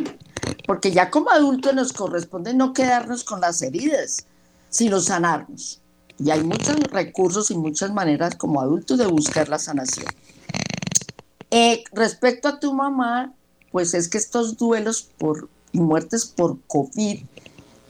Porque 0.67 0.91
ya 0.91 1.09
como 1.09 1.31
adultos 1.31 1.73
nos 1.73 1.93
corresponde 1.93 2.53
no 2.53 2.73
quedarnos 2.73 3.23
con 3.23 3.41
las 3.41 3.63
heridas, 3.63 4.27
sino 4.71 4.99
sanarnos. 4.99 5.81
Y 6.19 6.31
hay 6.31 6.43
muchos 6.43 6.75
recursos 6.91 7.49
y 7.53 7.57
muchas 7.57 7.93
maneras 7.93 8.35
como 8.35 8.61
adultos 8.61 8.99
de 8.99 9.07
buscar 9.07 9.49
la 9.49 9.61
sanación. 9.61 10.09
Eh, 11.53 11.85
respecto 11.93 12.49
a 12.49 12.59
tu 12.59 12.75
mamá, 12.75 13.35
pues 13.71 13.95
es 13.95 14.09
que 14.09 14.19
estos 14.19 14.57
duelos 14.57 15.09
por 15.17 15.49
muertes 15.73 16.27
por 16.27 16.59
COVID 16.67 17.21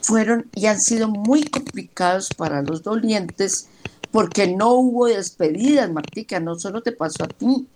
fueron 0.03 0.51
y 0.55 0.67
han 0.67 0.79
sido 0.79 1.09
muy 1.09 1.45
complicados 1.45 2.29
para 2.37 2.61
los 2.61 2.83
dolientes 2.83 3.69
porque 4.11 4.47
no 4.47 4.75
hubo 4.75 5.07
despedidas, 5.07 5.91
Martica, 5.91 6.39
no 6.39 6.59
solo 6.59 6.83
te 6.83 6.93
pasó 6.93 7.25
a 7.25 7.29
ti, 7.29 7.67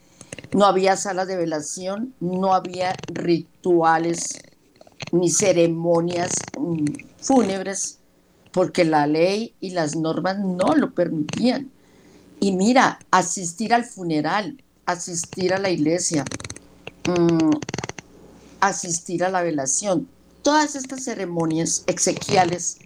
no 0.53 0.66
había 0.66 0.97
salas 0.97 1.26
de 1.28 1.37
velación, 1.37 2.14
no 2.20 2.55
había 2.55 2.95
rituales 3.09 4.41
ni 5.12 5.30
ceremonias 5.30 6.32
mm, 6.59 6.85
fúnebres, 7.18 7.99
porque 8.53 8.85
la 8.85 9.07
ley 9.07 9.55
y 9.61 9.70
las 9.70 9.97
normas 9.97 10.39
no 10.39 10.74
lo 10.74 10.95
permitían. 10.95 11.70
Y 12.41 12.53
mira, 12.53 13.01
asistir 13.11 13.74
al 13.74 13.85
funeral, 13.85 14.62
asistir 14.87 15.55
a 15.55 15.59
la 15.59 15.70
iglesia, 15.70 16.24
mm, 17.07 17.51
asistir 18.61 19.24
a 19.24 19.28
la 19.28 19.43
velación, 19.43 20.09
todas 20.43 20.76
estas 20.76 21.05
ceremonias 21.05 21.85
exequiales 21.87 22.78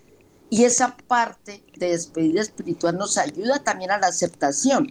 y 0.51 0.65
esa 0.65 0.97
parte 0.97 1.63
de 1.77 1.91
despedida 1.91 2.41
espiritual 2.41 2.97
nos 2.97 3.19
ayuda 3.19 3.63
también 3.63 3.91
a 3.91 3.99
la 3.99 4.07
aceptación, 4.07 4.89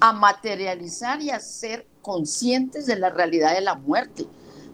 a 0.00 0.12
materializar 0.12 1.22
y 1.22 1.30
a 1.30 1.40
ser 1.40 1.86
conscientes 2.02 2.86
de 2.86 2.96
la 2.96 3.10
realidad 3.10 3.54
de 3.54 3.60
la 3.60 3.74
muerte. 3.74 4.26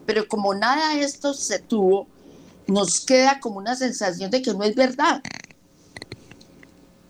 Pero 0.05 0.27
como 0.27 0.53
nada 0.53 0.95
de 0.95 1.01
esto 1.01 1.33
se 1.33 1.59
tuvo, 1.59 2.07
nos 2.67 3.05
queda 3.05 3.39
como 3.39 3.57
una 3.57 3.75
sensación 3.75 4.31
de 4.31 4.41
que 4.41 4.53
no 4.53 4.63
es 4.63 4.75
verdad 4.75 5.21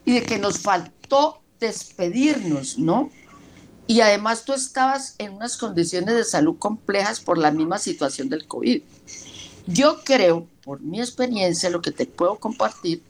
y 0.05 0.13
de 0.13 0.23
que 0.23 0.37
nos 0.37 0.59
faltó 0.59 1.41
despedirnos, 1.59 2.77
¿no? 2.77 3.09
Y 3.87 4.01
además 4.01 4.43
tú 4.43 4.53
estabas 4.53 5.15
en 5.17 5.33
unas 5.33 5.57
condiciones 5.57 6.15
de 6.15 6.23
salud 6.23 6.57
complejas 6.59 7.19
por 7.19 7.37
la 7.37 7.51
misma 7.51 7.77
situación 7.77 8.29
del 8.29 8.45
COVID. 8.47 8.81
Yo 9.65 10.03
creo, 10.03 10.47
por 10.63 10.81
mi 10.81 10.99
experiencia, 10.99 11.69
lo 11.69 11.81
que 11.81 11.91
te 11.91 12.05
puedo 12.05 12.37
compartir, 12.37 13.01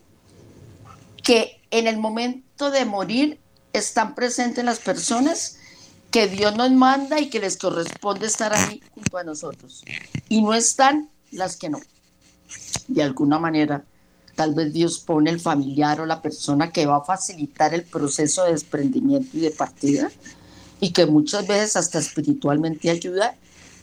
que 1.23 1.61
en 1.71 1.87
el 1.87 1.97
momento 1.97 2.71
de 2.71 2.85
morir 2.85 3.39
están 3.73 4.15
presentes 4.15 4.63
las 4.63 4.79
personas 4.79 5.57
que 6.11 6.27
Dios 6.27 6.55
nos 6.55 6.71
manda 6.71 7.19
y 7.19 7.29
que 7.29 7.39
les 7.39 7.57
corresponde 7.57 8.27
estar 8.27 8.53
ahí 8.53 8.81
junto 8.93 9.17
a 9.17 9.23
nosotros. 9.23 9.83
Y 10.29 10.41
no 10.41 10.53
están 10.53 11.09
las 11.31 11.57
que 11.57 11.69
no. 11.69 11.79
De 12.87 13.03
alguna 13.03 13.39
manera, 13.39 13.83
tal 14.35 14.53
vez 14.53 14.71
Dios 14.73 14.99
pone 14.99 15.29
el 15.29 15.39
familiar 15.39 15.99
o 15.99 16.05
la 16.05 16.21
persona 16.21 16.71
que 16.71 16.85
va 16.85 16.97
a 16.97 17.03
facilitar 17.03 17.73
el 17.73 17.83
proceso 17.83 18.45
de 18.45 18.51
desprendimiento 18.51 19.35
y 19.37 19.41
de 19.41 19.51
partida 19.51 20.09
y 20.79 20.91
que 20.91 21.05
muchas 21.05 21.47
veces 21.47 21.75
hasta 21.75 21.99
espiritualmente 21.99 22.89
ayuda, 22.89 23.35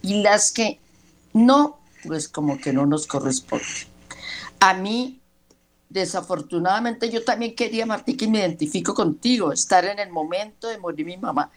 y 0.02 0.22
las 0.22 0.52
que 0.52 0.78
no, 1.32 1.78
pues 2.06 2.28
como 2.28 2.58
que 2.58 2.72
no 2.72 2.86
nos 2.86 3.06
corresponde. 3.06 3.64
A 4.60 4.74
mí, 4.74 5.20
desafortunadamente, 5.88 7.10
yo 7.10 7.24
también 7.24 7.54
quería, 7.54 7.86
Martí, 7.86 8.16
que 8.16 8.28
me 8.28 8.38
identifico 8.38 8.94
contigo, 8.94 9.52
estar 9.52 9.84
en 9.84 9.98
el 9.98 10.10
momento 10.10 10.68
de 10.68 10.78
morir 10.78 11.06
mi 11.06 11.16
mamá. 11.16 11.50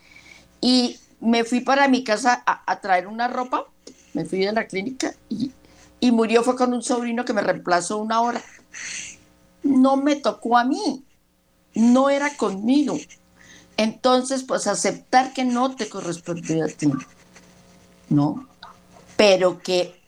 Y 0.61 0.99
me 1.19 1.43
fui 1.43 1.61
para 1.61 1.87
mi 1.87 2.03
casa 2.03 2.43
a, 2.45 2.79
traer 2.79 3.07
una 3.07 3.27
ropa, 3.27 3.65
me 4.13 4.25
fui 4.25 4.39
de 4.39 4.51
la 4.51 4.67
clínica 4.67 5.13
y, 5.29 5.51
y 5.99 6.11
murió 6.11 6.43
fue 6.43 6.55
con 6.55 6.73
un 6.73 6.83
sobrino 6.83 7.25
que 7.25 7.33
me 7.33 7.41
reemplazó 7.41 7.97
una 7.97 8.21
hora. 8.21 8.41
No 9.63 9.97
me 9.97 10.15
tocó 10.15 10.57
a 10.57 10.63
mí, 10.63 11.03
no 11.73 12.09
era 12.09 12.35
conmigo. 12.35 12.97
Entonces, 13.77 14.43
pues 14.43 14.65
aceptar 14.65 15.33
que 15.33 15.45
no 15.45 15.75
te 15.75 15.87
corresponde 15.87 16.63
a 16.63 16.67
ti, 16.67 16.91
¿no? 18.09 18.47
Pero 19.15 19.59
que, 19.59 20.01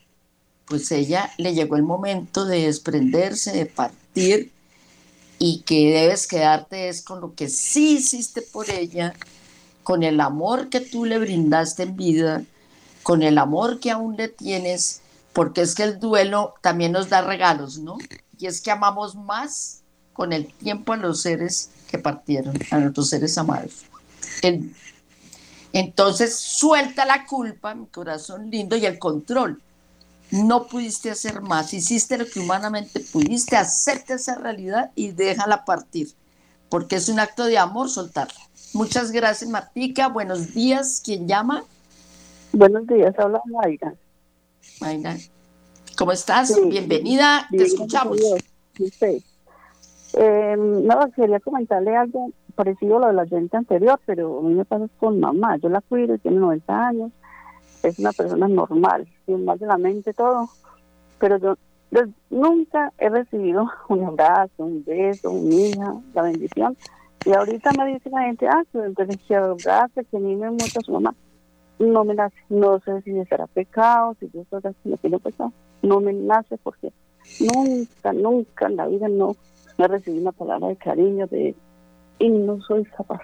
pues 0.66 0.92
ella 0.92 1.32
le 1.38 1.54
llegó 1.54 1.76
el 1.76 1.84
momento 1.84 2.46
de 2.46 2.64
desprenderse, 2.64 3.52
de 3.52 3.66
partir, 3.68 4.52
y 5.38 5.62
que 5.62 5.92
debes 5.92 6.28
quedarte 6.28 6.90
es 6.90 7.02
con 7.02 7.22
lo 7.22 7.34
que 7.34 7.48
sí 7.48 7.98
hiciste 7.98 8.42
por 8.42 8.70
ella, 8.70 9.14
con 9.84 10.04
el 10.04 10.20
amor 10.20 10.70
que 10.70 10.82
tú 10.82 11.06
le 11.06 11.18
brindaste 11.18 11.84
en 11.84 11.96
vida, 11.96 12.44
con 13.04 13.24
el 13.24 13.38
amor 13.38 13.80
que 13.80 13.92
aún 13.92 14.18
le 14.18 14.28
tienes, 14.28 15.02
porque 15.34 15.62
es 15.62 15.76
que 15.76 15.84
el 15.84 16.00
duelo 16.00 16.56
también 16.62 16.92
nos 16.92 17.10
da 17.10 17.22
regalos, 17.22 17.80
¿no? 17.80 17.98
Y 18.38 18.46
es 18.46 18.62
que 18.62 18.72
amamos 18.72 19.16
más 19.16 19.82
con 20.14 20.34
el 20.34 20.54
tiempo 20.54 20.94
a 20.94 20.98
los 20.98 21.22
seres 21.22 21.72
que 21.90 21.98
partieron, 21.98 22.58
a 22.72 22.80
nuestros 22.80 23.10
seres 23.10 23.38
amados. 23.38 23.86
Entonces 25.74 26.36
suelta 26.36 27.06
la 27.06 27.26
culpa, 27.26 27.74
mi 27.76 27.88
corazón 27.88 28.50
lindo, 28.50 28.76
y 28.76 28.86
el 28.86 29.00
control. 29.00 29.62
No 30.32 30.68
pudiste 30.68 31.10
hacer 31.10 31.42
más, 31.42 31.74
hiciste 31.74 32.18
lo 32.18 32.28
que 32.28 32.40
humanamente 32.40 33.00
pudiste, 33.00 33.56
acepta 33.56 34.14
esa 34.14 34.36
realidad 34.36 34.92
y 34.94 35.12
déjala 35.12 35.66
partir, 35.66 36.14
porque 36.70 36.98
es 36.98 37.10
un 37.10 37.20
acto 37.20 37.46
de 37.46 37.58
amor 37.58 37.90
soltarla. 37.90 38.40
Muchas 38.74 39.12
gracias, 39.12 39.50
Martica. 39.50 40.08
Buenos 40.08 40.54
días. 40.54 41.02
¿Quién 41.04 41.28
llama? 41.28 41.64
Buenos 42.52 42.88
días, 42.88 43.18
habla 43.20 43.42
Mayra. 43.46 43.94
Mayra, 44.82 45.18
¿cómo 45.98 46.12
estás? 46.12 46.60
Bienvenida, 46.68 47.48
te 47.52 47.64
escuchamos. 47.64 48.18
Eh, 50.14 50.56
no, 50.58 51.12
quería 51.16 51.40
comentarle 51.40 51.96
algo 51.96 52.32
parecido 52.56 52.98
a 52.98 53.02
lo 53.02 53.08
de 53.08 53.14
la 53.14 53.28
gente 53.28 53.56
anterior, 53.56 54.00
pero 54.06 54.40
a 54.40 54.42
mí 54.42 54.54
me 54.54 54.66
pasa 54.66 54.88
con 55.00 55.20
mamá. 55.20 55.58
Yo 55.58 55.70
la 55.70 55.82
cuido, 55.82 56.18
tiene 56.18 56.38
90 56.38 56.88
años, 56.88 57.12
es 57.84 58.00
una 58.00 58.12
persona 58.12 58.48
normal, 58.48 59.08
normal 59.28 59.60
de 59.60 59.68
la 59.68 59.78
mente, 59.78 60.14
todo. 60.14 60.50
Pero 61.20 61.38
yo, 61.38 61.56
nunca 62.30 62.94
he 62.98 63.10
recibido 63.10 63.70
un 63.90 64.04
abrazo, 64.04 64.52
un 64.58 64.84
beso, 64.84 65.32
una 65.32 65.56
hija, 65.56 65.96
la 66.14 66.22
bendición 66.24 66.78
Y 67.26 67.32
ahorita 67.32 67.72
me 67.74 67.94
dice 67.94 68.10
la 68.10 68.22
gente, 68.22 68.48
ah, 68.48 68.64
que 68.72 68.80
entonces 68.80 69.18
que 69.28 69.36
abraza, 69.36 70.04
que 70.04 70.18
a 70.18 70.20
mí 70.20 70.36
me 70.36 70.50
muestra 70.52 70.82
su 70.82 70.92
mamá. 70.92 71.16
No 71.80 72.04
me 72.04 72.14
nace, 72.14 72.36
no 72.50 72.80
sé 72.82 73.02
si 73.04 73.24
será 73.26 73.48
pecado, 73.48 74.16
si 74.20 74.30
yo 74.34 74.42
estoy 74.42 74.60
haciendo 74.60 74.98
tiene 74.98 75.20
pecado. 75.20 75.54
No 75.82 76.02
me 76.02 76.12
nace 76.12 76.58
porque 76.58 76.92
nunca, 77.40 78.14
nunca 78.14 78.68
en 78.68 78.76
la 78.76 78.88
vida 78.88 79.08
no 79.08 79.36
me 79.78 79.88
recibí 79.88 80.20
una 80.20 80.34
palabra 80.34 80.68
de 80.68 80.76
cariño 80.76 81.26
de 81.28 81.56
y 82.20 82.30
no 82.30 82.62
soy 82.62 82.84
capaz. 82.84 83.22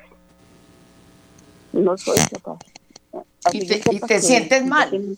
No 1.74 1.98
soy 1.98 2.18
capaz. 2.32 2.60
Así 3.44 3.60
¿Y 3.60 3.68
te, 3.68 3.82
¿y 3.92 4.00
te 4.00 4.22
sientes 4.22 4.66
mal? 4.66 5.18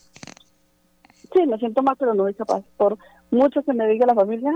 Sí, 1.37 1.45
me 1.45 1.59
siento 1.59 1.83
mal, 1.83 1.95
pero 1.99 2.15
no 2.15 2.23
soy 2.23 2.33
capaz. 2.33 2.63
Por 2.77 2.97
mucho 3.29 3.61
que 3.61 3.71
me 3.73 3.87
diga 3.87 4.07
la 4.07 4.15
familia, 4.15 4.51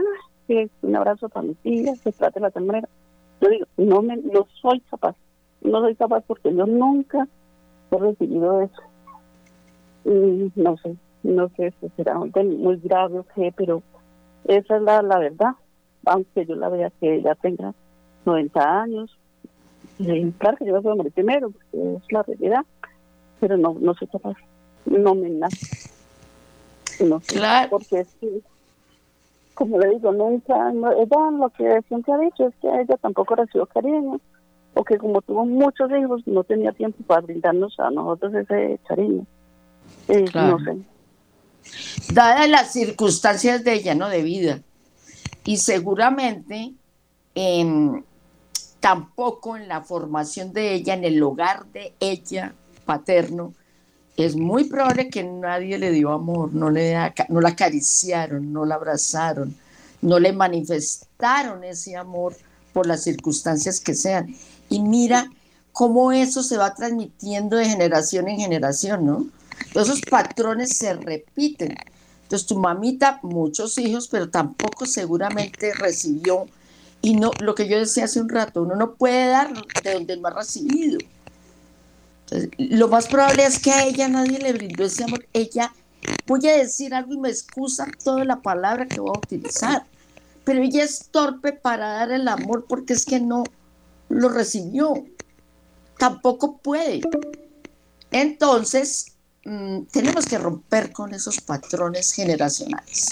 que 0.48 0.68
un 0.82 0.96
abrazo 0.96 1.30
para 1.30 1.46
mi 1.46 1.54
tía, 1.54 1.94
se 1.96 2.12
trate 2.12 2.40
la 2.40 2.52
manera. 2.56 2.90
Yo 3.40 3.50
digo, 3.50 3.68
no, 3.78 4.02
me, 4.02 4.18
no 4.18 4.48
soy 4.62 4.80
capaz. 4.90 5.16
No 5.62 5.82
soy 5.82 5.94
capaz 5.94 6.24
porque 6.26 6.52
yo 6.52 6.66
nunca 6.66 7.28
he 7.92 7.98
recibido 7.98 8.62
eso. 8.62 8.82
No 10.56 10.76
sé, 10.78 10.96
no 11.22 11.50
sé 11.50 11.72
si 11.80 11.90
será 11.90 12.16
muy 12.18 12.78
grave 12.78 13.20
o 13.20 13.26
qué, 13.36 13.54
pero 13.56 13.84
esa 14.46 14.78
es 14.78 14.82
la, 14.82 15.04
la 15.04 15.20
verdad. 15.20 15.52
Aunque 16.06 16.48
yo 16.48 16.56
la 16.56 16.70
vea 16.70 16.92
que 17.00 17.18
ella 17.18 17.36
tenga 17.36 17.76
90 18.26 18.82
años. 18.82 19.16
Claro 20.40 20.58
que 20.58 20.66
yo 20.66 20.82
voy 20.82 20.94
a 20.94 20.96
morir 20.96 21.12
primero, 21.12 21.52
porque 21.52 21.98
es 21.98 22.12
la 22.12 22.24
realidad. 22.24 22.66
Pero 23.40 23.56
no, 23.58 23.78
no 23.80 23.94
soy 23.94 24.08
capaz. 24.08 24.36
No 24.88 25.14
me 25.14 25.30
nace. 25.30 25.92
No 27.02 27.20
sé, 27.22 27.36
claro. 27.36 27.70
Porque 27.70 28.06
sí, 28.20 28.44
como 29.54 29.78
le 29.80 29.90
digo, 29.90 30.12
nunca, 30.12 30.72
ella 30.72 31.32
lo 31.32 31.50
que 31.50 31.82
siempre 31.88 32.14
ha 32.14 32.18
dicho 32.18 32.48
es 32.48 32.56
que 32.62 32.68
ella 32.68 32.98
tampoco 32.98 33.36
recibió 33.36 33.66
cariño 33.66 34.20
o 34.74 34.84
que 34.84 34.98
como 34.98 35.22
tuvo 35.22 35.46
muchos 35.46 35.92
hijos 35.92 36.22
no 36.26 36.44
tenía 36.44 36.72
tiempo 36.72 37.04
para 37.06 37.22
brindarnos 37.22 37.80
a 37.80 37.92
nosotros 37.92 38.34
ese 38.34 38.80
cariño. 38.88 39.26
Eh, 40.08 40.26
no 40.34 40.60
sé. 40.64 40.78
Dadas 42.14 42.50
las 42.50 42.72
circunstancias 42.72 43.64
de 43.64 43.74
ella, 43.74 43.96
¿no? 43.96 44.10
De 44.10 44.24
vida. 44.24 44.62
Y 45.44 45.58
seguramente 45.58 46.74
tampoco 48.80 49.58
en 49.58 49.68
la 49.68 49.82
formación 49.82 50.54
de 50.54 50.74
ella, 50.74 50.94
en 50.94 51.04
el 51.04 51.22
hogar 51.22 51.66
de 51.68 51.94
ella 52.00 52.54
paterno, 52.86 53.54
es 54.24 54.36
muy 54.36 54.66
probable 54.66 55.10
que 55.10 55.24
nadie 55.24 55.78
le 55.78 55.92
dio 55.92 56.12
amor, 56.12 56.54
no, 56.54 56.70
le, 56.70 56.96
no 57.30 57.42
la 57.42 57.50
acariciaron, 57.50 58.52
no 58.52 58.66
la 58.66 58.76
abrazaron, 58.76 59.56
no 60.02 60.20
le 60.20 60.34
manifestaron 60.34 61.64
ese 61.64 61.96
amor 61.96 62.36
por 62.74 62.88
las 62.88 63.04
circunstancias 63.04 63.80
que 63.80 63.94
sean. 63.94 64.36
Y 64.70 64.82
mira 64.82 65.30
cómo 65.72 66.12
eso 66.12 66.44
se 66.44 66.58
va 66.58 66.74
transmitiendo 66.74 67.58
de 67.58 67.66
generación 67.66 68.28
en 68.28 68.38
generación, 68.38 69.06
¿no? 69.06 69.28
esos 69.76 70.02
patrones 70.02 70.78
se 70.78 70.94
repiten. 70.94 71.76
Entonces 72.24 72.48
tu 72.48 72.58
mamita, 72.58 73.20
muchos 73.24 73.78
hijos, 73.78 74.08
pero 74.08 74.30
tampoco 74.30 74.86
seguramente 74.86 75.74
recibió. 75.74 76.48
Y 77.02 77.16
no, 77.16 77.32
lo 77.40 77.56
que 77.56 77.68
yo 77.68 77.78
decía 77.78 78.06
hace 78.06 78.22
un 78.22 78.30
rato, 78.30 78.64
uno 78.64 78.76
no 78.76 78.96
puede 78.96 79.28
dar 79.28 79.54
de 79.84 79.94
donde 79.94 80.18
no 80.18 80.28
ha 80.28 80.32
recibido. 80.32 81.00
Lo 82.58 82.88
más 82.88 83.08
probable 83.08 83.46
es 83.46 83.60
que 83.60 83.72
a 83.72 83.86
ella 83.86 84.08
nadie 84.08 84.40
le 84.40 84.54
brindó 84.54 84.86
ese 84.86 85.04
amor. 85.04 85.28
Ella, 85.34 85.74
voy 86.26 86.48
a 86.48 86.58
decir 86.58 86.94
algo 86.94 87.14
y 87.14 87.18
me 87.18 87.30
excusa 87.30 87.88
toda 88.04 88.24
la 88.24 88.42
palabra 88.42 88.88
que 88.88 89.02
voy 89.02 89.12
a 89.14 89.20
utilizar, 89.20 89.86
pero 90.46 90.62
ella 90.62 90.84
es 90.84 91.10
torpe 91.12 91.52
para 91.52 91.90
dar 91.90 92.12
el 92.12 92.28
amor 92.28 92.66
porque 92.68 92.94
es 92.94 93.06
que 93.06 93.20
no, 93.20 93.44
lo 94.08 94.30
recibió. 94.30 95.06
Tampoco 95.98 96.58
puede. 96.58 97.02
Entonces, 98.12 99.14
mm, 99.44 99.84
tenemos 99.92 100.26
que 100.26 100.38
romper 100.38 100.94
con 100.94 101.14
esos 101.14 101.42
patrones 101.42 102.14
generacionales, 102.14 103.10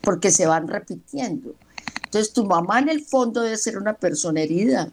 porque 0.00 0.30
se 0.30 0.46
van 0.46 0.68
repitiendo. 0.68 1.54
Entonces, 2.04 2.32
tu 2.32 2.44
mamá 2.44 2.78
en 2.78 2.90
el 2.90 3.04
fondo 3.04 3.42
debe 3.42 3.56
ser 3.56 3.76
una 3.76 3.94
persona 3.94 4.40
herida 4.40 4.92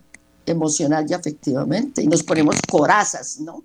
emocional 0.52 1.06
y 1.10 1.14
afectivamente, 1.14 2.02
y 2.02 2.08
nos 2.08 2.24
ponemos 2.24 2.58
corazas, 2.70 3.39
¿no? 3.39 3.64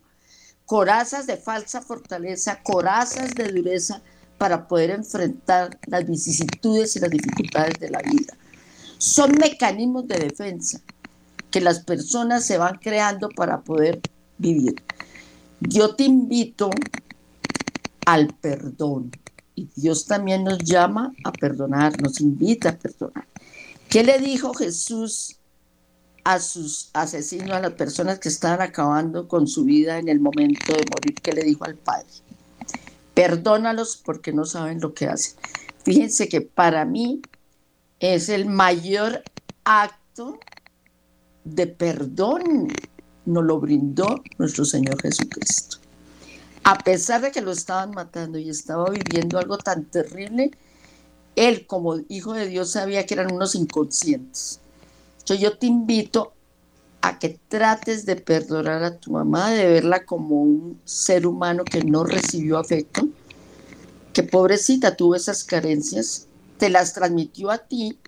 Corazas 0.66 1.26
de 1.26 1.36
falsa 1.36 1.82
fortaleza, 1.82 2.60
corazas 2.62 3.34
de 3.34 3.48
dureza 3.48 4.00
para 4.38 4.66
poder 4.66 4.90
enfrentar 4.90 5.78
las 5.86 6.06
vicisitudes 6.06 6.96
y 6.96 7.00
las 7.00 7.10
dificultades 7.10 7.78
de 7.78 7.90
la 7.90 8.00
vida. 8.00 8.34
Son 8.98 9.32
mecanismos 9.32 10.08
de 10.08 10.18
defensa 10.18 10.80
que 11.50 11.60
las 11.60 11.80
personas 11.80 12.44
se 12.44 12.58
van 12.58 12.78
creando 12.78 13.28
para 13.28 13.60
poder 13.60 14.00
vivir. 14.38 14.74
Yo 15.60 15.94
te 15.94 16.04
invito 16.04 16.70
al 18.06 18.28
perdón 18.28 19.12
y 19.54 19.68
Dios 19.76 20.06
también 20.06 20.44
nos 20.44 20.58
llama 20.58 21.14
a 21.24 21.32
perdonar, 21.32 22.00
nos 22.02 22.20
invita 22.20 22.70
a 22.70 22.76
perdonar. 22.76 23.26
¿Qué 23.88 24.02
le 24.02 24.18
dijo 24.18 24.52
Jesús 24.54 25.36
a 26.24 26.40
sus 26.40 26.90
asesinos, 26.94 27.52
a 27.52 27.60
las 27.60 27.74
personas 27.74 28.18
que 28.18 28.28
estaban 28.28 28.62
acabando 28.62 29.28
con 29.28 29.46
su 29.46 29.64
vida 29.64 29.98
en 29.98 30.08
el 30.08 30.20
momento 30.20 30.72
de 30.72 30.84
morir? 30.92 31.14
¿Qué 31.22 31.32
le 31.32 31.44
dijo 31.44 31.64
al 31.64 31.76
Padre? 31.76 32.06
Perdónalos 33.14 34.00
porque 34.04 34.32
no 34.32 34.44
saben 34.44 34.80
lo 34.80 34.94
que 34.94 35.06
hacen. 35.06 35.36
Fíjense 35.84 36.28
que 36.28 36.40
para 36.40 36.84
mí 36.84 37.20
es 38.00 38.28
el 38.28 38.46
mayor 38.46 39.22
acto 39.64 40.38
de 41.44 41.66
perdón 41.66 42.68
nos 43.26 43.44
lo 43.44 43.60
brindó 43.60 44.22
nuestro 44.38 44.64
Señor 44.64 45.00
Jesucristo. 45.00 45.78
A 46.62 46.78
pesar 46.78 47.20
de 47.20 47.30
que 47.30 47.42
lo 47.42 47.52
estaban 47.52 47.90
matando 47.90 48.38
y 48.38 48.48
estaba 48.48 48.86
viviendo 48.90 49.38
algo 49.38 49.58
tan 49.58 49.84
terrible, 49.84 50.50
él 51.36 51.66
como 51.66 52.00
hijo 52.08 52.32
de 52.32 52.46
Dios 52.46 52.70
sabía 52.70 53.04
que 53.04 53.14
eran 53.14 53.32
unos 53.32 53.54
inconscientes. 53.54 54.60
Yo 55.26 55.56
te 55.56 55.66
invito 55.66 56.32
a 57.00 57.18
que 57.18 57.38
trates 57.48 58.06
de 58.06 58.16
perdonar 58.16 58.82
a 58.84 58.96
tu 58.98 59.12
mamá, 59.12 59.50
de 59.50 59.66
verla 59.66 60.04
como 60.04 60.42
un 60.42 60.80
ser 60.84 61.26
humano 61.26 61.64
que 61.64 61.82
no 61.82 62.04
recibió 62.04 62.58
afecto, 62.58 63.08
que 64.12 64.22
pobrecita 64.22 64.96
tuvo 64.96 65.14
esas 65.14 65.44
carencias, 65.44 66.28
te 66.58 66.70
las 66.70 66.92
transmitió 66.92 67.50
a 67.50 67.58
ti, 67.58 67.98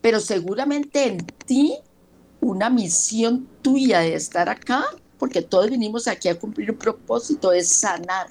pero 0.00 0.20
seguramente 0.20 1.06
en 1.06 1.18
ti 1.46 1.76
una 2.40 2.70
misión 2.70 3.46
tuya 3.62 4.00
de 4.00 4.14
estar 4.14 4.48
acá, 4.48 4.84
porque 5.18 5.42
todos 5.42 5.70
vinimos 5.70 6.08
aquí 6.08 6.28
a 6.28 6.38
cumplir 6.38 6.70
un 6.70 6.78
propósito, 6.78 7.52
es 7.52 7.68
sanar 7.68 8.28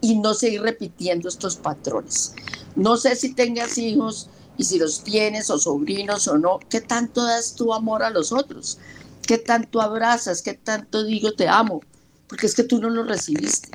y 0.00 0.16
no 0.16 0.34
seguir 0.34 0.62
repitiendo 0.62 1.28
estos 1.28 1.56
patrones. 1.56 2.34
No 2.76 2.96
sé 2.96 3.16
si 3.16 3.34
tengas 3.34 3.76
hijos 3.78 4.30
y 4.56 4.64
si 4.64 4.78
los 4.78 5.02
tienes 5.02 5.50
o 5.50 5.58
sobrinos 5.58 6.28
o 6.28 6.38
no, 6.38 6.58
¿qué 6.68 6.80
tanto 6.80 7.24
das 7.24 7.54
tu 7.54 7.72
amor 7.72 8.02
a 8.02 8.10
los 8.10 8.32
otros? 8.32 8.78
¿Qué 9.22 9.38
tanto 9.38 9.80
abrazas? 9.80 10.42
¿Qué 10.42 10.54
tanto 10.54 11.04
digo 11.04 11.32
te 11.32 11.48
amo? 11.48 11.80
Porque 12.28 12.46
es 12.46 12.54
que 12.54 12.64
tú 12.64 12.80
no 12.80 12.90
lo 12.90 13.04
recibiste. 13.04 13.70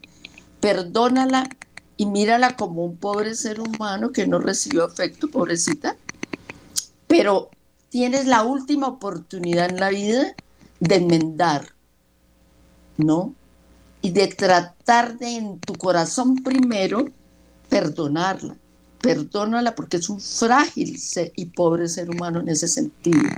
Perdónala 0.60 1.50
y 1.96 2.06
mírala 2.06 2.56
como 2.56 2.86
un 2.86 2.98
pobre 2.98 3.34
ser 3.36 3.60
humano 3.60 4.12
que 4.12 4.28
no 4.28 4.40
recibió 4.40 4.84
afecto, 4.84 5.30
pobrecita. 5.30 5.96
Pero 7.08 7.50
tienes 7.90 8.28
la 8.28 8.44
última 8.44 8.88
oportunidad 8.88 9.70
en 9.70 9.80
la 9.80 9.90
vida 9.90 10.36
de 10.80 10.96
enmendar, 10.96 11.74
¿no? 12.98 13.34
Y 14.02 14.12
de 14.12 14.28
tratar 14.28 15.18
de 15.18 15.38
en 15.38 15.60
tu 15.60 15.74
corazón 15.76 16.36
primero 16.36 17.06
perdonarla. 17.70 18.58
Perdónala 19.02 19.76
porque 19.76 19.98
es 19.98 20.10
un 20.10 20.20
frágil 20.20 21.00
y 21.36 21.46
pobre 21.46 21.88
ser 21.88 22.10
humano 22.10 22.40
en 22.40 22.50
ese 22.50 22.68
sentido, 22.68 23.30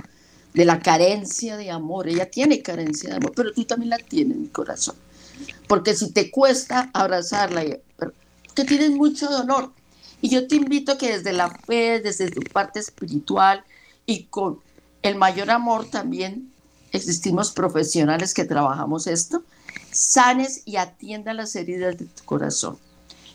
de 0.54 0.64
la 0.64 0.80
carencia 0.80 1.56
de 1.56 1.70
amor. 1.70 2.08
Ella 2.08 2.30
tiene 2.30 2.62
carencia 2.62 3.10
de 3.10 3.16
amor, 3.16 3.32
pero 3.34 3.52
tú 3.52 3.64
también 3.64 3.90
la 3.90 3.98
tienes 3.98 4.36
en 4.36 4.42
mi 4.42 4.48
corazón. 4.48 4.96
Porque 5.68 5.94
si 5.94 6.10
te 6.10 6.30
cuesta 6.30 6.90
abrazarla, 6.92 7.64
que 8.54 8.64
tienes 8.64 8.90
mucho 8.90 9.28
dolor. 9.28 9.72
Y 10.20 10.28
yo 10.28 10.46
te 10.46 10.56
invito 10.56 10.98
que 10.98 11.16
desde 11.16 11.32
la 11.32 11.50
fe, 11.50 12.00
desde 12.00 12.30
tu 12.30 12.42
parte 12.42 12.80
espiritual, 12.80 13.64
y 14.06 14.24
con 14.24 14.58
el 15.02 15.16
mayor 15.16 15.50
amor 15.50 15.86
también 15.88 16.52
existimos 16.92 17.52
profesionales 17.52 18.34
que 18.34 18.44
trabajamos 18.44 19.06
esto, 19.06 19.44
sanes 19.92 20.62
y 20.64 20.76
atiendas 20.76 21.36
las 21.36 21.54
heridas 21.56 21.96
de 21.96 22.06
tu 22.06 22.24
corazón. 22.24 22.78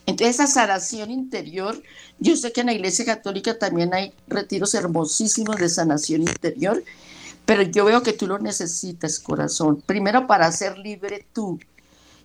Entonces 0.05 0.35
esa 0.35 0.47
sanación 0.47 1.09
interior, 1.11 1.81
yo 2.19 2.35
sé 2.35 2.51
que 2.51 2.61
en 2.61 2.67
la 2.67 2.73
Iglesia 2.73 3.05
Católica 3.05 3.57
también 3.57 3.93
hay 3.93 4.13
retiros 4.27 4.73
hermosísimos 4.75 5.57
de 5.57 5.69
sanación 5.69 6.21
interior, 6.21 6.83
pero 7.45 7.63
yo 7.63 7.85
veo 7.85 8.03
que 8.03 8.13
tú 8.13 8.27
lo 8.27 8.39
necesitas, 8.39 9.19
corazón. 9.19 9.81
Primero 9.85 10.27
para 10.27 10.51
ser 10.51 10.77
libre 10.77 11.25
tú 11.33 11.59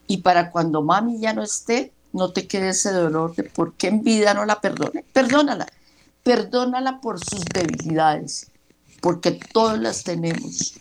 y 0.06 0.18
para 0.18 0.50
cuando 0.50 0.82
mami 0.82 1.20
ya 1.20 1.32
no 1.32 1.42
esté, 1.42 1.92
no 2.12 2.32
te 2.32 2.46
quede 2.46 2.70
ese 2.70 2.92
dolor 2.92 3.34
de 3.34 3.44
por 3.44 3.74
qué 3.74 3.88
en 3.88 4.02
vida 4.02 4.34
no 4.34 4.44
la 4.44 4.60
perdone. 4.60 5.04
Perdónala 5.12 5.66
perdónala 6.22 7.00
por 7.00 7.18
sus 7.18 7.44
debilidades, 7.44 8.50
porque 9.00 9.32
todas 9.32 9.78
las 9.78 10.04
tenemos. 10.04 10.74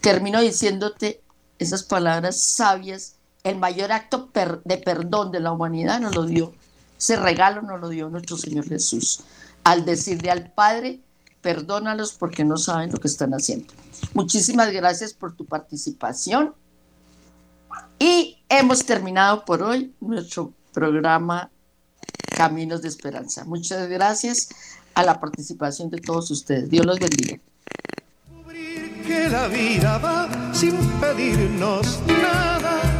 termino 0.00 0.40
diciéndote 0.40 1.22
esas 1.58 1.84
palabras 1.84 2.42
sabias. 2.42 3.14
El 3.44 3.58
mayor 3.58 3.92
acto 3.92 4.30
de 4.64 4.78
perdón 4.78 5.30
de 5.30 5.38
la 5.38 5.52
humanidad 5.52 6.00
nos 6.00 6.16
lo 6.16 6.24
dio, 6.24 6.54
ese 6.98 7.16
regalo 7.16 7.60
nos 7.60 7.78
lo 7.78 7.90
dio 7.90 8.08
nuestro 8.08 8.38
Señor 8.38 8.66
Jesús, 8.66 9.20
al 9.64 9.84
decirle 9.84 10.30
al 10.30 10.50
Padre, 10.52 11.00
perdónalos 11.42 12.14
porque 12.14 12.42
no 12.42 12.56
saben 12.56 12.90
lo 12.90 12.98
que 12.98 13.08
están 13.08 13.34
haciendo. 13.34 13.74
Muchísimas 14.14 14.72
gracias 14.72 15.12
por 15.12 15.36
tu 15.36 15.44
participación. 15.44 16.54
Y 17.98 18.42
hemos 18.48 18.86
terminado 18.86 19.44
por 19.44 19.62
hoy 19.62 19.94
nuestro 20.00 20.54
programa 20.72 21.50
Caminos 22.34 22.80
de 22.80 22.88
Esperanza. 22.88 23.44
Muchas 23.44 23.88
gracias 23.90 24.48
a 24.94 25.02
la 25.04 25.20
participación 25.20 25.90
de 25.90 25.98
todos 25.98 26.30
ustedes. 26.30 26.70
Dios 26.70 26.86
los 26.86 26.98
bendiga. 26.98 27.38
Que 29.06 29.28
la 29.28 29.48
vida 29.48 29.98
va 29.98 30.54
sin 30.54 30.78
pedirnos 30.98 32.00
nada 32.06 32.93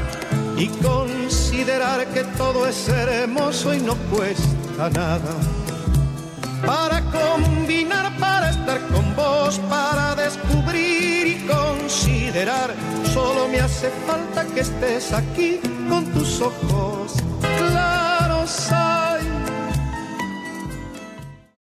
y 0.56 0.68
considerar 0.68 2.06
que 2.08 2.24
todo 2.36 2.66
es 2.66 2.88
hermoso 2.88 3.74
y 3.74 3.80
no 3.80 3.94
cuesta 4.10 4.90
nada. 4.90 5.34
Para 6.64 7.02
combinar, 7.10 8.16
para 8.18 8.50
estar 8.50 8.80
con 8.88 9.14
vos, 9.14 9.58
para 9.68 10.14
descubrir 10.14 11.26
y 11.26 11.46
considerar, 11.46 12.74
solo 13.12 13.48
me 13.48 13.60
hace 13.60 13.90
falta 14.06 14.44
que 14.54 14.60
estés 14.60 15.12
aquí 15.12 15.60
con 15.88 16.04
tus 16.12 16.40
ojos 16.40 17.12